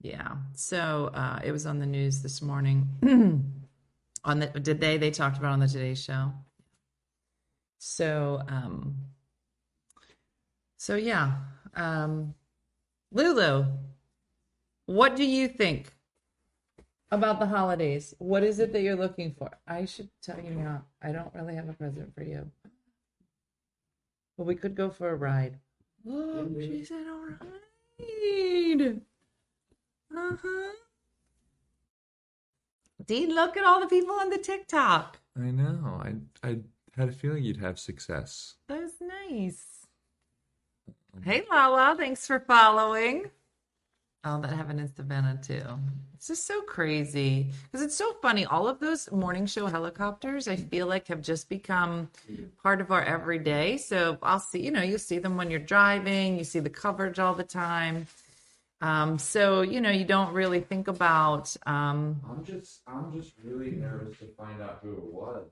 Yeah. 0.00 0.36
So 0.54 1.10
uh, 1.14 1.40
it 1.42 1.52
was 1.52 1.66
on 1.66 1.78
the 1.78 1.86
news 1.86 2.22
this 2.22 2.42
morning. 2.42 2.88
on 4.24 4.38
the 4.38 4.46
did 4.46 4.80
they 4.80 4.96
they 4.96 5.10
talked 5.10 5.38
about 5.38 5.52
on 5.52 5.60
the 5.60 5.68
Today 5.68 5.94
Show. 5.94 6.32
So 7.78 8.42
um, 8.48 8.96
so 10.76 10.96
yeah, 10.96 11.32
um, 11.74 12.34
Lulu, 13.12 13.66
what 14.86 15.16
do 15.16 15.24
you 15.24 15.48
think 15.48 15.94
about 17.10 17.38
the 17.38 17.46
holidays? 17.46 18.14
What 18.18 18.42
is 18.42 18.58
it 18.58 18.72
that 18.72 18.82
you're 18.82 18.96
looking 18.96 19.34
for? 19.38 19.50
I 19.66 19.84
should 19.84 20.08
tell 20.22 20.40
you 20.40 20.50
now. 20.50 20.84
I 21.02 21.12
don't 21.12 21.34
really 21.34 21.54
have 21.54 21.68
a 21.68 21.72
present 21.72 22.14
for 22.14 22.22
you, 22.22 22.50
but 24.36 24.46
we 24.46 24.54
could 24.54 24.74
go 24.74 24.90
for 24.90 25.10
a 25.10 25.14
ride. 25.14 25.58
Oh, 26.08 26.48
she 26.60 26.84
said 26.84 27.06
all 27.08 27.26
right. 27.26 28.98
Uh 30.16 30.36
huh. 30.42 30.72
Dean, 33.06 33.34
look 33.34 33.56
at 33.56 33.64
all 33.64 33.80
the 33.80 33.86
people 33.86 34.14
on 34.14 34.30
the 34.30 34.38
TikTok. 34.38 35.18
I 35.36 35.50
know. 35.50 36.00
I 36.02 36.14
I 36.48 36.58
had 36.96 37.08
a 37.08 37.12
feeling 37.12 37.42
you'd 37.42 37.58
have 37.58 37.78
success. 37.78 38.54
That 38.68 38.82
was 38.82 38.92
nice. 39.00 39.86
Hey, 41.22 41.44
Lala. 41.50 41.94
Thanks 41.96 42.26
for 42.26 42.40
following. 42.40 43.30
Oh, 44.26 44.40
that 44.40 44.52
happened 44.52 44.80
in 44.80 44.88
Savannah 44.94 45.38
too. 45.42 45.62
It's 46.14 46.28
just 46.28 46.46
so 46.46 46.62
crazy 46.62 47.50
because 47.70 47.84
it's 47.84 47.94
so 47.94 48.14
funny. 48.22 48.46
All 48.46 48.66
of 48.66 48.80
those 48.80 49.10
morning 49.12 49.44
show 49.44 49.66
helicopters, 49.66 50.48
I 50.48 50.56
feel 50.56 50.86
like, 50.86 51.08
have 51.08 51.20
just 51.20 51.50
become 51.50 52.08
part 52.62 52.80
of 52.80 52.90
our 52.90 53.02
everyday. 53.02 53.76
So 53.76 54.16
I'll 54.22 54.40
see, 54.40 54.62
you 54.64 54.70
know, 54.70 54.80
you 54.80 54.96
see 54.96 55.18
them 55.18 55.36
when 55.36 55.50
you're 55.50 55.60
driving, 55.60 56.38
you 56.38 56.44
see 56.44 56.60
the 56.60 56.70
coverage 56.70 57.18
all 57.18 57.34
the 57.34 57.44
time. 57.44 58.06
Um, 58.80 59.18
so 59.18 59.60
you 59.60 59.80
know, 59.82 59.90
you 59.90 60.04
don't 60.06 60.32
really 60.32 60.60
think 60.60 60.88
about, 60.88 61.54
um, 61.66 62.20
I'm 62.28 62.44
just, 62.44 62.80
I'm 62.86 63.12
just 63.12 63.32
really 63.44 63.72
nervous 63.72 64.16
to 64.18 64.26
find 64.38 64.62
out 64.62 64.78
who 64.82 64.92
it 64.92 65.04
was. 65.04 65.50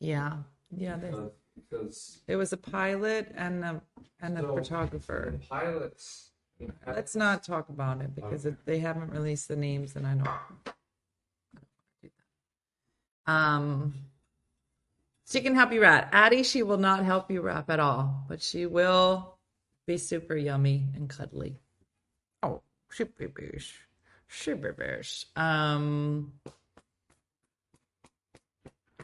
yeah, 0.00 0.38
yeah. 0.74 0.96
Because, 0.96 1.30
because 1.54 2.18
it 2.28 2.36
was 2.36 2.52
a 2.54 2.56
pilot 2.56 3.30
and 3.36 3.62
a 3.64 3.82
and 4.20 4.38
a 4.38 4.40
So- 4.40 4.54
photographer. 4.56 5.34
the 5.38 5.46
pilots. 5.46 6.30
Let's 6.86 7.16
not 7.16 7.42
talk 7.42 7.68
about 7.68 8.00
it 8.00 8.14
because 8.14 8.46
it, 8.46 8.56
they 8.64 8.78
haven't 8.78 9.10
released 9.10 9.48
the 9.48 9.56
names, 9.56 9.96
and 9.96 10.06
I 10.06 10.14
don't. 10.14 10.28
Um, 13.26 13.94
she 15.26 15.40
can 15.40 15.54
help 15.54 15.72
you 15.72 15.82
wrap. 15.82 16.14
Adi, 16.14 16.42
she 16.42 16.62
will 16.62 16.78
not 16.78 17.04
help 17.04 17.30
you 17.30 17.40
wrap 17.40 17.70
at 17.70 17.80
all, 17.80 18.24
but 18.28 18.42
she 18.42 18.66
will 18.66 19.36
be 19.86 19.96
super 19.96 20.36
yummy 20.36 20.84
and 20.94 21.08
cuddly. 21.08 21.58
Oh, 22.42 22.62
she 22.90 23.04
babies, 23.04 23.72
she 24.28 24.52
babies. 24.52 25.26
Um, 25.36 26.32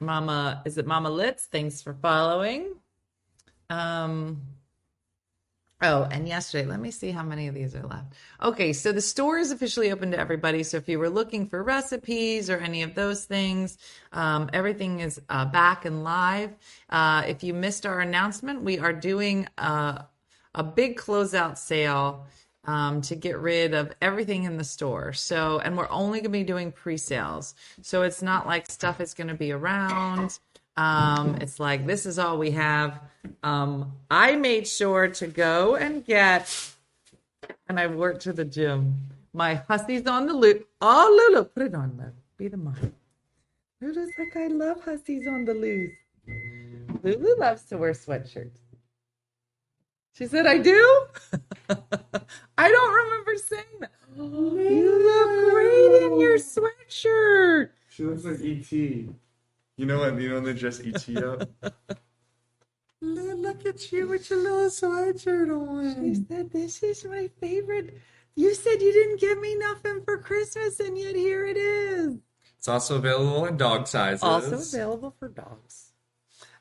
Mama, 0.01 0.63
is 0.65 0.79
it 0.79 0.87
Mama 0.87 1.11
Litz? 1.11 1.47
Thanks 1.47 1.83
for 1.83 1.95
following. 1.95 2.75
Um. 3.69 4.43
Oh, 5.83 6.07
and 6.11 6.29
yesterday, 6.29 6.67
let 6.67 6.79
me 6.79 6.91
see 6.91 7.11
how 7.11 7.23
many 7.23 7.49
of 7.49 7.55
these 7.55 7.75
are 7.75 7.87
left. 7.87 8.13
Okay, 8.43 8.75
so 8.75 8.93
the 8.93 9.01
store 9.01 9.39
is 9.39 9.51
officially 9.51 9.91
open 9.91 10.11
to 10.11 10.19
everybody. 10.19 10.63
So 10.63 10.77
if 10.77 10.89
you 10.89 10.99
were 10.99 11.09
looking 11.09 11.47
for 11.47 11.63
recipes 11.63 12.51
or 12.51 12.59
any 12.59 12.83
of 12.83 12.95
those 12.95 13.25
things, 13.25 13.79
um, 14.13 14.51
everything 14.53 15.01
is 15.01 15.21
uh, 15.31 15.47
back 15.47 15.87
and 15.87 16.05
live. 16.05 16.51
Uh, 16.91 17.23
if 17.27 17.43
you 17.43 17.55
missed 17.55 17.87
our 17.87 18.01
announcement, 18.01 18.63
we 18.63 18.79
are 18.79 18.93
doing 18.93 19.49
uh, 19.57 20.03
a 20.55 20.63
big 20.63 20.99
closeout 20.99 21.57
sale 21.57 22.27
um, 22.65 23.01
to 23.03 23.15
get 23.15 23.39
rid 23.39 23.73
of 23.73 23.91
everything 24.03 24.45
in 24.45 24.59
the 24.59 24.65
store. 24.65 25.15
So, 25.15 25.61
and 25.61 25.79
we're 25.79 25.91
only 25.91 26.19
going 26.19 26.25
to 26.25 26.31
be 26.31 26.45
doing 26.45 26.73
pre 26.73 26.99
sales. 26.99 27.55
So 27.81 28.03
it's 28.03 28.21
not 28.21 28.47
like 28.47 28.71
stuff 28.71 29.01
is 29.01 29.15
going 29.15 29.29
to 29.29 29.35
be 29.35 29.53
around. 29.53 30.39
Um, 30.81 31.37
it's 31.43 31.61
like 31.61 31.87
this 31.87 32.07
is 32.07 32.19
all 32.19 32.39
we 32.39 32.53
have. 32.53 33.01
Um, 33.43 33.93
I 34.11 34.35
made 34.37 34.67
sure 34.67 35.09
to 35.09 35.27
go 35.27 35.77
and 35.77 36.03
get, 36.03 36.49
and 37.69 37.79
I 37.79 37.87
worked 37.87 38.23
to 38.23 38.33
the 38.33 38.47
gym. 38.47 38.97
My 39.35 39.55
hussies 39.55 40.07
on 40.07 40.27
the 40.27 40.33
loose. 40.33 40.63
Oh, 40.81 41.29
Lulu, 41.29 41.45
put 41.45 41.65
it 41.65 41.75
on, 41.75 41.99
Lulu. 41.99 42.13
Be 42.39 42.49
the 42.49 42.57
mom. 42.57 42.95
Lulu's 43.83 44.11
like, 44.19 44.35
I 44.37 44.47
love 44.47 44.83
hussies 44.83 45.27
on 45.29 45.45
the 45.45 45.53
loose. 45.53 45.93
Lulu 47.03 47.39
loves 47.39 47.65
to 47.65 47.77
wear 47.77 47.93
sweatshirts. 47.93 48.59
She 50.15 50.27
said, 50.27 50.47
I 50.47 50.59
do? 50.59 51.07
I 52.59 52.71
don't 52.71 52.95
remember 52.95 53.37
saying 53.37 53.81
that. 53.81 53.93
you 54.17 54.89
look 55.09 55.53
great 55.53 56.03
in 56.05 56.21
your 56.21 56.39
sweatshirt. 56.39 57.69
She 57.91 58.05
looks 58.05 58.25
like 58.25 58.41
ET. 58.41 59.15
You 59.81 59.87
know 59.87 60.01
what? 60.01 60.21
You 60.21 60.29
know 60.29 60.35
when 60.35 60.45
they 60.45 60.53
dress 60.53 60.79
ET 60.79 61.17
up. 61.25 61.49
Look 63.01 63.65
at 63.65 63.91
you 63.91 64.09
with 64.09 64.29
your 64.29 64.41
little 64.41 64.69
sweatshirt 64.69 65.49
on. 65.51 66.05
She 66.05 66.23
said, 66.29 66.51
This 66.51 66.83
is 66.83 67.03
my 67.07 67.31
favorite. 67.41 67.99
You 68.37 68.55
said 68.55 68.83
you 68.83 68.93
didn't 68.93 69.21
give 69.21 69.41
me 69.41 69.57
nothing 69.57 70.03
for 70.05 70.19
Christmas, 70.19 70.81
and 70.81 70.99
yet 70.99 71.17
here 71.17 71.47
it 71.47 71.57
is. 71.57 72.19
It's 72.59 72.69
also 72.69 72.97
available 72.97 73.47
in 73.47 73.57
dog 73.57 73.89
sizes. 73.89 74.23
Also 74.23 74.59
available 74.59 75.15
for 75.19 75.29
dogs. 75.29 75.93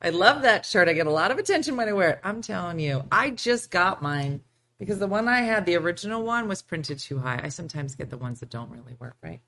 I 0.02 0.12
love 0.12 0.44
that 0.44 0.66
shirt. 0.66 0.88
I 0.88 0.94
get 0.94 1.06
a 1.06 1.12
lot 1.12 1.32
of 1.32 1.40
attention 1.40 1.76
when 1.76 1.90
I 1.90 1.92
wear 1.92 2.12
it. 2.12 2.20
I'm 2.24 2.42
telling 2.42 2.80
you, 2.80 3.04
I 3.12 3.32
just 3.32 3.70
got 3.70 4.02
mine 4.02 4.40
because 4.80 5.00
the 5.00 5.08
one 5.08 5.28
I 5.28 5.42
had, 5.42 5.66
the 5.66 5.76
original 5.76 6.24
one, 6.24 6.48
was 6.48 6.62
printed 6.62 7.00
too 7.00 7.20
high. 7.20 7.42
I 7.44 7.50
sometimes 7.50 7.96
get 7.96 8.10
the 8.10 8.18
ones 8.18 8.40
that 8.40 8.50
don't 8.50 8.72
really 8.72 8.96
work 8.98 9.18
right. 9.22 9.42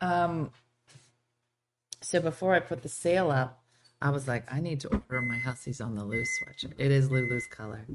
Um, 0.00 0.52
so 2.04 2.20
before 2.20 2.54
I 2.54 2.60
put 2.60 2.82
the 2.82 2.88
sale 2.88 3.30
up, 3.30 3.62
I 4.00 4.10
was 4.10 4.26
like, 4.26 4.52
I 4.52 4.60
need 4.60 4.80
to 4.80 4.88
order 4.88 5.22
my 5.22 5.38
Hussies 5.38 5.80
on 5.80 5.94
the 5.94 6.04
Loose 6.04 6.28
sweatshirt. 6.40 6.72
It 6.78 6.90
is 6.90 7.10
Lulu's 7.10 7.46
color. 7.46 7.86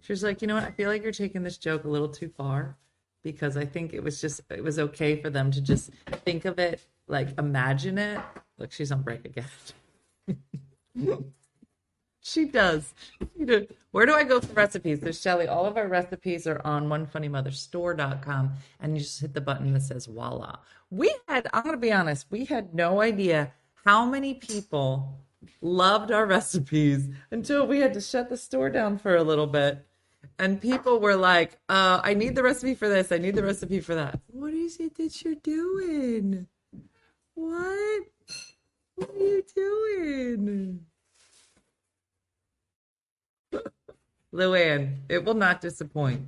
She 0.00 0.12
was 0.12 0.22
like, 0.22 0.42
you 0.42 0.48
know 0.48 0.54
what? 0.54 0.64
I 0.64 0.70
feel 0.70 0.88
like 0.88 1.02
you're 1.02 1.12
taking 1.12 1.42
this 1.42 1.58
joke 1.58 1.84
a 1.84 1.88
little 1.88 2.08
too 2.08 2.28
far 2.28 2.76
because 3.22 3.56
I 3.56 3.64
think 3.64 3.94
it 3.94 4.02
was 4.02 4.20
just 4.20 4.40
it 4.50 4.62
was 4.62 4.78
okay 4.78 5.20
for 5.20 5.30
them 5.30 5.50
to 5.50 5.60
just 5.60 5.90
think 6.24 6.44
of 6.44 6.58
it, 6.58 6.86
like 7.08 7.38
imagine 7.38 7.98
it. 7.98 8.20
Look, 8.58 8.72
she's 8.72 8.92
on 8.92 9.02
break 9.02 9.24
again. 9.24 9.46
she 12.22 12.44
does. 12.44 12.94
She 13.36 13.44
does. 13.44 13.64
Where 13.90 14.06
do 14.06 14.14
I 14.14 14.22
go 14.22 14.40
for 14.40 14.52
recipes? 14.54 15.00
There's 15.00 15.20
Shelly. 15.20 15.48
All 15.48 15.66
of 15.66 15.76
our 15.76 15.88
recipes 15.88 16.46
are 16.46 16.60
on 16.64 16.88
onefunnymotherstore.com 16.88 18.52
and 18.80 18.96
you 18.96 19.02
just 19.02 19.20
hit 19.20 19.34
the 19.34 19.40
button 19.40 19.72
that 19.72 19.82
says 19.82 20.06
voila. 20.06 20.56
We 20.90 21.12
had, 21.28 21.48
I'm 21.52 21.64
going 21.64 21.74
to 21.74 21.80
be 21.80 21.92
honest, 21.92 22.26
we 22.30 22.44
had 22.44 22.74
no 22.74 23.00
idea 23.00 23.52
how 23.84 24.06
many 24.06 24.34
people 24.34 25.18
loved 25.60 26.12
our 26.12 26.24
recipes 26.38 27.08
until 27.32 27.66
we 27.66 27.80
had 27.80 27.92
to 27.94 28.00
shut 28.00 28.28
the 28.28 28.36
store 28.36 28.70
down 28.70 28.98
for 28.98 29.16
a 29.16 29.24
little 29.24 29.48
bit. 29.48 29.84
And 30.38 30.60
people 30.60 31.00
were 31.00 31.16
like, 31.16 31.58
uh, 31.68 32.00
I 32.04 32.14
need 32.14 32.36
the 32.36 32.42
recipe 32.44 32.76
for 32.76 32.88
this. 32.88 33.10
I 33.10 33.18
need 33.18 33.34
the 33.34 33.42
recipe 33.42 33.80
for 33.80 33.96
that. 33.96 34.20
What 34.28 34.54
is 34.54 34.78
it 34.78 34.94
that 34.96 35.24
you're 35.24 35.34
doing? 35.34 36.46
What? 37.34 38.04
What 38.94 39.10
are 39.10 39.18
you 39.18 39.44
doing? 39.54 40.86
Luann, 44.32 44.98
it 45.08 45.24
will 45.24 45.34
not 45.34 45.60
disappoint. 45.60 46.22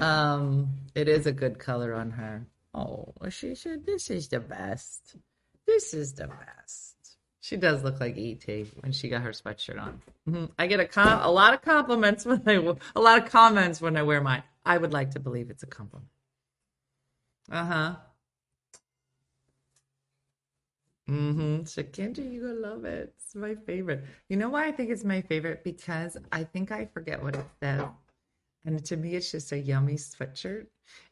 Um, 0.00 0.68
it 0.94 1.08
is 1.08 1.26
a 1.26 1.32
good 1.32 1.58
color 1.58 1.94
on 1.94 2.10
her. 2.12 2.46
Oh, 2.74 3.12
she 3.28 3.54
said, 3.54 3.84
This 3.86 4.10
is 4.10 4.28
the 4.28 4.40
best. 4.40 5.16
This 5.66 5.92
is 5.94 6.12
the 6.14 6.28
best. 6.28 6.96
She 7.40 7.56
does 7.56 7.82
look 7.82 7.98
like 8.00 8.16
ET 8.16 8.44
when 8.80 8.92
she 8.92 9.08
got 9.08 9.22
her 9.22 9.30
sweatshirt 9.30 9.80
on. 9.80 10.00
Mhm. 10.28 10.50
I 10.58 10.66
get 10.66 10.78
a 10.78 10.86
com- 10.86 11.22
a 11.22 11.30
lot 11.30 11.54
of 11.54 11.62
compliments 11.62 12.24
when 12.26 12.42
I 12.46 12.56
w- 12.56 12.76
a 12.94 13.00
lot 13.00 13.18
of 13.22 13.30
comments 13.30 13.80
when 13.80 13.96
I 13.96 14.02
wear 14.02 14.20
mine. 14.20 14.42
I 14.64 14.78
would 14.78 14.92
like 14.92 15.12
to 15.12 15.20
believe 15.20 15.50
it's 15.50 15.62
a 15.62 15.66
compliment. 15.66 16.10
Uh 17.50 17.64
huh. 17.64 17.96
Mm-hmm. 21.10 21.64
So 21.64 21.82
Kendra, 21.82 22.30
you 22.30 22.42
gonna 22.42 22.54
love 22.54 22.84
it. 22.84 23.12
It's 23.16 23.34
my 23.34 23.54
favorite. 23.54 24.04
You 24.28 24.36
know 24.36 24.48
why 24.48 24.68
I 24.68 24.72
think 24.72 24.90
it's 24.90 25.04
my 25.04 25.20
favorite? 25.20 25.64
Because 25.64 26.16
I 26.30 26.44
think 26.44 26.70
I 26.70 26.84
forget 26.86 27.20
what 27.22 27.34
it 27.34 27.46
says. 27.60 27.84
And 28.64 28.84
to 28.84 28.96
me, 28.96 29.14
it's 29.14 29.30
just 29.32 29.52
a 29.52 29.58
yummy 29.58 29.94
sweatshirt. 29.94 30.66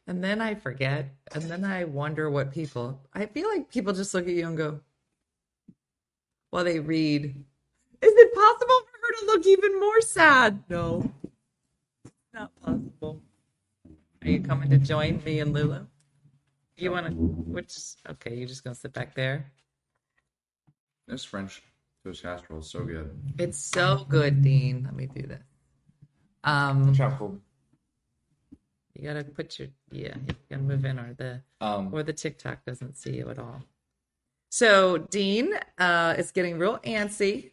And 0.07 0.23
then 0.23 0.39
I 0.39 0.55
forget. 0.55 1.13
And 1.33 1.43
then 1.43 1.65
I 1.65 1.83
wonder 1.83 2.29
what 2.29 2.51
people, 2.51 3.01
I 3.13 3.25
feel 3.25 3.49
like 3.49 3.71
people 3.71 3.91
just 3.91 4.13
look 4.13 4.27
at 4.27 4.33
you 4.33 4.47
and 4.47 4.55
go, 4.55 4.79
while 6.51 6.63
they 6.63 6.79
read, 6.79 7.25
is 7.25 7.33
it 8.01 8.33
possible 8.33 8.79
for 8.85 8.97
her 9.01 9.19
to 9.19 9.25
look 9.25 9.47
even 9.47 9.79
more 9.79 10.01
sad? 10.01 10.63
No, 10.69 11.11
not 12.33 12.51
possible. 12.61 13.21
Are 14.21 14.29
you 14.29 14.41
coming 14.41 14.69
to 14.69 14.77
join 14.77 15.21
me 15.25 15.39
and 15.39 15.53
Lulu? 15.53 15.85
You 16.77 16.91
want 16.91 17.07
to, 17.07 17.13
which, 17.13 17.75
okay, 18.09 18.35
you're 18.35 18.47
just 18.47 18.63
going 18.63 18.73
to 18.73 18.79
sit 18.79 18.93
back 18.93 19.13
there. 19.15 19.51
This 21.09 21.25
French 21.25 21.63
toast 22.03 22.21
casserole 22.21 22.59
is 22.59 22.69
so 22.69 22.83
good. 22.83 23.19
It's 23.39 23.57
so 23.57 24.05
good, 24.07 24.43
Dean. 24.43 24.83
Let 24.83 24.95
me 24.95 25.07
do 25.07 25.23
this. 25.23 25.41
Um, 26.43 26.93
you 28.93 29.07
gotta 29.07 29.23
put 29.23 29.57
your 29.57 29.69
yeah, 29.91 30.13
you 30.27 30.35
gotta 30.51 30.61
move 30.61 30.85
in, 30.85 30.99
or 30.99 31.15
the 31.15 31.41
Um, 31.61 31.91
or 31.91 32.03
the 32.03 32.13
TikTok 32.13 32.63
doesn't 32.63 32.95
see 32.95 33.15
you 33.15 33.29
at 33.29 33.39
all. 33.39 33.63
So 34.51 34.99
Dean 34.99 35.53
uh, 35.79 36.13
is 36.17 36.31
getting 36.31 36.59
real 36.59 36.77
antsy 36.79 37.51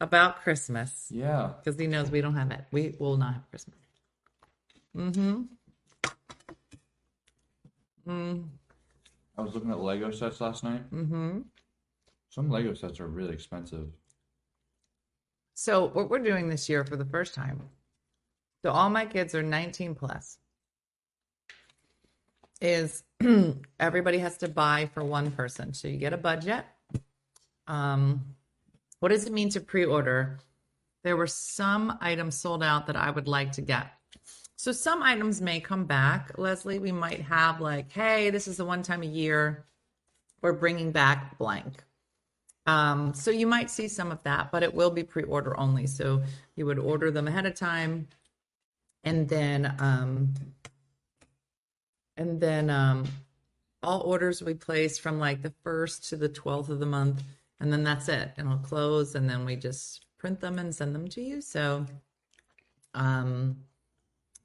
about 0.00 0.42
Christmas 0.42 1.06
yeah. 1.10 1.52
because 1.58 1.80
he 1.80 1.86
knows 1.86 2.10
we 2.10 2.20
don't 2.20 2.36
have 2.36 2.50
it. 2.50 2.64
We 2.70 2.94
will 2.98 3.16
not 3.16 3.34
have 3.34 3.50
Christmas. 3.50 3.78
Mm-hmm. 4.96 5.42
Mm, 8.06 8.44
I 9.36 9.42
was 9.42 9.54
looking 9.54 9.70
at 9.70 9.78
Lego 9.78 10.10
sets 10.10 10.40
last 10.40 10.62
night. 10.62 10.90
mm-hmm. 10.90 11.40
Some 12.38 12.50
Lego 12.50 12.72
sets 12.72 13.00
are 13.00 13.08
really 13.08 13.34
expensive. 13.34 13.88
So 15.54 15.88
what 15.88 16.08
we're 16.08 16.20
doing 16.20 16.48
this 16.48 16.68
year 16.68 16.84
for 16.84 16.94
the 16.94 17.04
first 17.04 17.34
time. 17.34 17.60
So 18.62 18.70
all 18.70 18.90
my 18.90 19.06
kids 19.06 19.34
are 19.34 19.42
19 19.42 19.96
plus. 19.96 20.38
Is 22.60 23.02
everybody 23.80 24.18
has 24.18 24.36
to 24.36 24.48
buy 24.48 24.88
for 24.94 25.02
one 25.02 25.32
person. 25.32 25.74
So 25.74 25.88
you 25.88 25.96
get 25.96 26.12
a 26.12 26.16
budget. 26.16 26.64
Um, 27.66 28.36
what 29.00 29.08
does 29.08 29.26
it 29.26 29.32
mean 29.32 29.48
to 29.48 29.60
pre-order? 29.60 30.38
there 31.02 31.16
were 31.16 31.26
some 31.26 31.98
items 32.00 32.36
sold 32.36 32.62
out 32.62 32.86
that 32.86 32.96
I 32.96 33.10
would 33.10 33.26
like 33.26 33.50
to 33.52 33.62
get. 33.62 33.88
So 34.54 34.70
some 34.70 35.02
items 35.02 35.40
may 35.40 35.58
come 35.58 35.86
back, 35.86 36.38
Leslie. 36.38 36.78
We 36.78 36.92
might 36.92 37.22
have 37.22 37.60
like, 37.60 37.90
hey, 37.90 38.30
this 38.30 38.46
is 38.46 38.58
the 38.58 38.64
one 38.64 38.84
time 38.84 39.02
a 39.02 39.06
year 39.06 39.64
we're 40.40 40.52
bringing 40.52 40.92
back 40.92 41.36
blank. 41.36 41.82
Um, 42.68 43.14
so 43.14 43.30
you 43.30 43.46
might 43.46 43.70
see 43.70 43.88
some 43.88 44.12
of 44.12 44.22
that, 44.24 44.52
but 44.52 44.62
it 44.62 44.74
will 44.74 44.90
be 44.90 45.02
pre-order 45.02 45.58
only. 45.58 45.86
So 45.86 46.22
you 46.54 46.66
would 46.66 46.78
order 46.78 47.10
them 47.10 47.26
ahead 47.26 47.46
of 47.46 47.54
time, 47.54 48.08
and 49.04 49.26
then 49.26 49.74
um, 49.78 50.34
and 52.18 52.38
then 52.38 52.68
um, 52.68 53.06
all 53.82 54.02
orders 54.02 54.40
will 54.40 54.48
be 54.48 54.54
placed 54.54 55.00
from 55.00 55.18
like 55.18 55.40
the 55.40 55.54
first 55.64 56.10
to 56.10 56.16
the 56.16 56.28
twelfth 56.28 56.68
of 56.68 56.78
the 56.78 56.84
month, 56.84 57.22
and 57.58 57.72
then 57.72 57.84
that's 57.84 58.06
it. 58.08 58.32
And 58.36 58.48
it'll 58.48 58.58
close, 58.58 59.14
and 59.14 59.30
then 59.30 59.46
we 59.46 59.56
just 59.56 60.04
print 60.18 60.40
them 60.40 60.58
and 60.58 60.74
send 60.74 60.94
them 60.94 61.08
to 61.08 61.22
you. 61.22 61.40
So, 61.40 61.86
um, 62.92 63.56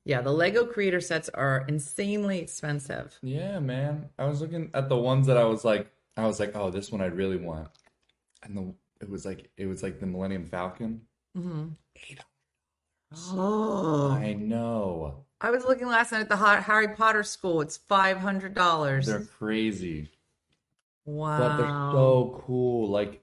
yeah, 0.06 0.22
the 0.22 0.32
Lego 0.32 0.66
Creator 0.66 1.02
sets 1.02 1.28
are 1.28 1.66
insanely 1.68 2.40
expensive. 2.40 3.20
Yeah, 3.22 3.60
man. 3.60 4.10
I 4.18 4.26
was 4.28 4.40
looking 4.40 4.70
at 4.74 4.88
the 4.88 4.96
ones 4.96 5.28
that 5.28 5.36
I 5.36 5.44
was 5.44 5.66
like, 5.66 5.92
I 6.16 6.26
was 6.26 6.40
like, 6.40 6.56
oh, 6.56 6.70
this 6.70 6.90
one 6.90 7.02
I 7.02 7.08
really 7.08 7.38
want, 7.38 7.68
and 8.44 8.58
the 8.58 8.74
it 9.02 9.10
was 9.10 9.26
like 9.26 9.50
it 9.58 9.66
was 9.66 9.84
like 9.84 10.00
the 10.00 10.06
Millennium 10.06 10.46
Falcon. 10.46 11.02
Mm-hmm. 11.38 11.70
Eight. 12.10 12.20
Oh, 13.32 14.12
I 14.12 14.34
know. 14.34 15.26
I 15.40 15.52
was 15.52 15.66
looking 15.66 15.88
last 15.88 16.12
night 16.12 16.22
at 16.22 16.30
the 16.30 16.38
Harry 16.38 16.88
Potter 16.90 17.24
school. 17.24 17.62
It's 17.62 17.78
five 17.78 18.18
hundred 18.18 18.54
dollars. 18.54 19.06
They're 19.08 19.20
crazy, 19.22 20.10
Wow. 21.06 21.38
but 21.40 21.58
they're 21.58 21.68
so 21.68 22.42
cool. 22.46 22.90
Like 22.90 23.22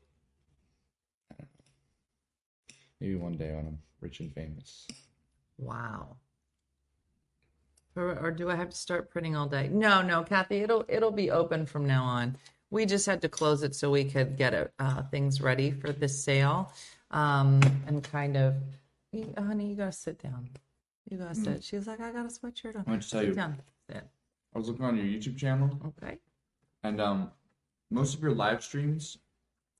maybe 3.01 3.15
one 3.17 3.33
day 3.33 3.53
when 3.55 3.67
I'm 3.67 3.79
rich 4.01 4.21
and 4.21 4.33
famous. 4.33 4.87
Wow. 5.59 6.17
Or, 7.97 8.17
or 8.19 8.31
do 8.31 8.49
I 8.49 8.55
have 8.55 8.71
to 8.71 8.77
start 8.77 9.11
printing 9.11 9.35
all 9.37 9.47
day? 9.47 9.69
No, 9.69 10.01
no, 10.03 10.23
Kathy. 10.23 10.59
It'll 10.59 10.85
it'll 10.89 11.11
be 11.11 11.31
open 11.31 11.67
from 11.67 11.87
now 11.87 12.05
on. 12.05 12.37
We 12.71 12.87
just 12.87 13.07
had 13.07 13.21
to 13.23 13.29
close 13.29 13.63
it 13.63 13.75
so 13.75 13.91
we 13.91 14.05
could 14.05 14.37
get 14.37 14.73
uh, 14.79 15.03
things 15.11 15.41
ready 15.41 15.71
for 15.73 15.91
this 15.93 16.23
sale, 16.23 16.73
um, 17.11 17.61
and 17.87 18.03
kind 18.03 18.37
of. 18.37 18.55
Honey, 19.37 19.67
you 19.71 19.75
gotta 19.75 19.91
sit 19.93 20.23
down. 20.23 20.49
You 21.11 21.19
gotta 21.19 21.35
sit. 21.35 21.65
She 21.65 21.75
was 21.77 21.89
like, 21.89 22.01
"I 22.01 22.13
got 22.13 22.27
a 22.27 22.29
sweatshirt 22.29 22.77
on." 22.77 22.83
I'm 22.83 22.85
gonna 22.85 22.99
tell 23.01 23.21
sit 23.21 23.29
you. 23.29 23.35
down. 23.35 23.57
Sit. 23.91 24.05
I 24.55 24.59
was 24.59 24.69
looking 24.69 24.85
on 24.85 24.97
your 24.97 25.07
YouTube 25.07 25.37
channel, 25.37 25.69
Okay. 25.85 26.19
and 26.85 27.01
um, 27.01 27.31
most 27.91 28.15
of 28.15 28.23
your 28.23 28.35
live 28.35 28.63
streams 28.63 29.19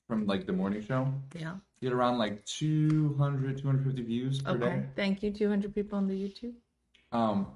from 0.09 0.27
like 0.27 0.47
the 0.47 0.53
morning 0.53 0.83
show 0.83 1.13
Yeah. 1.39 1.55
get 1.81 1.93
around 1.93 2.19
like 2.19 2.45
200, 2.45 3.59
250 3.59 4.03
views 4.03 4.43
per 4.43 4.57
day. 4.59 4.67
Okay. 4.67 4.77
day. 4.81 4.87
Thank 4.97 5.23
you. 5.23 5.31
Two 5.33 5.49
hundred 5.49 5.73
people 5.75 5.97
on 5.97 6.09
the 6.09 6.15
YouTube. 6.15 6.55
Um, 7.13 7.47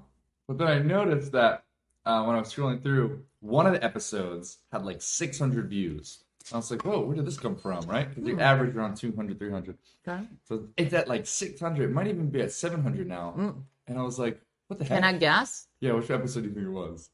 but 0.47 0.57
then 0.57 0.67
I 0.67 0.79
noticed 0.79 1.33
that 1.33 1.65
uh, 2.05 2.23
when 2.23 2.35
I 2.35 2.39
was 2.39 2.53
scrolling 2.53 2.81
through, 2.81 3.23
one 3.39 3.65
of 3.65 3.73
the 3.73 3.83
episodes 3.83 4.57
had 4.71 4.85
like 4.85 5.01
600 5.01 5.69
views. 5.69 6.19
I 6.53 6.57
was 6.57 6.69
like, 6.69 6.85
whoa, 6.85 7.01
where 7.01 7.15
did 7.15 7.25
this 7.25 7.39
come 7.39 7.55
from, 7.55 7.85
right? 7.87 8.07
Because 8.07 8.29
Hmm. 8.29 8.37
the 8.37 8.43
average 8.43 8.75
around 8.75 8.95
200, 8.97 9.39
300. 9.39 9.77
Okay. 10.07 10.27
So 10.43 10.67
it's 10.77 10.93
at 10.93 11.07
like 11.07 11.25
600. 11.25 11.89
It 11.89 11.93
might 11.93 12.07
even 12.07 12.29
be 12.29 12.41
at 12.41 12.51
700 12.51 13.07
now. 13.07 13.33
Mm. 13.35 13.63
And 13.87 13.97
I 13.97 14.03
was 14.03 14.19
like, 14.19 14.39
what 14.67 14.77
the 14.77 14.85
heck? 14.85 14.97
Can 14.97 15.03
I 15.03 15.17
guess? 15.17 15.67
Yeah, 15.79 15.93
which 15.93 16.09
episode 16.11 16.41
do 16.41 16.49
you 16.49 16.53
think 16.53 16.67
it 16.67 16.69
was? 16.69 17.09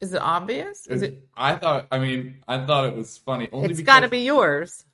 Is 0.00 0.12
it 0.12 0.20
obvious? 0.22 0.86
Is 0.86 1.02
it? 1.02 1.26
I 1.36 1.56
thought, 1.56 1.86
I 1.90 1.98
mean, 1.98 2.42
I 2.48 2.64
thought 2.64 2.86
it 2.86 2.96
was 2.96 3.18
funny. 3.18 3.48
Only 3.52 3.70
It's 3.70 3.80
got 3.82 4.00
to 4.00 4.08
be 4.08 4.20
yours. 4.20 4.84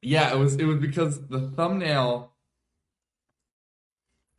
Yeah, 0.00 0.32
it 0.32 0.38
was, 0.38 0.54
it 0.56 0.64
was 0.64 0.78
because 0.78 1.26
the 1.28 1.40
thumbnail 1.50 2.32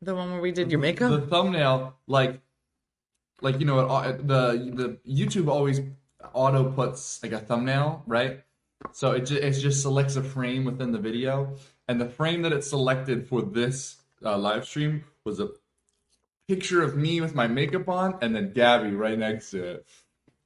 The 0.01 0.15
one 0.15 0.31
where 0.31 0.41
we 0.41 0.51
did 0.51 0.69
your 0.71 0.81
makeup. 0.81 1.11
The 1.11 1.27
thumbnail, 1.27 1.95
like, 2.07 2.41
like 3.41 3.59
you 3.59 3.65
know, 3.65 3.79
it, 4.01 4.27
the 4.27 4.97
the 5.05 5.11
YouTube 5.11 5.49
always 5.49 5.81
auto 6.33 6.71
puts 6.71 7.21
like 7.23 7.31
a 7.31 7.39
thumbnail, 7.39 8.03
right? 8.07 8.41
So 8.91 9.11
it 9.11 9.21
just, 9.21 9.41
it 9.41 9.51
just 9.53 9.81
selects 9.81 10.15
a 10.15 10.23
frame 10.23 10.65
within 10.65 10.91
the 10.91 10.99
video, 10.99 11.55
and 11.87 11.99
the 11.99 12.09
frame 12.09 12.41
that 12.43 12.51
it 12.53 12.63
selected 12.63 13.27
for 13.27 13.41
this 13.41 13.97
uh, 14.23 14.37
live 14.37 14.65
stream 14.65 15.03
was 15.25 15.39
a 15.39 15.49
picture 16.47 16.83
of 16.83 16.95
me 16.95 17.21
with 17.21 17.33
my 17.33 17.47
makeup 17.47 17.87
on, 17.87 18.17
and 18.21 18.35
then 18.35 18.51
Gabby 18.53 18.91
right 18.91 19.17
next 19.17 19.51
to 19.51 19.63
it, 19.63 19.87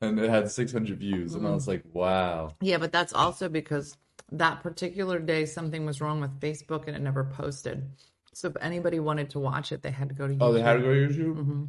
and 0.02 0.20
it 0.20 0.30
had 0.30 0.52
600 0.52 0.98
views, 0.98 1.34
and 1.36 1.48
I 1.48 1.52
was 1.52 1.68
like, 1.68 1.84
wow. 1.94 2.56
Yeah, 2.62 2.78
but 2.78 2.92
that's 2.92 3.14
also 3.14 3.50
because 3.50 3.98
that 4.32 4.62
particular 4.62 5.20
day 5.20 5.46
something 5.46 5.86
was 5.86 6.02
wrong 6.02 6.20
with 6.20 6.40
Facebook 6.40 6.88
and 6.88 6.96
it 6.96 7.02
never 7.02 7.24
posted. 7.24 7.90
So 8.34 8.50
if 8.50 8.58
anybody 8.62 9.00
wanted 9.00 9.30
to 9.32 9.40
watch 9.40 9.72
it, 9.72 9.82
they 9.82 9.92
had 9.92 10.10
to 10.10 10.16
go 10.16 10.28
to 10.28 10.34
YouTube. 10.34 10.42
Oh, 10.42 10.52
they 10.52 10.62
had 10.62 10.74
to 10.74 10.80
go 10.82 10.94
to 10.94 11.08
YouTube. 11.08 11.36
hmm 11.36 11.64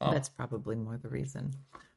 Oh. 0.00 0.12
That's 0.12 0.28
probably 0.28 0.76
more 0.76 0.96
the 0.96 1.08
reason. 1.08 1.52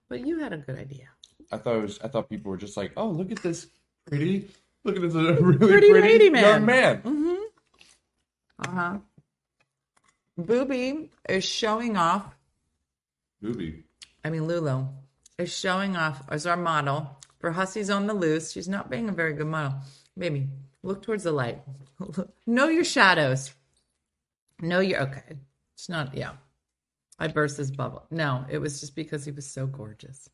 But 0.10 0.26
you 0.26 0.40
had 0.40 0.54
a 0.54 0.58
good 0.58 0.78
idea. 0.78 1.08
I 1.52 1.58
thought 1.58 1.76
it 1.78 1.82
was. 1.82 2.00
I 2.04 2.08
thought 2.08 2.30
people 2.30 2.52
were 2.52 2.58
just 2.58 2.78
like, 2.78 2.94
oh, 2.98 3.08
look 3.10 3.32
at 3.32 3.42
this 3.42 3.68
pretty, 4.08 4.50
look 4.84 4.96
at 4.96 5.02
this 5.02 5.14
really 5.16 5.58
Pretty 5.58 5.90
pretty, 5.90 6.02
lady 6.02 6.30
man. 6.30 6.44
young 6.44 6.66
man. 6.66 7.02
Mm-hmm. 7.02 7.44
Uh 8.60 8.72
huh. 8.72 8.98
Booby 10.38 11.10
is 11.30 11.44
showing 11.44 11.98
off. 11.98 12.34
Booby. 13.42 13.84
I 14.24 14.30
mean, 14.30 14.48
Lulu 14.48 14.86
is 15.38 15.54
showing 15.54 15.96
off 15.96 16.24
as 16.30 16.46
our 16.46 16.58
model 16.58 17.18
for 17.40 17.52
Hussies 17.52 17.90
on 17.90 18.08
the 18.08 18.14
Loose. 18.14 18.52
She's 18.52 18.70
not 18.70 18.90
being 18.90 19.10
a 19.10 19.14
very 19.14 19.34
good 19.34 19.48
model. 19.48 19.74
Baby, 20.18 20.48
look 20.84 21.02
towards 21.02 21.24
the 21.24 21.32
light. 21.32 21.62
know 22.48 22.68
your 22.68 22.84
shadows. 22.84 23.54
Know 24.60 24.80
your. 24.80 25.02
Okay. 25.02 25.38
It's 25.74 25.90
not. 25.90 26.16
Yeah. 26.16 26.34
I 27.22 27.28
burst 27.28 27.56
his 27.56 27.70
bubble. 27.70 28.04
No, 28.10 28.46
it 28.50 28.58
was 28.58 28.80
just 28.80 28.96
because 28.96 29.24
he 29.24 29.32
was 29.32 29.46
so 29.46 29.68
gorgeous. 29.68 30.28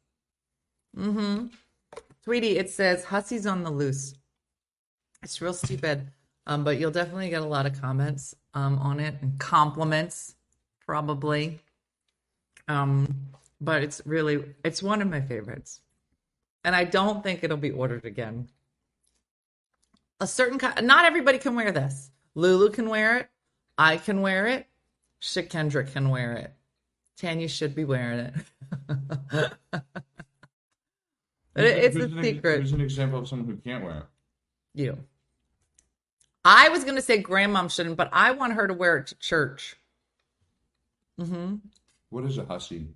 Mm 0.97 1.13
hmm. 1.13 1.45
Sweetie, 2.23 2.57
it 2.57 2.69
says 2.69 3.03
Hussies 3.03 3.45
on 3.45 3.63
the 3.63 3.69
Loose. 3.69 4.13
It's 5.21 5.41
real 5.41 5.53
stupid. 5.53 6.07
Um, 6.45 6.63
but 6.63 6.79
you'll 6.79 6.91
definitely 6.91 7.27
get 7.29 7.41
a 7.41 7.45
lot 7.45 7.65
of 7.65 7.79
comments 7.81 8.33
um, 8.53 8.79
on 8.79 9.01
it 9.01 9.15
and 9.21 9.37
compliments, 9.37 10.35
probably. 10.85 11.59
Um, 12.69 13.13
but 13.59 13.83
it's 13.83 14.01
really 14.05 14.45
it's 14.63 14.81
one 14.81 15.01
of 15.01 15.09
my 15.09 15.19
favorites, 15.19 15.81
and 16.63 16.73
I 16.73 16.85
don't 16.85 17.21
think 17.21 17.43
it'll 17.43 17.57
be 17.57 17.71
ordered 17.71 18.05
again. 18.05 18.47
A 20.21 20.27
certain 20.27 20.57
kind, 20.57 20.87
not 20.87 21.03
everybody 21.03 21.37
can 21.37 21.53
wear 21.53 21.73
this. 21.73 22.11
Lulu 22.33 22.69
can 22.69 22.87
wear 22.87 23.17
it. 23.17 23.29
I 23.77 23.97
can 23.97 24.21
wear 24.21 24.47
it. 24.47 24.67
Shakendra 25.21 25.91
can 25.91 26.09
wear 26.09 26.33
it. 26.33 26.53
Tanya 27.17 27.47
should 27.47 27.73
be 27.75 27.85
wearing 27.85 28.19
it. 28.19 28.33
But 31.53 31.65
it- 31.65 31.83
it's 31.85 31.95
a 31.95 31.99
Who's 32.01 32.11
an 32.11 32.19
ex- 32.19 32.27
secret. 32.27 32.61
Who's 32.61 32.71
an 32.73 32.81
example 32.81 33.19
of 33.19 33.27
someone 33.27 33.47
who 33.47 33.55
can't 33.57 33.83
wear 33.83 33.97
it? 33.97 34.05
You. 34.75 34.97
I 36.45 36.69
was 36.69 36.83
gonna 36.83 37.01
say 37.01 37.21
grandmom 37.21 37.71
shouldn't, 37.71 37.97
but 37.97 38.09
I 38.13 38.29
want 38.31 38.53
her 38.53 38.67
to 38.67 38.73
wear 38.75 38.97
it 38.97 39.07
to 39.07 39.15
church. 39.17 39.75
Mm-hmm. 41.19 41.55
What 42.11 42.25
is 42.25 42.37
a 42.37 42.45
hussy? 42.45 42.89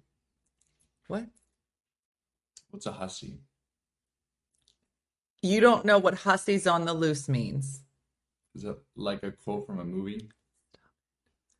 What? 1.07 1.25
What's 2.69 2.85
a 2.85 2.91
hussy? 2.91 3.39
You 5.41 5.59
don't 5.59 5.83
know 5.83 5.97
what 5.97 6.13
hussies 6.19 6.67
on 6.67 6.85
the 6.85 6.93
loose 6.93 7.27
means. 7.27 7.81
Is 8.53 8.63
it 8.63 8.77
like 8.95 9.23
a 9.23 9.31
quote 9.31 9.65
from 9.65 9.79
a 9.79 9.83
movie? 9.83 10.29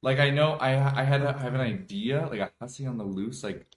Like 0.04 0.20
I 0.20 0.30
know 0.30 0.54
I 0.54 1.02
I 1.02 1.04
had 1.04 1.22
a, 1.22 1.36
I 1.36 1.42
have 1.42 1.54
an 1.54 1.62
idea 1.62 2.28
like 2.30 2.40
a 2.40 2.52
hussy 2.60 2.86
on 2.88 2.98
the 2.98 3.04
loose 3.04 3.44
like 3.44 3.68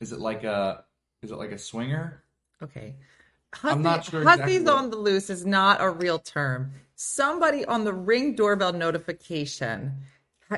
is 0.00 0.12
it 0.12 0.20
like 0.20 0.44
a 0.44 0.84
is 1.22 1.30
it 1.30 1.36
like 1.36 1.52
a 1.52 1.58
swinger? 1.58 2.22
Okay. 2.62 2.96
I'm 3.64 3.82
not 3.82 3.98
Hussy- 4.00 4.10
sure 4.10 4.24
Hussies 4.24 4.56
exactly 4.56 4.72
on 4.72 4.90
the 4.90 4.96
loose 4.96 5.30
is 5.30 5.46
not 5.46 5.80
a 5.80 5.88
real 5.90 6.18
term. 6.18 6.72
Somebody 6.96 7.64
on 7.64 7.84
the 7.84 7.92
ring 7.94 8.34
doorbell 8.34 8.72
notification. 8.72 9.94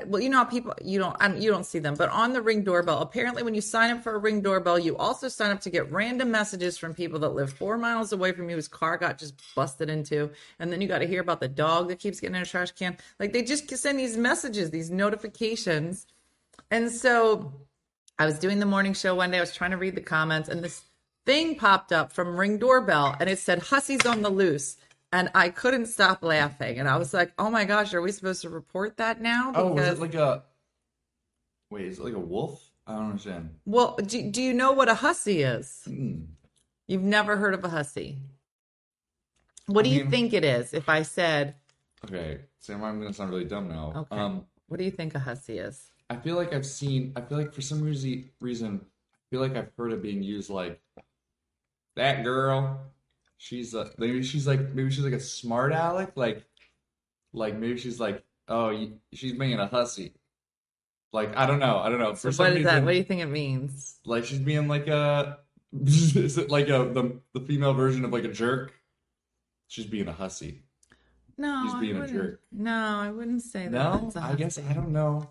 Well, 0.07 0.23
you 0.23 0.29
know 0.29 0.37
how 0.39 0.45
people 0.45 0.73
you 0.85 1.01
don't 1.01 1.17
um, 1.21 1.37
you 1.37 1.51
don't 1.51 1.67
see 1.67 1.81
them, 1.81 1.97
but 1.97 2.11
on 2.11 2.33
the 2.33 2.41
ring 2.41 2.63
doorbell, 2.63 3.01
apparently 3.01 3.43
when 3.43 3.57
you 3.57 3.61
sign 3.61 3.91
up 3.91 4.05
for 4.05 4.15
a 4.15 4.19
ring 4.19 4.41
doorbell, 4.41 4.79
you 4.79 4.97
also 4.97 5.27
sign 5.27 5.51
up 5.51 5.61
to 5.63 5.71
get 5.71 5.91
random 5.91 6.31
messages 6.31 6.79
from 6.79 6.95
people 6.95 7.19
that 7.19 7.31
live 7.31 7.53
four 7.53 7.77
miles 7.77 8.13
away 8.13 8.31
from 8.31 8.49
you 8.49 8.55
whose 8.55 8.69
car 8.69 8.97
got 8.97 9.19
just 9.19 9.35
busted 9.57 9.91
into, 9.91 10.31
and 10.61 10.73
then 10.73 10.81
you 10.81 10.87
got 10.87 11.01
to 11.01 11.09
hear 11.09 11.21
about 11.21 11.41
the 11.41 11.49
dog 11.49 11.89
that 11.89 11.99
keeps 11.99 12.21
getting 12.21 12.37
in 12.37 12.43
a 12.43 12.47
trash 12.47 12.71
can. 12.71 12.97
Like 13.19 13.33
they 13.33 13.43
just 13.43 13.69
send 13.69 13.99
these 13.99 14.17
messages, 14.17 14.71
these 14.71 14.93
notifications, 14.93 16.07
and 16.71 16.89
so 16.89 17.53
I 18.17 18.27
was 18.27 18.39
doing 18.39 18.61
the 18.61 18.67
morning 18.67 18.95
show 18.95 19.17
one 19.17 19.33
day. 19.33 19.39
I 19.39 19.41
was 19.41 19.53
trying 19.53 19.73
to 19.73 19.77
read 19.77 19.97
the 19.97 20.03
comments, 20.03 20.49
and 20.49 20.63
this 20.63 20.83
thing 21.27 21.57
popped 21.57 21.91
up 21.91 22.13
from 22.13 22.37
Ring 22.37 22.59
Doorbell, 22.59 23.17
and 23.19 23.29
it 23.29 23.41
said 23.41 23.59
"Hussies 23.59 24.07
on 24.07 24.23
the 24.23 24.31
loose," 24.31 24.77
and 25.13 25.31
I 25.35 25.49
couldn't 25.51 25.87
stop 25.87 26.23
laughing. 26.23 26.79
And 26.79 26.89
I 26.89 26.97
was 26.97 27.13
like, 27.13 27.33
"Oh 27.39 27.51
my 27.51 27.65
gosh, 27.65 27.95
are 27.95 28.03
we 28.03 28.13
supposed 28.13 28.43
to 28.43 28.51
report 28.51 28.97
that 28.99 29.21
now?" 29.21 29.53
Oh, 29.55 29.73
was 29.73 29.89
it 29.89 29.99
like 29.99 30.15
a 30.15 30.45
Wait, 31.71 31.87
is 31.87 31.99
it 31.99 32.05
like 32.05 32.15
a 32.15 32.19
wolf? 32.19 32.65
I 32.87 32.95
don't 32.95 33.11
understand. 33.11 33.51
well, 33.65 33.97
do, 34.05 34.31
do 34.31 34.43
you 34.43 34.53
know 34.53 34.73
what 34.73 34.89
a 34.89 34.95
hussy 34.95 35.43
is? 35.43 35.83
Mm. 35.89 36.27
You've 36.89 37.03
never 37.03 37.37
heard 37.37 37.55
of 37.55 37.65
a 37.65 37.69
hussy. 37.69 38.19
What 39.67 39.85
do 39.85 39.91
I 39.91 39.95
you 39.95 40.07
think 40.11 40.33
it 40.33 40.45
is? 40.45 40.75
If 40.75 40.89
I 40.89 41.03
said 41.03 41.55
Okay, 42.05 42.41
Sam, 42.59 42.83
I'm 42.83 43.01
gonna 43.01 43.13
sound 43.13 43.31
really 43.31 43.45
dumb 43.45 43.69
now. 43.69 43.93
Okay. 43.95 44.17
Um, 44.17 44.47
What 44.69 44.79
do 44.79 44.85
you 44.85 44.91
think 44.91 45.15
a 45.15 45.19
hussy 45.19 45.59
is? 45.59 45.91
I 46.09 46.17
feel 46.17 46.35
like 46.35 46.53
I've 46.53 46.67
seen. 46.67 47.13
I 47.15 47.21
feel 47.21 47.39
like 47.39 47.53
for 47.53 47.61
some 47.61 47.81
reason, 47.83 48.31
reason, 48.41 48.81
I 48.83 49.23
feel 49.31 49.41
like 49.41 49.55
I've 49.57 49.71
heard 49.77 49.93
it 49.93 50.03
being 50.03 50.23
used 50.23 50.51
like 50.51 50.81
that 51.95 52.25
girl. 52.25 52.81
She's 53.43 53.73
a, 53.73 53.91
maybe 53.97 54.23
she's 54.23 54.47
like 54.47 54.61
maybe 54.75 54.91
she's 54.91 55.03
like 55.03 55.15
a 55.15 55.19
smart 55.19 55.73
aleck, 55.73 56.13
like 56.15 56.45
like 57.33 57.57
maybe 57.57 57.79
she's 57.79 57.99
like 57.99 58.23
oh 58.49 58.69
you, 58.69 58.99
she's 59.15 59.33
being 59.33 59.59
a 59.59 59.67
hussy. 59.67 60.13
Like 61.11 61.35
I 61.39 61.47
don't 61.47 61.59
know, 61.59 61.79
I 61.79 61.89
don't 61.89 62.01
know. 62.01 62.15
For 62.15 62.31
some 62.33 62.45
what 62.49 62.57
is 62.59 62.65
that? 62.65 62.71
reason, 62.71 62.85
What 62.85 62.91
do 62.91 62.99
you 62.99 63.05
think 63.05 63.23
it 63.23 63.27
means? 63.27 63.97
like 64.05 64.27
she's 64.27 64.41
being 64.41 64.69
like 64.69 64.89
a 64.89 65.39
is 65.87 66.37
it 66.37 66.51
like 66.51 66.69
a 66.69 66.85
the 66.93 67.19
the 67.33 67.41
female 67.41 67.73
version 67.73 68.05
of 68.05 68.13
like 68.13 68.25
a 68.25 68.33
jerk? 68.33 68.75
She's 69.69 69.87
being 69.87 70.09
a 70.09 70.13
hussy. 70.13 70.61
No, 71.39 71.63
she's 71.65 71.81
being 71.81 71.97
a 71.97 72.07
jerk. 72.07 72.43
No, 72.53 72.77
I 72.77 73.11
wouldn't 73.11 73.41
say 73.41 73.69
that. 73.69 73.73
No, 73.73 74.13
I 74.17 74.35
guess. 74.35 74.59
I 74.59 74.75
don't 74.75 74.93
know. 74.93 75.31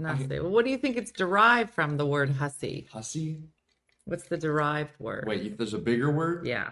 Hussy. 0.00 0.38
Well, 0.38 0.50
what 0.50 0.64
do 0.64 0.70
you 0.70 0.78
think 0.78 0.96
it's 0.96 1.10
derived 1.10 1.70
from? 1.74 1.96
The 1.96 2.06
word 2.06 2.30
hussy. 2.30 2.86
Hussy? 2.92 3.40
What's 4.04 4.28
the 4.28 4.36
derived 4.36 4.92
word? 5.00 5.24
Wait, 5.26 5.58
there's 5.58 5.74
a 5.74 5.78
bigger 5.78 6.12
word? 6.12 6.46
Yeah. 6.46 6.70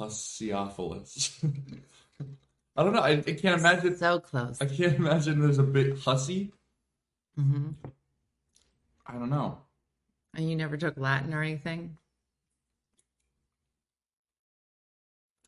Hussyophilus. 0.00 1.44
I 2.76 2.82
don't 2.82 2.94
know. 2.94 3.00
I, 3.00 3.10
I 3.10 3.20
can't 3.22 3.60
imagine. 3.60 3.96
So 3.96 4.18
close. 4.20 4.60
I 4.60 4.66
can't 4.66 4.94
imagine 4.94 5.40
there's 5.40 5.58
a 5.58 5.62
big 5.62 5.98
hussy. 5.98 6.52
hmm 7.36 7.70
I 9.06 9.14
don't 9.14 9.30
know. 9.30 9.58
And 10.34 10.48
you 10.48 10.56
never 10.56 10.76
took 10.76 10.96
Latin 10.96 11.34
or 11.34 11.42
anything? 11.42 11.96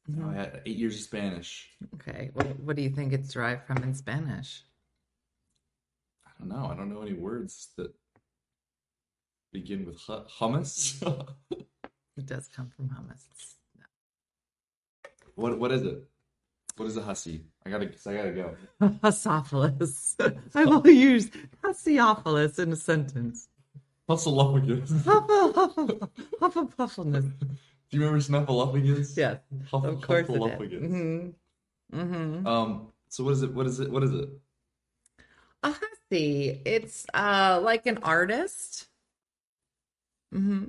No, 0.08 0.30
I 0.30 0.34
had 0.34 0.62
eight 0.66 0.76
years 0.76 0.96
of 0.96 1.02
Spanish. 1.02 1.70
Okay. 1.94 2.30
What, 2.34 2.58
what 2.60 2.76
do 2.76 2.82
you 2.82 2.90
think 2.90 3.12
it's 3.12 3.32
derived 3.32 3.64
from 3.66 3.78
in 3.84 3.94
Spanish? 3.94 4.64
I 6.26 6.30
don't 6.40 6.48
know. 6.48 6.68
I 6.70 6.74
don't 6.74 6.92
know 6.92 7.02
any 7.02 7.12
words 7.12 7.68
that 7.76 7.94
begin 9.52 9.86
with 9.86 9.98
hummus. 9.98 11.00
It 12.14 12.26
does 12.26 12.46
come 12.54 12.68
from 12.76 12.90
hummus. 12.90 13.54
What 15.34 15.58
what 15.58 15.72
is 15.72 15.82
it? 15.82 16.02
What 16.76 16.86
is 16.86 16.96
a 16.96 17.02
hussy? 17.02 17.44
I 17.66 17.70
gotta. 17.70 17.90
I 18.06 18.14
gotta 18.14 18.32
go. 18.32 18.56
Hussophilus. 19.02 20.16
I 20.54 20.64
will 20.64 20.86
use 20.86 21.30
Hussiophilus 21.62 22.58
in 22.58 22.72
a 22.72 22.76
sentence. 22.76 23.48
Huffle, 24.08 26.10
hufflepuffleness. 26.40 27.32
Do 27.90 27.98
you 27.98 28.06
remember 28.06 28.20
Snuffleupagus? 28.20 29.16
Yes, 29.16 29.38
Huff- 29.70 29.84
of 29.84 30.00
course 30.00 30.28
is. 30.28 30.34
Mm-hmm. 30.34 31.98
Mm-hmm. 31.98 32.46
Um. 32.46 32.88
So 33.08 33.24
what 33.24 33.32
is 33.32 33.42
it? 33.42 33.52
What 33.52 33.66
is 33.66 33.80
it? 33.80 33.90
What 33.90 34.02
is 34.02 34.12
it? 34.12 34.28
A 35.62 35.72
hussy. 35.72 36.60
It's 36.64 37.06
uh 37.14 37.60
like 37.62 37.86
an 37.86 37.98
artist. 38.02 38.88
hmm 40.32 40.64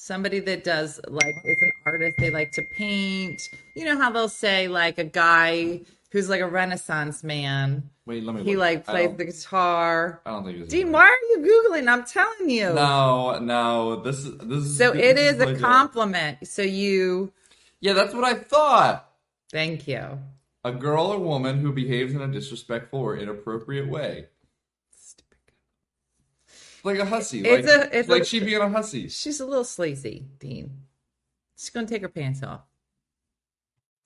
Somebody 0.00 0.38
that 0.38 0.62
does 0.62 1.00
like 1.08 1.34
is 1.44 1.60
an 1.60 1.72
artist. 1.84 2.18
They 2.18 2.30
like 2.30 2.52
to 2.52 2.62
paint. 2.62 3.50
You 3.74 3.84
know 3.84 3.98
how 3.98 4.12
they'll 4.12 4.28
say 4.28 4.68
like 4.68 4.96
a 4.96 5.04
guy 5.04 5.80
who's 6.12 6.28
like 6.28 6.40
a 6.40 6.46
Renaissance 6.46 7.24
man. 7.24 7.90
Wait, 8.06 8.22
let 8.22 8.36
me. 8.36 8.44
He 8.44 8.54
look. 8.54 8.60
like 8.60 8.86
plays 8.86 9.16
the 9.16 9.24
guitar. 9.24 10.22
I 10.24 10.30
don't 10.30 10.44
think 10.44 10.60
it's. 10.60 10.70
Dean, 10.70 10.92
why 10.92 11.00
are 11.00 11.40
you 11.40 11.68
googling? 11.68 11.92
I'm 11.92 12.04
telling 12.04 12.48
you. 12.48 12.74
No, 12.74 13.40
no. 13.40 13.96
This 13.96 14.18
is 14.18 14.38
this 14.38 14.64
is. 14.66 14.78
So 14.78 14.92
this 14.92 15.02
it 15.02 15.18
is 15.18 15.40
a 15.40 15.46
like 15.46 15.58
compliment. 15.58 16.46
So 16.46 16.62
you. 16.62 17.32
Yeah, 17.80 17.94
that's 17.94 18.14
what 18.14 18.22
I 18.22 18.34
thought. 18.34 19.10
Thank 19.50 19.88
you. 19.88 20.20
A 20.62 20.70
girl 20.70 21.06
or 21.06 21.18
woman 21.18 21.58
who 21.58 21.72
behaves 21.72 22.14
in 22.14 22.22
a 22.22 22.28
disrespectful 22.28 23.00
or 23.00 23.16
inappropriate 23.16 23.88
way. 23.88 24.26
Like 26.84 26.98
a 26.98 27.04
hussy. 27.04 27.40
It's 27.46 27.66
like, 27.66 27.92
a- 27.92 27.98
it's 27.98 28.08
like 28.08 28.22
a- 28.22 28.24
she 28.24 28.40
being 28.40 28.60
a 28.60 28.68
hussy. 28.68 29.08
She's 29.08 29.40
a 29.40 29.46
little 29.46 29.64
sleazy, 29.64 30.26
Dean. 30.38 30.70
She's 31.56 31.70
gonna 31.70 31.86
take 31.86 32.02
her 32.02 32.08
pants 32.08 32.42
off. 32.42 32.60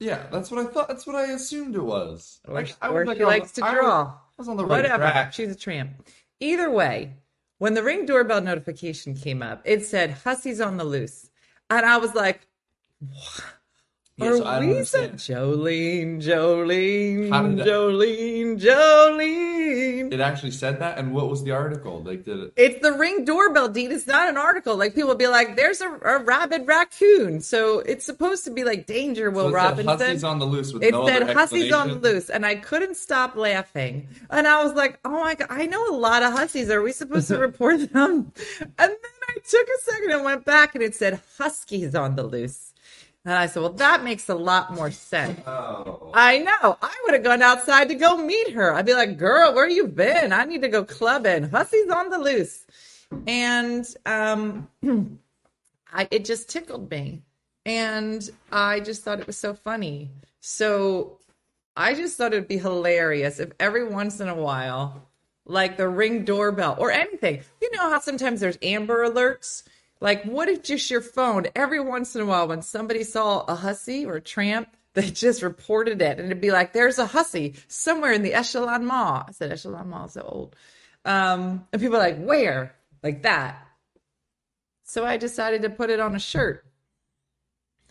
Yeah, 0.01 0.27
that's 0.33 0.51
what 0.51 0.67
I 0.67 0.69
thought. 0.71 0.89
That's 0.89 1.07
what 1.07 1.15
I 1.17 1.33
assumed 1.33 1.75
it 1.77 1.83
was. 1.83 2.41
Or, 2.49 2.55
Like, 2.55 2.75
I 2.83 2.89
or 2.89 3.01
was 3.01 3.07
like 3.09 3.17
she 3.19 3.23
on 3.23 3.31
the- 3.31 3.39
likes 3.39 3.53
to 3.53 3.65
I 3.65 3.71
was- 3.73 3.79
draw. 3.81 4.03
I 4.03 4.19
was 4.39 4.49
on 4.49 4.57
the 4.57 4.65
right 4.65 4.83
Whatever. 4.83 5.05
track. 5.05 5.33
She's 5.33 5.51
a 5.53 5.55
tramp. 5.55 6.09
Either 6.41 6.71
way, 6.71 7.15
when 7.59 7.75
the 7.75 7.83
ring 7.83 8.05
doorbell 8.07 8.41
notification 8.41 9.15
came 9.15 9.43
up, 9.43 9.63
it 9.65 9.85
said 9.85 10.11
Hussey's 10.25 10.61
on 10.61 10.77
the 10.77 10.85
loose. 10.85 11.31
And 11.71 11.87
I 11.87 11.99
was 11.99 12.15
like, 12.15 12.47
what? 12.99 13.45
Yeah, 14.23 14.31
Are 14.31 14.37
so 14.39 14.45
I 14.47 14.59
don't 14.61 14.69
we 14.69 14.85
so 14.85 14.99
understand. 15.03 15.19
Jolene, 15.19 16.23
Jolene, 16.23 17.31
How 17.31 17.43
did 17.43 17.59
that- 17.59 17.67
Jolene, 17.67 18.61
Jolene? 18.61 20.13
It 20.13 20.21
actually 20.21 20.51
said 20.51 20.81
that, 20.81 20.99
and 20.99 21.13
what 21.15 21.29
was 21.31 21.43
the 21.45 21.53
article? 21.53 22.03
Like, 22.03 22.25
did 22.25 22.39
it? 22.39 22.53
It's 22.57 22.83
the 22.83 22.93
ring 22.93 23.25
doorbell, 23.25 23.69
Dean. 23.69 23.91
It's 23.93 24.07
not 24.07 24.29
an 24.29 24.37
article. 24.37 24.77
Like 24.77 24.95
people 24.95 25.09
will 25.09 25.17
be 25.17 25.27
like, 25.27 25.57
"There's 25.57 25.81
a, 25.81 25.89
a 25.89 26.19
rabid 26.23 26.67
raccoon," 26.67 27.41
so 27.41 27.81
it's 27.81 28.05
supposed 28.05 28.45
to 28.45 28.51
be 28.51 28.65
like 28.65 28.87
danger. 28.87 29.31
Will 29.31 29.45
so 29.45 29.49
it 29.49 29.53
said 29.53 29.55
Robinson. 29.87 29.87
Hussey's 30.07 30.25
on 30.25 30.39
the 30.39 30.45
loose 30.47 30.73
with 30.73 30.83
It 30.83 30.93
no 30.93 31.07
said 31.07 31.23
other 31.23 31.33
hussies 31.33 31.73
on 31.73 31.89
the 31.89 31.95
explanation? 31.95 32.15
loose, 32.17 32.31
and 32.31 32.45
I 32.47 32.57
couldn't 32.57 32.97
stop 32.97 33.37
laughing. 33.37 34.09
And 34.31 34.47
I 34.47 34.63
was 34.63 34.75
like, 34.75 34.99
"Oh 35.05 35.11
my 35.21 35.35
god, 35.35 35.49
I 35.51 35.67
know 35.67 35.89
a 35.89 35.97
lot 35.97 36.23
of 36.23 36.33
hussies. 36.33 36.69
Are 36.71 36.83
we 36.83 36.93
supposed 36.93 37.29
to 37.29 37.39
report 37.49 37.93
them?" 37.93 38.33
And 38.61 38.69
then 38.79 38.97
I 39.29 39.35
took 39.49 39.67
a 39.69 39.83
second 39.91 40.11
and 40.13 40.25
went 40.25 40.45
back, 40.45 40.75
and 40.75 40.83
it 40.85 40.95
said 40.95 41.21
huskies 41.39 41.95
on 41.95 42.17
the 42.17 42.25
loose. 42.25 42.72
And 43.25 43.35
I 43.35 43.47
said, 43.47 43.61
"Well, 43.61 43.73
that 43.75 44.03
makes 44.03 44.29
a 44.29 44.35
lot 44.35 44.75
more 44.75 44.91
sense." 44.91 45.41
Oh. 45.47 46.11
I 46.15 46.39
know. 46.39 46.77
I 46.83 46.95
would 47.05 47.15
have 47.15 47.23
gone 47.23 47.43
outside 47.43 47.89
to 47.89 47.95
go 47.95 48.17
meet 48.17 48.53
her. 48.53 48.75
I'd 48.75 48.87
be 48.87 48.95
like, 48.95 49.17
"Girl, 49.17 49.55
where 49.55 49.69
you 49.69 49.87
been? 49.87 50.33
I 50.33 50.45
need 50.45 50.63
to 50.63 50.69
go 50.69 50.85
clubbing. 50.85 51.51
Hussies 51.51 51.89
on 51.89 52.11
the 52.11 52.19
loose." 52.19 52.65
And 53.27 53.87
um, 54.07 54.69
I 55.93 56.09
it 56.11 56.25
just 56.25 56.49
tickled 56.51 56.91
me, 56.91 57.23
and 57.65 58.29
I 58.51 58.81
just 58.81 59.03
thought 59.05 59.21
it 59.21 59.27
was 59.27 59.37
so 59.37 59.55
funny. 59.55 60.11
So 60.41 61.19
I 61.77 61.95
just 61.95 62.19
thought 62.19 62.33
it'd 62.33 62.49
be 62.49 62.59
hilarious 62.59 63.39
if 63.39 63.53
every 63.61 63.87
once 63.89 64.21
in 64.21 64.29
a 64.29 64.35
while, 64.35 65.09
like 65.47 65.77
the 65.77 65.89
ring 65.89 66.25
doorbell 66.25 66.77
or 66.79 66.91
anything, 66.91 67.43
you 67.61 67.71
know 67.73 67.89
how 67.91 68.01
sometimes 68.01 68.41
there's 68.41 68.59
Amber 68.63 69.09
Alerts. 69.09 69.63
Like, 70.03 70.25
what 70.25 70.49
if 70.49 70.65
just 70.65 70.91
your 70.91 71.01
phone 71.01 71.47
every 71.55 71.79
once 71.79 72.17
in 72.17 72.23
a 72.23 72.27
while, 72.27 72.49
when 72.49 72.61
somebody 72.61 73.05
saw 73.05 73.43
a 73.43 73.55
hussy 73.55 74.05
or 74.05 74.17
a 74.17 74.21
tramp, 74.21 74.69
they 74.95 75.09
just 75.09 75.43
reported 75.43 76.03
it, 76.03 76.19
and 76.19 76.27
it'd 76.27 76.41
be 76.41 76.51
like, 76.51 76.73
"There's 76.73 76.99
a 76.99 77.07
hussy 77.07 77.55
somewhere 77.69 78.13
in 78.13 78.23
the 78.23 78.35
Echelon 78.35 78.85
Mall." 78.85 79.25
I 79.29 79.31
said, 79.31 79.53
"Echelon 79.53 79.89
Mall 79.89 80.07
is 80.07 80.15
so 80.15 80.23
old," 80.23 80.57
um, 81.05 81.67
and 81.73 81.81
people 81.81 81.97
are 81.97 82.01
like, 82.01 82.19
"Where?" 82.19 82.75
Like 83.05 83.23
that. 83.23 83.65
So 84.83 85.07
I 85.07 85.17
decided 85.19 85.63
to 85.63 85.71
put 85.71 85.89
it 85.89 86.01
on 86.01 86.17
a 86.17 86.19
shirt. 86.19 86.67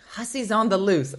Hussies 0.10 0.52
on 0.52 0.68
the 0.68 0.78
loose. 0.78 1.16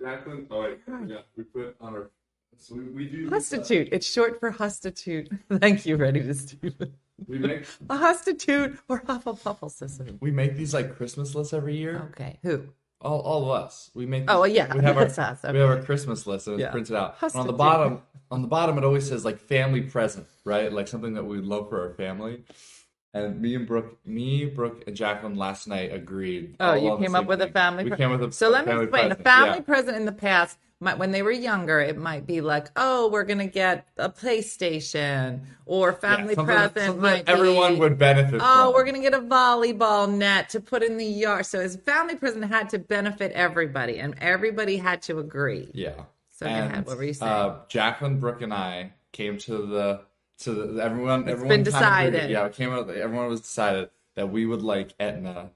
Jacqueline, 0.00 0.46
oh 0.50 0.62
wait, 0.62 0.78
yeah, 1.06 1.16
we 1.34 1.44
put 1.44 1.76
on 1.80 1.94
our. 1.94 2.10
So 2.58 2.74
we, 2.74 2.84
we 2.90 3.06
do. 3.06 3.30
Hustitute. 3.30 3.88
It's 3.90 4.06
short 4.06 4.38
for 4.38 4.50
hustitute. 4.50 5.30
Thank 5.50 5.86
you, 5.86 5.96
Ready 5.96 6.22
to 6.22 6.34
Stupid. 6.34 6.92
We 7.26 7.38
make 7.38 7.64
A 7.90 7.96
hustitute 7.96 8.78
or 8.88 9.00
huffle 9.06 9.70
system. 9.70 10.18
we 10.20 10.30
make 10.30 10.56
these 10.56 10.72
like 10.74 10.96
Christmas 10.96 11.34
lists 11.34 11.52
every 11.52 11.76
year. 11.76 12.08
Okay, 12.12 12.38
who? 12.42 12.68
All, 13.00 13.20
all 13.20 13.44
of 13.44 13.64
us. 13.64 13.90
We 13.94 14.06
make. 14.06 14.24
Oh, 14.28 14.44
yeah, 14.44 14.74
We 14.74 14.82
have 14.82 14.96
our 14.98 15.04
that's 15.04 15.18
us, 15.18 15.52
we 15.52 15.58
have 15.58 15.68
our 15.68 15.82
Christmas 15.82 16.26
list 16.26 16.46
and 16.48 16.54
it's 16.56 16.62
Yeah. 16.62 16.70
printed 16.70 16.96
out. 16.96 17.16
And 17.22 17.34
on 17.36 17.46
the 17.46 17.52
bottom, 17.52 18.02
on 18.30 18.42
the 18.42 18.48
bottom, 18.48 18.76
it 18.78 18.84
always 18.84 19.08
says 19.08 19.24
like 19.24 19.38
family 19.38 19.82
present, 19.82 20.26
right? 20.44 20.72
Like 20.72 20.88
something 20.88 21.14
that 21.14 21.24
we'd 21.24 21.44
love 21.44 21.68
for 21.68 21.80
our 21.80 21.94
family. 21.94 22.44
And 23.14 23.40
me 23.40 23.54
and 23.54 23.66
Brooke, 23.66 23.98
me, 24.04 24.44
Brooke, 24.44 24.84
and 24.86 24.94
Jacqueline 24.94 25.34
last 25.36 25.66
night 25.66 25.92
agreed. 25.94 26.56
Oh, 26.60 26.70
all 26.70 26.76
you 26.76 26.90
on 26.90 27.00
the 27.00 27.06
came 27.06 27.14
up 27.14 27.20
same 27.22 27.26
with 27.28 27.40
a 27.40 27.44
thing. 27.44 27.52
family. 27.52 27.84
We 27.84 27.90
pre- 27.90 27.96
came 27.98 28.10
with 28.10 28.22
a 28.22 28.32
so 28.32 28.50
let 28.50 28.66
me 28.66 28.70
family 28.72 28.84
explain. 28.84 29.02
present, 29.08 29.20
A 29.20 29.24
family 29.24 29.54
yeah. 29.58 29.60
present 29.62 29.96
in 29.96 30.04
the 30.04 30.12
past, 30.12 30.58
might, 30.80 30.98
when 30.98 31.10
they 31.10 31.22
were 31.22 31.32
younger, 31.32 31.80
it 31.80 31.96
might 31.96 32.26
be 32.26 32.40
like, 32.40 32.68
oh, 32.76 33.08
we're 33.08 33.24
gonna 33.24 33.46
get 33.46 33.86
a 33.96 34.08
PlayStation, 34.08 35.40
or 35.66 35.92
family 35.92 36.34
Yeah, 36.36 36.44
present 36.44 36.74
something 36.74 37.00
might 37.00 37.28
everyone 37.28 37.74
be, 37.74 37.80
would 37.80 37.98
benefit 37.98 38.40
Oh, 38.42 38.66
from. 38.66 38.74
we're 38.74 38.84
gonna 38.84 39.00
get 39.00 39.14
a 39.14 39.18
volleyball 39.20 40.10
net 40.12 40.50
to 40.50 40.60
put 40.60 40.82
in 40.82 40.96
the 40.96 41.04
yard. 41.04 41.46
So 41.46 41.60
his 41.60 41.76
family 41.76 42.14
present 42.16 42.44
had 42.44 42.70
to 42.70 42.78
benefit 42.78 43.32
everybody, 43.32 43.98
and 43.98 44.14
everybody 44.20 44.76
had 44.76 45.02
to 45.02 45.18
agree. 45.18 45.68
Yeah. 45.74 45.92
So 46.30 46.46
ahead, 46.46 46.86
what 46.86 46.96
were 46.96 47.02
you 47.04 47.14
saying? 47.14 47.30
Uh, 47.32 47.56
Jacqueline, 47.68 48.20
Brooke, 48.20 48.42
and 48.42 48.54
I 48.54 48.92
came 49.12 49.38
to 49.38 49.66
the 49.66 50.00
to 50.40 50.52
the 50.52 50.82
everyone. 50.84 51.22
It's 51.22 51.30
everyone 51.32 51.48
been 51.48 51.60
of 51.62 51.66
agreed- 51.66 51.72
decided. 52.12 52.30
yeah, 52.30 52.46
it 52.46 52.52
came 52.54 52.70
out. 52.72 52.88
Everyone 52.88 53.26
was 53.28 53.40
decided 53.40 53.90
that 54.14 54.30
we 54.30 54.46
would 54.46 54.62
like 54.62 54.94
Aetna 55.00 55.50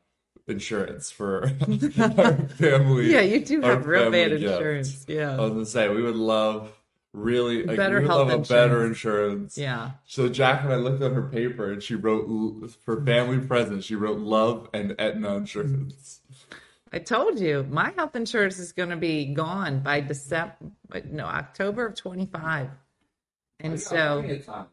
insurance 0.52 1.10
for 1.10 1.44
our 1.98 2.36
family. 2.48 3.12
Yeah, 3.12 3.20
you 3.20 3.44
do 3.44 3.62
our 3.62 3.72
have 3.72 3.86
real 3.86 4.10
bad 4.10 4.30
family 4.30 4.46
insurance. 4.46 5.04
Yeah. 5.08 5.32
I 5.32 5.40
was 5.40 5.50
gonna 5.50 5.66
say 5.66 5.88
we 5.88 6.02
would 6.02 6.16
love 6.16 6.72
really 7.12 7.64
like, 7.64 7.76
Better 7.76 7.96
we 7.96 8.02
would 8.02 8.10
health 8.10 8.28
love 8.28 8.40
a 8.40 8.42
better 8.42 8.86
insurance. 8.86 9.56
insurance. 9.56 9.58
Yeah. 9.58 9.90
So 10.06 10.28
Jack 10.28 10.60
Jacqueline, 10.62 10.78
I 10.78 10.82
looked 10.82 11.02
at 11.02 11.12
her 11.12 11.22
paper 11.22 11.72
and 11.72 11.82
she 11.82 11.94
wrote 11.94 12.70
for 12.84 13.04
family 13.04 13.38
present. 13.46 13.84
She 13.84 13.94
wrote 13.94 14.18
love 14.18 14.68
and 14.72 14.94
Aetna 14.98 15.36
insurance. 15.36 16.20
I 16.92 16.98
told 16.98 17.38
you 17.38 17.66
my 17.70 17.90
health 17.96 18.16
insurance 18.16 18.58
is 18.58 18.72
going 18.72 18.90
to 18.90 18.96
be 18.96 19.26
gone 19.26 19.80
by 19.80 20.00
December, 20.00 20.54
no, 21.10 21.24
October 21.24 21.86
of 21.86 21.94
25. 21.94 22.68
And 23.60 23.80
so, 23.80 24.24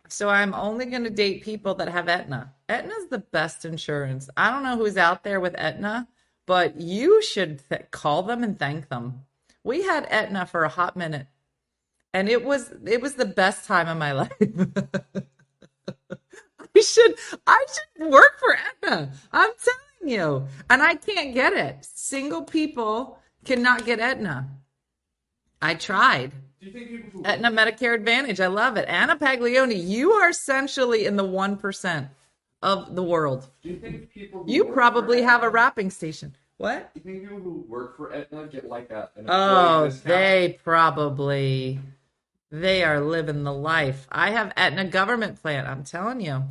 so 0.10 0.28
I'm 0.30 0.54
only 0.54 0.86
going 0.88 1.04
to 1.04 1.10
date 1.10 1.44
people 1.44 1.76
that 1.76 1.88
have 1.88 2.10
Aetna. 2.10 2.54
Aetna's 2.70 3.08
the 3.10 3.20
best 3.20 3.66
insurance. 3.66 4.30
I 4.38 4.52
don't 4.52 4.64
know 4.64 4.78
who's 4.78 4.98
out 4.98 5.24
there 5.24 5.40
with 5.40 5.56
Aetna, 5.58 6.08
but 6.46 6.80
you 6.80 7.24
should 7.24 7.68
th- 7.68 7.90
call 7.92 8.22
them 8.24 8.44
and 8.44 8.60
thank 8.60 8.90
them. 8.90 9.26
We 9.64 9.84
had 9.84 10.06
Aetna 10.10 10.46
for 10.46 10.64
a 10.64 10.70
hot 10.70 10.96
minute, 10.96 11.28
and 12.14 12.30
it 12.30 12.46
was 12.46 12.72
it 12.86 13.02
was 13.02 13.16
the 13.16 13.26
best 13.26 13.66
time 13.66 13.88
of 13.88 13.98
my 13.98 14.12
life. 14.14 14.32
I 14.40 14.46
should 16.82 17.16
I 17.48 17.66
should 17.68 18.10
work 18.10 18.40
for 18.40 18.56
Aetna. 18.56 19.12
I'm 19.32 19.52
telling 19.64 20.14
you, 20.14 20.48
and 20.70 20.84
I 20.84 20.96
can't 20.96 21.34
get 21.34 21.54
it. 21.54 21.84
Single 21.84 22.44
people 22.44 23.18
cannot 23.46 23.86
get 23.86 24.00
Aetna. 24.00 24.48
I 25.62 25.74
tried. 25.74 26.32
Do 26.62 26.68
you 26.68 26.72
think 26.72 26.90
people 26.90 27.22
Aetna 27.26 27.52
Medicare 27.52 27.96
Advantage. 27.96 28.40
I 28.40 28.48
love 28.48 28.78
it. 28.78 28.86
Anna 28.88 29.18
Paglioni, 29.18 29.82
you 29.82 30.12
are 30.12 30.30
essentially 30.30 31.06
in 31.06 31.16
the 31.16 31.24
1% 31.24 32.10
of 32.62 32.96
the 32.96 33.04
world. 33.04 33.48
do 33.64 33.70
you 33.70 33.78
think 33.80 34.12
people 34.12 34.44
who 34.44 34.52
You 34.52 34.66
probably 34.66 35.20
for 35.22 35.28
have 35.28 35.42
a 35.42 35.46
Aetna- 35.46 35.54
wrapping 35.54 35.90
station. 35.92 36.36
What? 36.58 36.94
Do 36.94 37.00
you 37.00 37.04
think 37.06 37.24
people 37.24 37.40
who 37.40 37.66
work 37.70 37.96
for 37.96 38.12
Aetna 38.14 38.48
get 38.48 38.68
like 38.68 38.92
a 38.92 39.10
an 39.16 39.26
Oh, 39.30 39.90
they 39.90 40.60
probably 40.64 41.80
they 42.52 42.84
are 42.84 43.00
living 43.00 43.44
the 43.44 43.54
life. 43.54 44.08
I 44.12 44.32
have 44.32 44.52
Aetna 44.58 44.86
government 44.86 45.42
plan. 45.42 45.66
I'm 45.68 45.84
telling 45.84 46.20
you. 46.20 46.44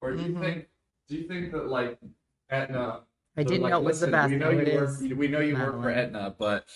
Or 0.00 0.12
do 0.12 0.22
you 0.22 0.28
Mhm. 0.34 0.40
think 0.40 0.68
do 1.08 1.16
you 1.16 1.26
think 1.26 1.50
that 1.52 1.66
like 1.66 1.98
Aetna 2.50 3.00
I 3.36 3.42
didn't 3.42 3.62
like, 3.62 3.70
know 3.70 3.78
it 3.80 3.84
was 3.84 4.00
the 4.00 4.06
best. 4.08 4.30
We 4.30 4.36
know 4.36 4.50
you 4.50 4.58
work 4.74 4.88
is. 4.90 5.00
we 5.02 5.28
know 5.28 5.40
you 5.40 5.54
work 5.56 5.72
for 5.72 5.78
Madeline. 5.88 5.98
Aetna, 6.16 6.34
but 6.38 6.66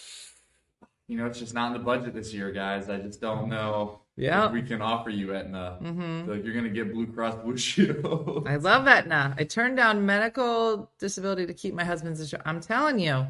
you 1.06 1.18
know, 1.18 1.26
it's 1.26 1.38
just 1.38 1.52
not 1.54 1.68
in 1.68 1.72
the 1.74 1.84
budget 1.84 2.14
this 2.14 2.32
year, 2.32 2.50
guys. 2.50 2.88
I 2.88 2.96
just 2.98 3.20
don't 3.20 3.48
know 3.48 4.00
Yeah. 4.16 4.50
we 4.52 4.62
can 4.62 4.80
offer 4.80 5.10
you 5.10 5.34
Aetna. 5.34 5.78
Mhm. 5.82 6.26
So 6.26 6.32
you're 6.34 6.54
gonna 6.54 6.68
get 6.68 6.92
Blue 6.92 7.06
Cross 7.06 7.42
Blue 7.42 7.56
Shield. 7.68 8.46
I 8.48 8.56
love 8.56 8.86
Aetna. 8.86 9.34
I 9.38 9.44
turned 9.44 9.76
down 9.76 10.06
medical 10.06 10.90
disability 11.00 11.46
to 11.46 11.54
keep 11.54 11.74
my 11.74 11.84
husband's 11.84 12.20
insurance. 12.20 12.44
I'm 12.46 12.60
telling 12.60 12.98
you. 13.00 13.26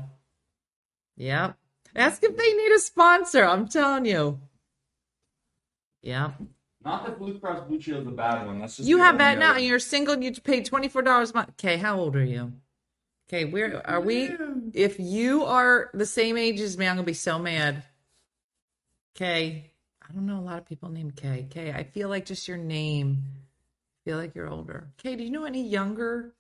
Yep. 1.16 1.57
Ask 1.97 2.22
if 2.24 2.37
they 2.37 2.53
need 2.53 2.72
a 2.72 2.78
sponsor. 2.80 3.45
I'm 3.45 3.66
telling 3.68 4.05
you. 4.05 4.41
Yep. 6.03 6.35
Not 6.85 7.07
that 7.07 7.18
Blue 7.18 7.39
Cross 7.39 7.66
Blue 7.66 7.80
Shield 7.80 8.03
is 8.03 8.09
a 8.09 8.11
bad 8.11 8.45
one. 8.47 8.59
That's 8.61 8.76
just 8.76 8.87
You 8.89 8.99
have 8.99 9.14
only 9.14 9.24
Aetna 9.24 9.45
other- 9.47 9.57
and 9.59 9.64
you're 9.66 9.78
single 9.78 10.12
and 10.14 10.22
you 10.22 10.32
pay 10.32 10.61
$24 10.61 11.30
a 11.30 11.35
month. 11.35 11.51
Okay, 11.51 11.78
how 11.78 11.99
old 11.99 12.14
are 12.14 12.24
you? 12.24 12.53
Okay, 13.26 13.47
where 13.47 13.80
are 13.89 14.03
we? 14.03 14.28
If 14.74 15.01
you 15.01 15.45
are 15.45 15.89
the 15.95 16.05
same 16.05 16.37
age 16.37 16.61
as 16.61 16.76
me, 16.76 16.87
I'm 16.87 16.97
gonna 16.97 17.07
be 17.07 17.14
so 17.14 17.39
mad. 17.39 17.85
Okay. 19.16 19.70
I 20.09 20.12
don't 20.12 20.26
know 20.26 20.38
a 20.38 20.42
lot 20.42 20.59
of 20.59 20.66
people 20.66 20.88
named 20.90 21.16
Kay. 21.16 21.46
Kay, 21.50 21.72
I 21.72 21.82
feel 21.84 22.09
like 22.09 22.26
just 22.26 22.46
your 22.46 22.57
name. 22.59 23.22
I 23.24 24.11
feel 24.11 24.18
like 24.18 24.34
you're 24.34 24.48
older. 24.48 24.88
Kay, 24.98 25.16
do 25.16 25.24
you 25.24 25.30
know 25.30 25.44
any 25.44 25.66
younger 25.66 26.34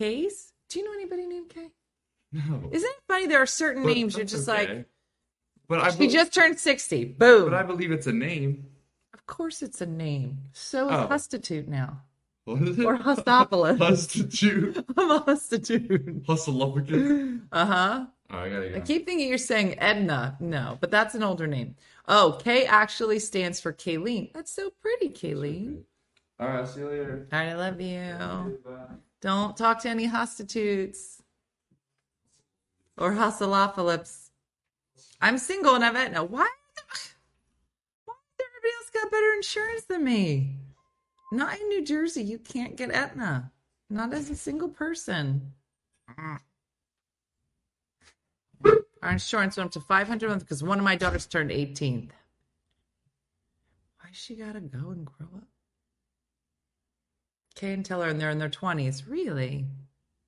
Kays? 0.00 0.52
Do 0.68 0.78
you 0.78 0.84
know 0.84 0.92
anybody 0.92 1.26
named 1.26 1.48
Kay? 1.50 1.68
No. 2.32 2.68
Isn't 2.72 2.88
it 2.88 2.96
funny? 3.06 3.26
There 3.26 3.40
are 3.42 3.46
certain 3.46 3.82
But 3.84 3.94
names 3.94 4.16
you're 4.16 4.24
just 4.26 4.48
okay. 4.48 4.66
like, 4.76 4.86
But 5.68 5.80
I 5.80 5.90
she 5.90 5.98
bel- 5.98 6.08
just 6.10 6.34
turned 6.34 6.58
60. 6.58 7.04
Boom. 7.04 7.50
but 7.50 7.54
I 7.54 7.62
believe 7.62 7.92
it's 7.92 8.06
a 8.06 8.12
name. 8.12 8.66
Of 9.14 9.26
course 9.26 9.62
it's 9.62 9.80
a 9.80 9.86
name. 9.86 10.38
So 10.52 10.88
is 10.88 10.94
Oh. 10.94 11.06
Hustitute 11.06 11.68
now. 11.68 12.00
What 12.46 12.62
is 12.62 12.78
it? 12.78 12.84
Or 12.84 12.96
Hustopolis. 12.98 13.78
Hustitute. 13.86 14.84
I'm 14.96 15.10
a 15.10 15.18
Hustitute. 15.26 16.24
Hustleupicus. 16.26 17.40
Uh 17.52 17.66
huh. 17.66 18.06
Oh, 18.30 18.38
I 18.38 18.48
gotta 18.48 18.70
go. 18.70 18.76
I 18.76 18.80
keep 18.80 19.04
thinking 19.06 19.28
you're 19.28 19.38
saying 19.38 19.78
Edna. 19.78 20.36
No, 20.40 20.78
but 20.80 20.90
that's 20.90 21.14
an 21.14 21.22
older 21.22 21.46
name. 21.46 21.76
Oh, 22.08 22.38
K 22.42 22.66
actually 22.66 23.18
stands 23.18 23.60
for 23.60 23.72
Kayleen. 23.72 24.32
That's 24.32 24.52
so 24.52 24.70
pretty, 24.80 25.08
Kayleen. 25.08 25.82
All 26.40 26.48
right, 26.48 26.66
see 26.66 26.80
you 26.80 26.88
later. 26.88 27.28
All 27.32 27.38
right, 27.38 27.48
I 27.50 27.54
love 27.54 27.80
you. 27.80 28.58
Bye. 28.64 28.94
Don't 29.20 29.56
talk 29.56 29.80
to 29.82 29.88
any 29.88 30.08
prostitutes 30.08 31.22
or 32.98 33.12
hustleophilips. 33.12 34.30
I'm 35.20 35.38
single 35.38 35.76
and 35.76 35.84
I've 35.84 35.94
Aetna. 35.94 36.24
Why? 36.24 36.48
Why 38.04 38.14
everybody 38.40 38.74
else 38.74 38.90
got 38.92 39.10
better 39.12 39.32
insurance 39.34 39.84
than 39.84 40.02
me? 40.02 40.56
Not 41.30 41.58
in 41.60 41.68
New 41.68 41.84
Jersey. 41.84 42.24
You 42.24 42.38
can't 42.38 42.76
get 42.76 42.90
Aetna. 42.90 43.52
Not 43.88 44.12
as 44.12 44.28
a 44.28 44.34
single 44.34 44.68
person. 44.68 45.52
Ah. 46.18 46.40
Our 49.02 49.10
insurance 49.10 49.56
went 49.56 49.66
up 49.66 49.72
to 49.72 49.80
500 49.80 50.26
a 50.26 50.28
month 50.28 50.42
because 50.42 50.62
one 50.62 50.78
of 50.78 50.84
my 50.84 50.94
daughters 50.94 51.26
turned 51.26 51.50
18. 51.50 52.12
Why 54.00 54.08
she 54.12 54.36
gotta 54.36 54.60
go 54.60 54.90
and 54.90 55.04
grow 55.04 55.28
up? 55.36 55.48
Kay 57.56 57.72
and 57.72 57.84
Teller, 57.84 58.08
and 58.08 58.20
they're 58.20 58.30
in 58.30 58.38
their 58.38 58.48
20s. 58.48 59.08
Really? 59.08 59.66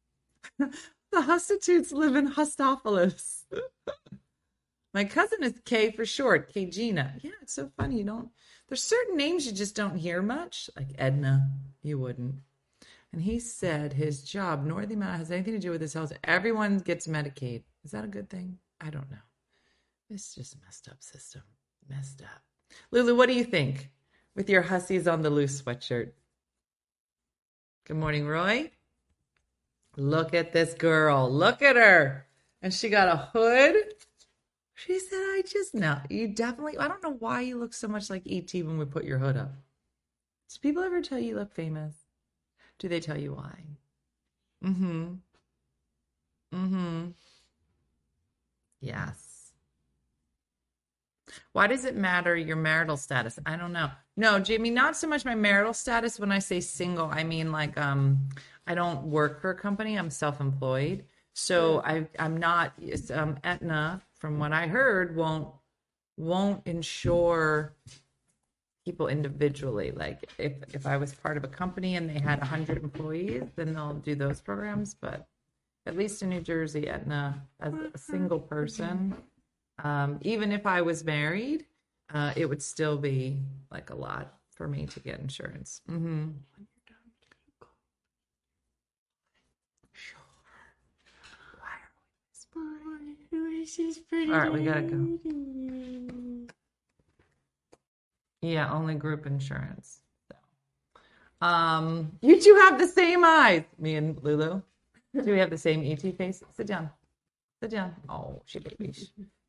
the 0.58 0.72
Hustitutes 1.12 1.92
live 1.92 2.16
in 2.16 2.32
Hustopolis. 2.32 3.44
My 4.94 5.04
cousin 5.04 5.42
is 5.42 5.60
Kay 5.64 5.90
for 5.90 6.04
short, 6.04 6.52
Kay 6.52 6.66
Gina. 6.66 7.14
Yeah, 7.22 7.32
it's 7.42 7.54
so 7.54 7.70
funny. 7.76 7.98
You 7.98 8.04
don't, 8.04 8.28
there's 8.68 8.82
certain 8.82 9.16
names 9.16 9.46
you 9.46 9.52
just 9.52 9.74
don't 9.74 9.96
hear 9.96 10.22
much, 10.22 10.70
like 10.76 10.90
Edna, 10.98 11.50
you 11.82 11.98
wouldn't. 11.98 12.36
And 13.12 13.22
he 13.22 13.38
said 13.40 13.92
his 13.92 14.22
job, 14.22 14.64
nor 14.64 14.86
the 14.86 14.94
amount 14.94 15.18
has 15.18 15.30
anything 15.30 15.54
to 15.54 15.58
do 15.58 15.70
with 15.70 15.80
his 15.80 15.94
health. 15.94 16.12
Everyone 16.22 16.78
gets 16.78 17.06
Medicaid. 17.06 17.62
Is 17.84 17.92
that 17.92 18.04
a 18.04 18.08
good 18.08 18.28
thing? 18.28 18.58
I 18.84 18.90
don't 18.90 19.10
know. 19.10 19.16
It's 20.10 20.34
just 20.34 20.54
a 20.54 20.58
messed 20.64 20.88
up 20.88 21.02
system. 21.02 21.42
Messed 21.88 22.20
up. 22.22 22.42
Lulu, 22.90 23.16
what 23.16 23.28
do 23.28 23.34
you 23.34 23.44
think 23.44 23.90
with 24.36 24.50
your 24.50 24.60
hussies 24.60 25.08
on 25.08 25.22
the 25.22 25.30
loose 25.30 25.62
sweatshirt? 25.62 26.12
Good 27.86 27.96
morning, 27.96 28.26
Roy. 28.26 28.70
Look 29.96 30.34
at 30.34 30.52
this 30.52 30.74
girl. 30.74 31.30
Look 31.30 31.62
at 31.62 31.76
her. 31.76 32.26
And 32.60 32.74
she 32.74 32.90
got 32.90 33.08
a 33.08 33.16
hood. 33.32 33.74
She 34.74 34.98
said, 34.98 35.16
I 35.16 35.42
just 35.46 35.74
know. 35.74 36.00
You 36.10 36.28
definitely, 36.28 36.76
I 36.76 36.88
don't 36.88 37.02
know 37.02 37.16
why 37.18 37.40
you 37.40 37.58
look 37.58 37.72
so 37.72 37.88
much 37.88 38.10
like 38.10 38.22
E.T. 38.26 38.62
when 38.64 38.76
we 38.76 38.84
put 38.84 39.04
your 39.04 39.18
hood 39.18 39.36
up. 39.36 39.54
Do 40.50 40.56
people 40.60 40.82
ever 40.82 41.00
tell 41.00 41.18
you 41.18 41.28
you 41.28 41.36
look 41.36 41.54
famous? 41.54 41.94
Do 42.78 42.88
they 42.88 43.00
tell 43.00 43.18
you 43.18 43.34
why? 43.34 43.64
Mm 44.62 44.76
hmm. 44.76 45.14
Mm 46.54 46.68
hmm. 46.68 47.06
Yes. 48.84 49.52
Why 51.52 51.66
does 51.66 51.84
it 51.84 51.96
matter 51.96 52.36
your 52.36 52.56
marital 52.56 52.96
status? 52.96 53.38
I 53.46 53.56
don't 53.56 53.72
know. 53.72 53.90
No, 54.16 54.38
Jamie, 54.38 54.70
not 54.70 54.96
so 54.96 55.06
much 55.08 55.24
my 55.24 55.34
marital 55.34 55.72
status. 55.72 56.20
When 56.20 56.30
I 56.30 56.38
say 56.38 56.60
single, 56.60 57.06
I 57.10 57.24
mean 57.24 57.50
like 57.50 57.78
um 57.78 58.28
I 58.66 58.74
don't 58.74 59.04
work 59.06 59.40
for 59.40 59.50
a 59.50 59.54
company. 59.54 59.96
I'm 59.96 60.10
self-employed. 60.10 61.04
So 61.32 61.80
I 61.84 62.06
I'm 62.18 62.36
not 62.36 62.74
um 63.12 63.38
Aetna 63.42 64.02
from 64.12 64.38
what 64.38 64.52
I 64.52 64.66
heard 64.66 65.16
won't 65.16 65.48
won't 66.18 66.66
insure 66.66 67.74
people 68.84 69.08
individually. 69.08 69.92
Like 69.92 70.30
if 70.38 70.52
if 70.74 70.86
I 70.86 70.98
was 70.98 71.14
part 71.14 71.38
of 71.38 71.44
a 71.44 71.48
company 71.48 71.96
and 71.96 72.08
they 72.08 72.20
had 72.20 72.38
100 72.38 72.82
employees, 72.82 73.44
then 73.56 73.72
they'll 73.72 73.94
do 73.94 74.14
those 74.14 74.42
programs, 74.42 74.94
but 74.94 75.26
at 75.86 75.96
least 75.96 76.22
in 76.22 76.30
New 76.30 76.40
Jersey, 76.40 76.88
Aetna, 76.88 77.42
as 77.60 77.74
a 77.94 77.98
single 77.98 78.40
person, 78.40 79.14
um, 79.82 80.18
even 80.22 80.52
if 80.52 80.66
I 80.66 80.82
was 80.82 81.04
married, 81.04 81.66
uh, 82.12 82.32
it 82.36 82.46
would 82.48 82.62
still 82.62 82.96
be 82.96 83.38
like 83.70 83.90
a 83.90 83.94
lot 83.94 84.34
for 84.50 84.68
me 84.68 84.86
to 84.86 85.00
get 85.00 85.18
insurance. 85.20 85.82
hmm 85.86 86.28
All 94.32 94.38
right, 94.38 94.52
we 94.52 94.64
gotta 94.64 94.82
go. 94.82 95.08
Yeah, 98.42 98.72
only 98.72 98.94
group 98.94 99.26
insurance. 99.26 100.00
So. 100.30 101.46
Um, 101.46 102.12
you 102.20 102.40
two 102.40 102.54
have 102.56 102.78
the 102.78 102.86
same 102.86 103.24
eyes. 103.24 103.64
Me 103.78 103.96
and 103.96 104.22
Lulu. 104.22 104.62
Do 105.22 105.32
we 105.32 105.38
have 105.38 105.50
the 105.50 105.58
same 105.58 105.84
ET 105.84 106.00
face? 106.16 106.42
Sit 106.56 106.66
down. 106.66 106.90
Sit 107.62 107.70
down. 107.70 107.94
Oh, 108.08 108.42
she 108.46 108.58
baby. 108.58 108.92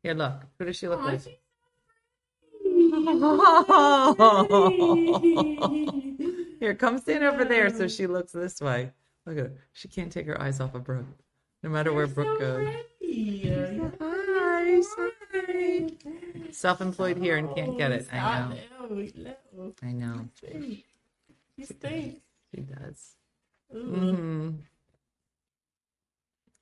Here, 0.03 0.13
look. 0.13 0.33
Who 0.59 0.65
does 0.65 0.75
she 0.77 0.87
look 0.87 1.01
like? 1.01 1.21
Here, 6.59 6.73
come 6.75 6.97
stand 6.99 7.23
over 7.23 7.45
there 7.45 7.69
so 7.69 7.87
she 7.87 8.07
looks 8.07 8.31
this 8.31 8.59
way. 8.61 8.91
Look 9.25 9.37
at 9.37 9.43
her. 9.45 9.51
She 9.73 9.87
can't 9.87 10.11
take 10.11 10.25
her 10.27 10.39
eyes 10.41 10.59
off 10.59 10.75
of 10.75 10.83
Brooke, 10.83 11.05
no 11.63 11.69
matter 11.69 11.93
where 11.93 12.07
Brooke 12.07 12.39
goes. 12.39 12.67
Hi, 13.01 13.91
hi. 13.99 14.81
Self-employed 16.51 17.17
here 17.17 17.37
and 17.37 17.53
can't 17.55 17.77
get 17.77 17.91
it. 17.91 18.07
I 18.13 18.49
know. 18.49 18.55
I 19.83 19.91
know. 19.91 20.27
You 21.57 21.65
stink. 21.65 22.21
She 22.53 22.61
does. 22.61 23.15
hmm 23.71 24.51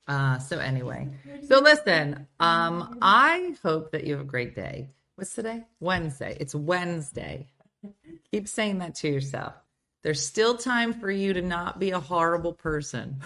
Uh, 0.07 0.37
so 0.39 0.59
anyway, 0.59 1.07
so 1.47 1.59
listen, 1.59 2.27
um, 2.39 2.97
I 3.01 3.55
hope 3.63 3.91
that 3.91 4.03
you 4.03 4.13
have 4.13 4.21
a 4.21 4.25
great 4.25 4.53
day. 4.55 4.89
What's 5.15 5.33
today? 5.33 5.63
Wednesday. 5.79 6.35
It's 6.39 6.53
Wednesday. 6.53 7.47
Keep 8.31 8.47
saying 8.47 8.79
that 8.79 8.95
to 8.95 9.07
yourself. 9.07 9.53
There's 10.01 10.21
still 10.25 10.57
time 10.57 10.93
for 10.93 11.09
you 11.09 11.33
to 11.33 11.41
not 11.41 11.79
be 11.79 11.91
a 11.91 11.99
horrible 11.99 12.53
person. 12.53 13.21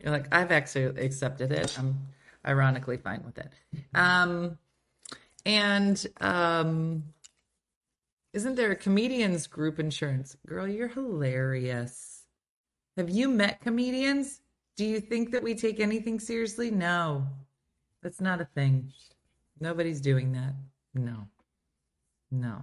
You're 0.00 0.12
like, 0.12 0.34
I've 0.34 0.52
actually 0.52 1.00
accepted 1.02 1.50
it. 1.52 1.78
I'm 1.78 2.08
ironically 2.46 2.98
fine 2.98 3.22
with 3.24 3.38
it. 3.38 3.50
Um, 3.94 4.58
and 5.46 6.06
um, 6.20 7.04
isn't 8.34 8.56
there 8.56 8.72
a 8.72 8.76
comedians 8.76 9.46
group 9.46 9.78
insurance? 9.78 10.36
Girl, 10.46 10.68
you're 10.68 10.88
hilarious. 10.88 12.24
Have 12.98 13.08
you 13.08 13.28
met 13.28 13.62
comedians? 13.62 14.41
Do 14.76 14.84
you 14.84 15.00
think 15.00 15.30
that 15.32 15.42
we 15.42 15.54
take 15.54 15.80
anything 15.80 16.18
seriously? 16.18 16.70
No, 16.70 17.26
that's 18.02 18.20
not 18.20 18.40
a 18.40 18.46
thing. 18.46 18.92
Nobody's 19.60 20.00
doing 20.00 20.32
that. 20.32 20.54
No, 20.94 21.28
no. 22.30 22.62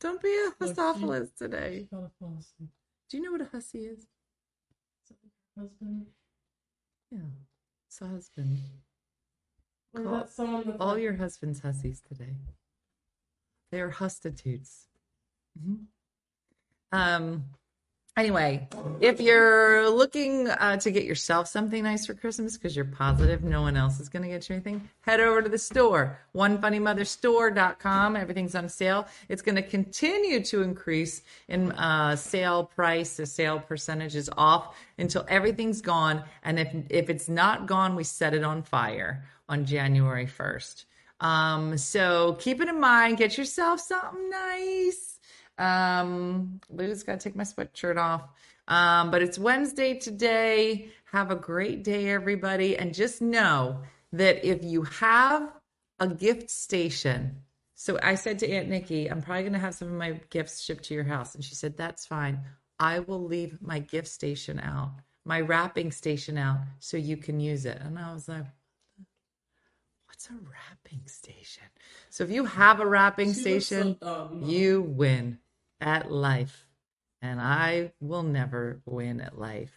Don't 0.00 0.20
be 0.22 0.28
a 0.28 0.64
hussophilus 0.64 1.34
today. 1.36 1.86
Do 1.90 3.16
you 3.16 3.22
know 3.22 3.32
what 3.32 3.40
a 3.42 3.48
hussy 3.52 3.80
is? 3.86 4.06
Husband. 5.56 6.06
Yeah, 7.10 7.18
it's 7.86 8.00
a 8.00 8.08
husband. 8.08 8.58
Call 9.94 10.12
that's 10.12 10.34
someone 10.34 10.64
with 10.66 10.76
all 10.80 10.96
your 10.98 11.14
husband's 11.14 11.60
hussies 11.60 12.00
today. 12.00 12.34
They 13.70 13.80
are 13.80 13.90
hustitutes. 13.90 14.88
Mhm. 15.60 15.84
Um. 16.90 17.44
Anyway, 18.14 18.68
if 19.00 19.22
you're 19.22 19.88
looking 19.88 20.46
uh, 20.46 20.76
to 20.76 20.90
get 20.90 21.04
yourself 21.04 21.48
something 21.48 21.82
nice 21.82 22.04
for 22.04 22.12
Christmas 22.12 22.58
because 22.58 22.76
you're 22.76 22.84
positive 22.84 23.42
no 23.42 23.62
one 23.62 23.74
else 23.74 24.00
is 24.00 24.10
going 24.10 24.22
to 24.22 24.28
get 24.28 24.46
you 24.50 24.54
anything, 24.54 24.86
head 25.00 25.18
over 25.18 25.40
to 25.40 25.48
the 25.48 25.56
store, 25.56 26.18
onefunnymotherstore.com. 26.36 28.14
Everything's 28.14 28.54
on 28.54 28.68
sale. 28.68 29.06
It's 29.30 29.40
going 29.40 29.54
to 29.54 29.62
continue 29.62 30.44
to 30.44 30.60
increase 30.60 31.22
in 31.48 31.72
uh, 31.72 32.14
sale 32.14 32.64
price. 32.64 33.16
The 33.16 33.24
sale 33.24 33.58
percentage 33.60 34.14
is 34.14 34.28
off 34.36 34.76
until 34.98 35.24
everything's 35.28 35.80
gone. 35.80 36.22
And 36.42 36.58
if 36.58 36.68
if 36.90 37.08
it's 37.08 37.30
not 37.30 37.66
gone, 37.66 37.96
we 37.96 38.04
set 38.04 38.34
it 38.34 38.44
on 38.44 38.62
fire 38.62 39.24
on 39.48 39.64
January 39.64 40.26
1st. 40.26 40.84
Um, 41.20 41.78
so 41.78 42.36
keep 42.38 42.60
it 42.60 42.68
in 42.68 42.78
mind. 42.78 43.16
Get 43.16 43.38
yourself 43.38 43.80
something 43.80 44.28
nice. 44.28 45.11
Um, 45.58 46.60
Lou's 46.70 47.02
got 47.02 47.20
to 47.20 47.24
take 47.28 47.36
my 47.36 47.44
sweatshirt 47.44 47.96
off. 47.96 48.28
Um, 48.68 49.10
but 49.10 49.22
it's 49.22 49.38
Wednesday 49.38 49.98
today. 49.98 50.88
Have 51.12 51.30
a 51.30 51.36
great 51.36 51.84
day, 51.84 52.08
everybody. 52.10 52.76
And 52.76 52.94
just 52.94 53.20
know 53.20 53.82
that 54.12 54.44
if 54.46 54.64
you 54.64 54.82
have 54.82 55.50
a 55.98 56.08
gift 56.08 56.50
station, 56.50 57.42
so 57.74 57.98
I 58.02 58.14
said 58.14 58.38
to 58.40 58.50
Aunt 58.50 58.68
Nikki, 58.68 59.10
I'm 59.10 59.22
probably 59.22 59.42
going 59.42 59.54
to 59.54 59.58
have 59.58 59.74
some 59.74 59.88
of 59.88 59.94
my 59.94 60.20
gifts 60.30 60.62
shipped 60.62 60.84
to 60.84 60.94
your 60.94 61.04
house. 61.04 61.34
And 61.34 61.44
she 61.44 61.54
said, 61.54 61.76
That's 61.76 62.06
fine. 62.06 62.40
I 62.78 63.00
will 63.00 63.22
leave 63.24 63.58
my 63.60 63.78
gift 63.78 64.08
station 64.08 64.60
out, 64.60 64.92
my 65.24 65.40
wrapping 65.40 65.92
station 65.92 66.38
out, 66.38 66.58
so 66.78 66.96
you 66.96 67.16
can 67.16 67.40
use 67.40 67.66
it. 67.66 67.80
And 67.80 67.98
I 67.98 68.12
was 68.12 68.28
like, 68.28 68.46
What's 70.12 70.28
a 70.28 70.34
wrapping 70.34 71.06
station? 71.06 71.62
So 72.10 72.22
if 72.22 72.30
you 72.30 72.44
have 72.44 72.80
a 72.80 72.86
wrapping 72.86 73.32
She 73.32 73.54
looks 73.54 73.66
so 73.66 73.80
station, 73.80 73.96
you 74.42 74.82
win 74.82 75.38
at 75.80 76.12
life. 76.12 76.66
And 77.22 77.40
I 77.40 77.92
will 77.98 78.22
never 78.22 78.82
win 78.84 79.22
at 79.22 79.38
life. 79.38 79.72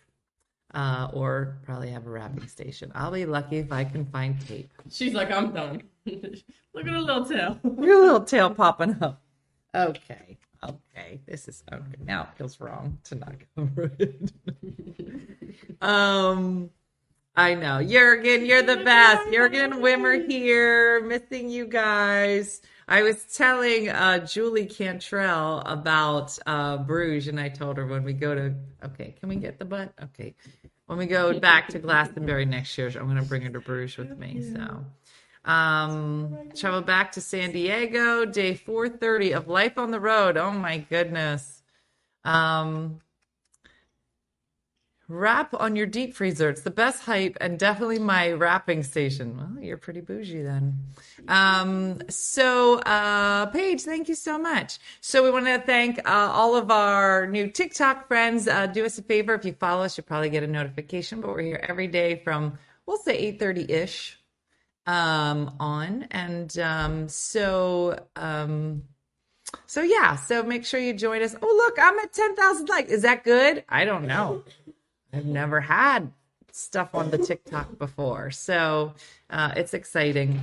Uh, 0.74 1.08
or 1.14 1.58
probably 1.64 1.90
have 1.92 2.06
a 2.06 2.10
wrapping 2.10 2.50
station. 2.50 2.92
I'll 2.94 3.12
be 3.12 3.26
lucky 3.26 3.60
if 3.60 3.72
I 3.72 3.86
can 3.86 4.08
find 4.08 4.36
tape. 4.46 4.74
She's 4.92 5.14
like, 5.14 5.32
I'm 5.32 5.54
done. 5.54 5.84
Look 6.06 6.86
at 6.86 6.86
her 6.86 7.00
little 7.00 7.24
tail. 7.24 7.58
Your 7.64 8.02
little 8.02 8.26
tail 8.26 8.50
popping 8.50 8.98
up. 9.02 9.22
Okay. 9.74 10.38
Okay. 10.62 11.22
This 11.26 11.48
is 11.48 11.64
okay. 11.72 11.96
Now 12.04 12.24
it 12.24 12.38
feels 12.38 12.60
wrong 12.60 12.98
to 13.06 13.16
not 13.16 13.36
cover 13.56 13.90
it. 14.00 14.34
um 15.82 16.72
I 17.38 17.54
know. 17.56 17.84
Jurgen, 17.84 18.46
you're 18.46 18.62
the 18.62 18.78
best. 18.78 19.32
Jurgen 19.32 19.74
Wimmer 19.82 20.30
here, 20.30 21.02
missing 21.02 21.50
you 21.50 21.68
guys. 21.68 22.62
I 22.88 23.02
was 23.04 23.24
telling 23.36 23.90
uh, 23.90 24.26
Julie 24.26 24.68
Cantrell 24.68 25.62
about 25.66 26.38
uh, 26.46 26.78
Bruges, 26.78 27.28
and 27.28 27.40
I 27.40 27.50
told 27.50 27.78
her 27.78 27.86
when 27.86 28.04
we 28.04 28.14
go 28.14 28.36
to, 28.36 28.56
okay, 28.86 29.16
can 29.20 29.28
we 29.28 29.36
get 29.36 29.60
the 29.60 29.66
butt? 29.66 29.92
Okay. 30.02 30.36
When 30.86 30.98
we 30.98 31.08
go 31.08 31.38
back 31.40 31.70
to 31.70 31.80
Glastonbury 31.80 32.46
next 32.46 32.78
year, 32.78 32.88
I'm 32.88 33.06
going 33.06 33.18
to 33.18 33.24
bring 33.24 33.42
her 33.42 33.50
to 33.50 33.60
Bruges 33.60 33.98
with 33.98 34.18
me. 34.18 34.42
So, 34.54 34.86
um, 35.44 36.38
travel 36.56 36.82
back 36.82 37.14
to 37.14 37.22
San 37.22 37.52
Diego, 37.52 38.24
day 38.26 38.54
430 38.54 39.34
of 39.34 39.48
Life 39.48 39.78
on 39.78 39.92
the 39.92 40.00
Road. 40.00 40.38
Oh 40.38 40.52
my 40.52 40.78
goodness. 40.78 41.64
Um, 42.24 43.02
wrap 45.08 45.54
on 45.54 45.76
your 45.76 45.86
deep 45.86 46.16
freezer. 46.16 46.50
It's 46.50 46.62
the 46.62 46.72
best 46.72 47.04
hype 47.04 47.38
and 47.40 47.60
definitely 47.60 48.00
my 48.00 48.32
wrapping 48.32 48.84
station. 48.84 49.38
Well, 49.38 49.64
you're 49.64 49.78
pretty 49.78 50.02
bougie 50.02 50.42
then. 50.42 50.80
Um, 51.28 52.02
so, 52.10 52.80
uh, 52.80 53.48
Paige, 53.48 53.82
thank 53.82 54.10
you 54.10 54.16
so 54.16 54.38
much. 54.38 54.80
So 55.02 55.24
we 55.24 55.32
want 55.32 55.46
to 55.46 55.60
thank 55.60 56.00
uh, 56.00 56.12
all 56.12 56.56
of 56.56 56.72
our 56.72 57.28
new 57.28 57.50
TikTok 57.50 58.08
friends. 58.08 58.48
Uh, 58.48 58.66
do 58.68 58.86
us 58.86 58.98
a 58.98 59.04
favor. 59.04 59.34
If 59.36 59.46
you 59.46 59.54
follow 59.54 59.84
us, 59.84 59.98
you'll 59.98 60.06
probably 60.06 60.30
get 60.30 60.44
a 60.44 60.48
notification, 60.48 61.22
but 61.22 61.30
we're 61.30 61.42
here 61.42 61.66
every 61.68 61.88
day 61.88 62.22
from, 62.24 62.58
we'll 62.86 62.98
say 62.98 63.32
8.30 63.38 63.70
ish 63.70 64.20
um 64.88 65.56
on 65.60 66.08
and 66.12 66.60
um 66.60 67.10
so 67.10 67.98
um 68.16 68.84
so 69.66 69.82
yeah 69.82 70.16
so 70.16 70.44
make 70.44 70.64
sure 70.64 70.80
you 70.80 70.94
join 70.94 71.24
us 71.24 71.36
oh 71.42 71.64
look 71.66 71.76
i'm 71.82 71.98
at 71.98 72.14
10,000 72.14 72.70
likes 72.70 72.92
is 72.92 73.02
that 73.02 73.24
good 73.24 73.64
i 73.68 73.84
don't 73.84 74.06
know 74.06 74.44
i've 75.16 75.26
never 75.26 75.62
had 75.62 76.12
stuff 76.52 76.94
on 76.94 77.12
the 77.12 77.18
tiktok 77.18 77.78
before 77.78 78.32
so 78.32 78.94
uh 79.30 79.52
it's 79.56 79.74
exciting 79.74 80.40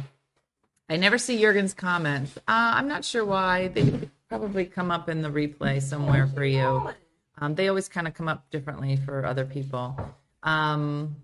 i 0.88 0.96
never 0.96 1.18
see 1.18 1.38
jurgen's 1.38 1.74
comments 1.74 2.36
uh 2.48 2.72
i'm 2.74 2.88
not 2.88 3.04
sure 3.04 3.24
why 3.24 3.68
they 3.68 3.92
probably 4.28 4.64
come 4.64 4.90
up 4.90 5.08
in 5.08 5.22
the 5.22 5.28
replay 5.28 5.80
somewhere 5.80 6.26
for 6.26 6.44
you 6.44 6.90
um 7.38 7.54
they 7.54 7.68
always 7.68 7.88
kind 7.88 8.06
of 8.06 8.14
come 8.14 8.28
up 8.28 8.50
differently 8.50 8.96
for 8.96 9.24
other 9.24 9.44
people 9.44 9.96
um 10.42 11.16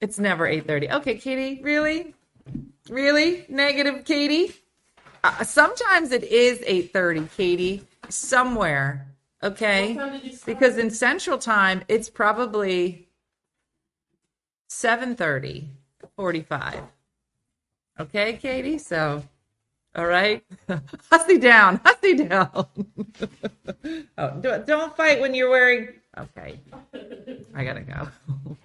it's 0.00 0.18
never 0.18 0.46
8:30 0.46 0.92
okay 0.92 1.16
katie 1.16 1.60
really 1.62 2.14
Really? 2.88 3.44
Negative, 3.48 4.04
Katie? 4.04 4.52
Uh, 5.24 5.42
sometimes 5.44 6.12
it 6.12 6.22
is 6.24 6.60
8:30, 6.60 7.28
Katie. 7.36 7.84
Somewhere. 8.08 9.06
Okay? 9.46 9.94
What 9.94 10.02
time 10.02 10.12
did 10.12 10.24
you 10.24 10.32
start? 10.32 10.46
Because 10.46 10.78
in 10.78 10.90
Central 10.90 11.38
Time, 11.38 11.82
it's 11.88 12.10
probably 12.10 13.08
7:30, 14.70 15.68
45. 16.16 16.80
Okay, 17.98 18.34
Katie? 18.34 18.78
So 18.78 19.22
all 19.94 20.06
right. 20.06 20.44
Hussy 21.10 21.38
down. 21.38 21.80
Hussy 21.84 22.14
down. 22.14 22.48
oh, 24.18 24.30
don't, 24.40 24.66
don't 24.66 24.96
fight 24.96 25.20
when 25.20 25.34
you're 25.34 25.48
wearing 25.48 25.88
Okay. 26.18 26.58
I 27.54 27.64
got 27.64 27.74
to 27.74 27.80
go. 27.80 28.08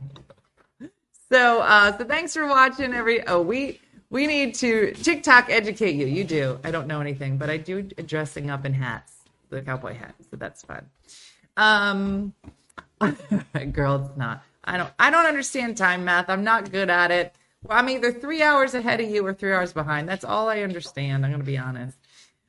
So, 1.29 1.61
uh, 1.61 1.97
so 1.97 2.03
thanks 2.03 2.33
for 2.33 2.45
watching. 2.45 2.93
Every 2.93 3.25
oh, 3.25 3.41
we 3.41 3.79
we 4.09 4.27
need 4.27 4.53
to 4.55 4.91
TikTok 4.91 5.49
educate 5.49 5.95
you. 5.95 6.05
You 6.05 6.25
do. 6.25 6.59
I 6.61 6.71
don't 6.71 6.87
know 6.87 6.99
anything, 6.99 7.37
but 7.37 7.49
I 7.49 7.55
do 7.55 7.83
dressing 7.83 8.49
up 8.49 8.65
in 8.65 8.73
hats, 8.73 9.20
the 9.55 9.61
cowboy 9.61 9.93
hat. 9.93 10.15
So 10.29 10.37
that's 10.37 10.63
fun. 10.63 10.85
Um, 11.57 12.33
girl, 13.71 14.05
it's 14.07 14.17
not. 14.17 14.43
I 14.63 14.77
don't. 14.77 14.91
I 14.99 15.09
don't 15.09 15.25
understand 15.25 15.77
time 15.77 16.05
math. 16.05 16.29
I'm 16.29 16.43
not 16.43 16.71
good 16.71 16.89
at 16.89 17.11
it. 17.11 17.33
Well, 17.63 17.77
I'm 17.77 17.89
either 17.89 18.11
three 18.11 18.41
hours 18.41 18.73
ahead 18.73 19.01
of 19.01 19.09
you 19.09 19.25
or 19.25 19.33
three 19.33 19.53
hours 19.53 19.73
behind. 19.73 20.07
That's 20.07 20.25
all 20.25 20.49
I 20.49 20.61
understand. 20.61 21.25
I'm 21.25 21.31
gonna 21.31 21.43
be 21.43 21.57
honest. 21.57 21.97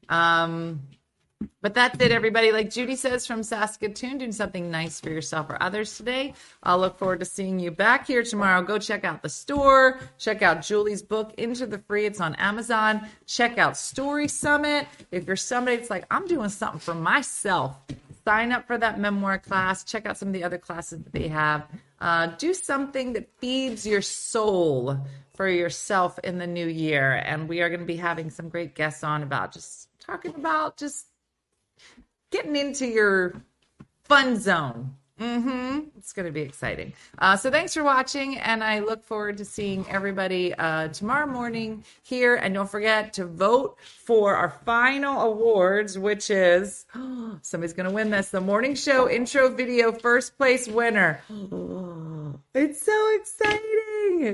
Um, 0.09 0.83
but 1.61 1.75
that's 1.75 2.01
it, 2.03 2.13
everybody. 2.13 2.53
Like 2.53 2.71
Judy 2.71 2.97
says 2.97 3.27
from 3.27 3.43
Saskatoon, 3.43 4.19
doing 4.19 4.33
something 4.33 4.71
nice 4.71 5.01
for 5.01 5.11
yourself 5.11 5.51
or 5.51 5.63
others 5.63 5.97
today. 5.97 6.35
I'll 6.63 6.79
look 6.79 6.99
forward 6.99 7.21
to 7.21 7.27
seeing 7.27 7.59
you 7.59 7.71
back 7.71 8.07
here 8.07 8.23
tomorrow. 8.23 8.63
Go 8.63 8.79
check 8.79 9.05
out 9.05 9.23
the 9.23 9.29
store. 9.29 10.01
Check 10.19 10.43
out 10.43 10.63
Julie's 10.63 11.03
book, 11.03 11.35
Into 11.39 11.67
the 11.67 11.79
Free. 11.79 12.07
It's 12.07 12.21
on 12.21 12.35
Amazon. 12.37 13.07
Check 13.27 13.59
out 13.59 13.77
Story 13.77 14.29
Summit. 14.29 14.87
If 15.11 15.27
you're 15.27 15.37
somebody 15.37 15.77
that's 15.77 15.91
like, 15.91 16.07
I'm 16.11 16.27
doing 16.27 16.49
something 16.49 16.81
for 16.81 16.95
myself, 16.95 17.77
sign 18.25 18.53
up 18.53 18.67
for 18.67 18.79
that 18.79 18.99
memoir 18.99 19.39
class. 19.39 19.85
Check 19.85 20.07
out 20.07 20.19
some 20.19 20.29
of 20.29 20.35
the 20.35 20.45
other 20.45 20.59
classes 20.59 21.03
that 21.03 21.13
they 21.13 21.29
have. 21.29 21.67
Uh, 22.01 22.27
do 22.39 22.53
something 22.53 23.13
that 23.13 23.29
feeds 23.39 23.87
your 23.87 24.03
soul 24.03 24.99
for 25.35 25.49
yourself 25.49 26.19
in 26.25 26.39
the 26.39 26.47
new 26.47 26.67
year. 26.67 27.23
And 27.25 27.49
we 27.49 27.61
are 27.63 27.69
going 27.69 27.81
to 27.81 27.87
be 27.87 27.97
having 27.97 28.31
some 28.31 28.49
great 28.49 28.75
guests 28.75 29.03
on 29.05 29.23
about 29.23 29.53
just 29.53 29.89
talking 30.01 30.35
about 30.35 30.77
just 30.77 31.07
getting 32.33 32.57
into 32.57 32.87
your 32.87 33.35
fun 34.05 34.41
zone. 34.41 34.97
Mm-hmm. 35.21 35.81
It's 35.97 36.13
going 36.13 36.27
to 36.27 36.33
be 36.33 36.41
exciting. 36.41 36.95
Uh, 37.19 37.37
so 37.37 37.49
thanks 37.51 37.75
for 37.75 37.85
watching, 37.85 38.39
and 38.39 38.65
I 38.65 38.81
look 38.81 39.05
forward 39.05 39.37
to 39.39 39.45
seeing 39.45 39.89
everybody 39.89 40.53
uh, 40.55 40.89
tomorrow 40.89 41.27
morning 41.27 41.85
here. 42.03 42.35
And 42.35 42.55
don't 42.55 42.69
forget 42.69 43.13
to 43.15 43.27
vote 43.27 43.79
for 43.81 44.35
our 44.35 44.51
final 44.51 45.21
awards, 45.21 45.97
which 45.97 46.29
is 46.29 46.87
somebody's 47.43 47.73
going 47.73 47.89
to 47.89 47.95
win 47.95 48.11
this: 48.11 48.31
the 48.31 48.41
morning 48.41 48.75
show 48.75 49.09
intro 49.09 49.49
video 49.49 49.93
first 49.93 50.37
place 50.37 50.67
winner. 50.67 51.21
It's 52.55 52.85
so 52.85 53.17
exciting. 53.17 53.82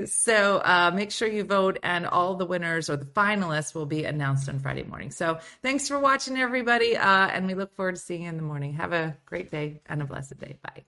So 0.05 0.57
uh, 0.57 0.91
make 0.93 1.11
sure 1.11 1.27
you 1.27 1.43
vote, 1.43 1.79
and 1.83 2.05
all 2.05 2.35
the 2.35 2.45
winners 2.45 2.89
or 2.89 2.97
the 2.97 3.05
finalists 3.05 3.73
will 3.73 3.85
be 3.85 4.05
announced 4.05 4.49
on 4.49 4.59
Friday 4.59 4.83
morning. 4.83 5.11
So 5.11 5.39
thanks 5.61 5.87
for 5.87 5.99
watching, 5.99 6.37
everybody, 6.37 6.97
uh, 6.97 7.27
and 7.27 7.47
we 7.47 7.53
look 7.53 7.75
forward 7.75 7.95
to 7.95 8.01
seeing 8.01 8.23
you 8.23 8.29
in 8.29 8.37
the 8.37 8.43
morning. 8.43 8.73
Have 8.73 8.93
a 8.93 9.17
great 9.25 9.51
day 9.51 9.81
and 9.87 10.01
a 10.01 10.05
blessed 10.05 10.39
day. 10.39 10.57
Bye. 10.61 10.83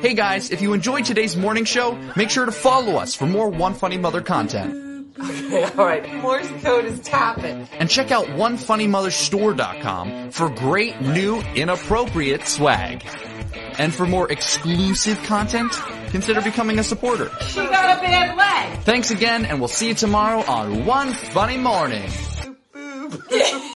Hey 0.00 0.14
guys, 0.14 0.50
if 0.50 0.62
you 0.62 0.72
enjoyed 0.72 1.04
today's 1.04 1.36
morning 1.36 1.64
show, 1.64 1.92
make 2.16 2.30
sure 2.30 2.44
to 2.44 2.52
follow 2.52 2.96
us 2.96 3.14
for 3.14 3.26
more 3.26 3.48
One 3.48 3.74
Funny 3.74 3.98
Mother 3.98 4.20
content. 4.20 5.16
Okay, 5.20 5.64
all 5.64 5.84
right. 5.84 6.14
Morse 6.16 6.48
code 6.62 6.84
is 6.84 7.00
tapping. 7.00 7.66
And 7.72 7.90
check 7.90 8.12
out 8.12 8.26
OneFunnyMotherStore.com 8.26 10.30
for 10.30 10.48
great 10.50 11.00
new 11.00 11.40
inappropriate 11.56 12.46
swag. 12.46 13.04
And 13.78 13.94
for 13.94 14.06
more 14.06 14.30
exclusive 14.30 15.22
content, 15.24 15.72
consider 16.10 16.40
becoming 16.40 16.78
a 16.78 16.84
supporter. 16.84 17.30
She 17.42 17.56
got 17.56 17.98
a 17.98 18.00
bad 18.00 18.36
leg. 18.36 18.80
Thanks 18.80 19.10
again, 19.10 19.44
and 19.44 19.60
we'll 19.60 19.68
see 19.68 19.88
you 19.88 19.94
tomorrow 19.94 20.40
on 20.40 20.84
One 20.84 21.12
Funny 21.12 21.58
Morning. 21.58 22.10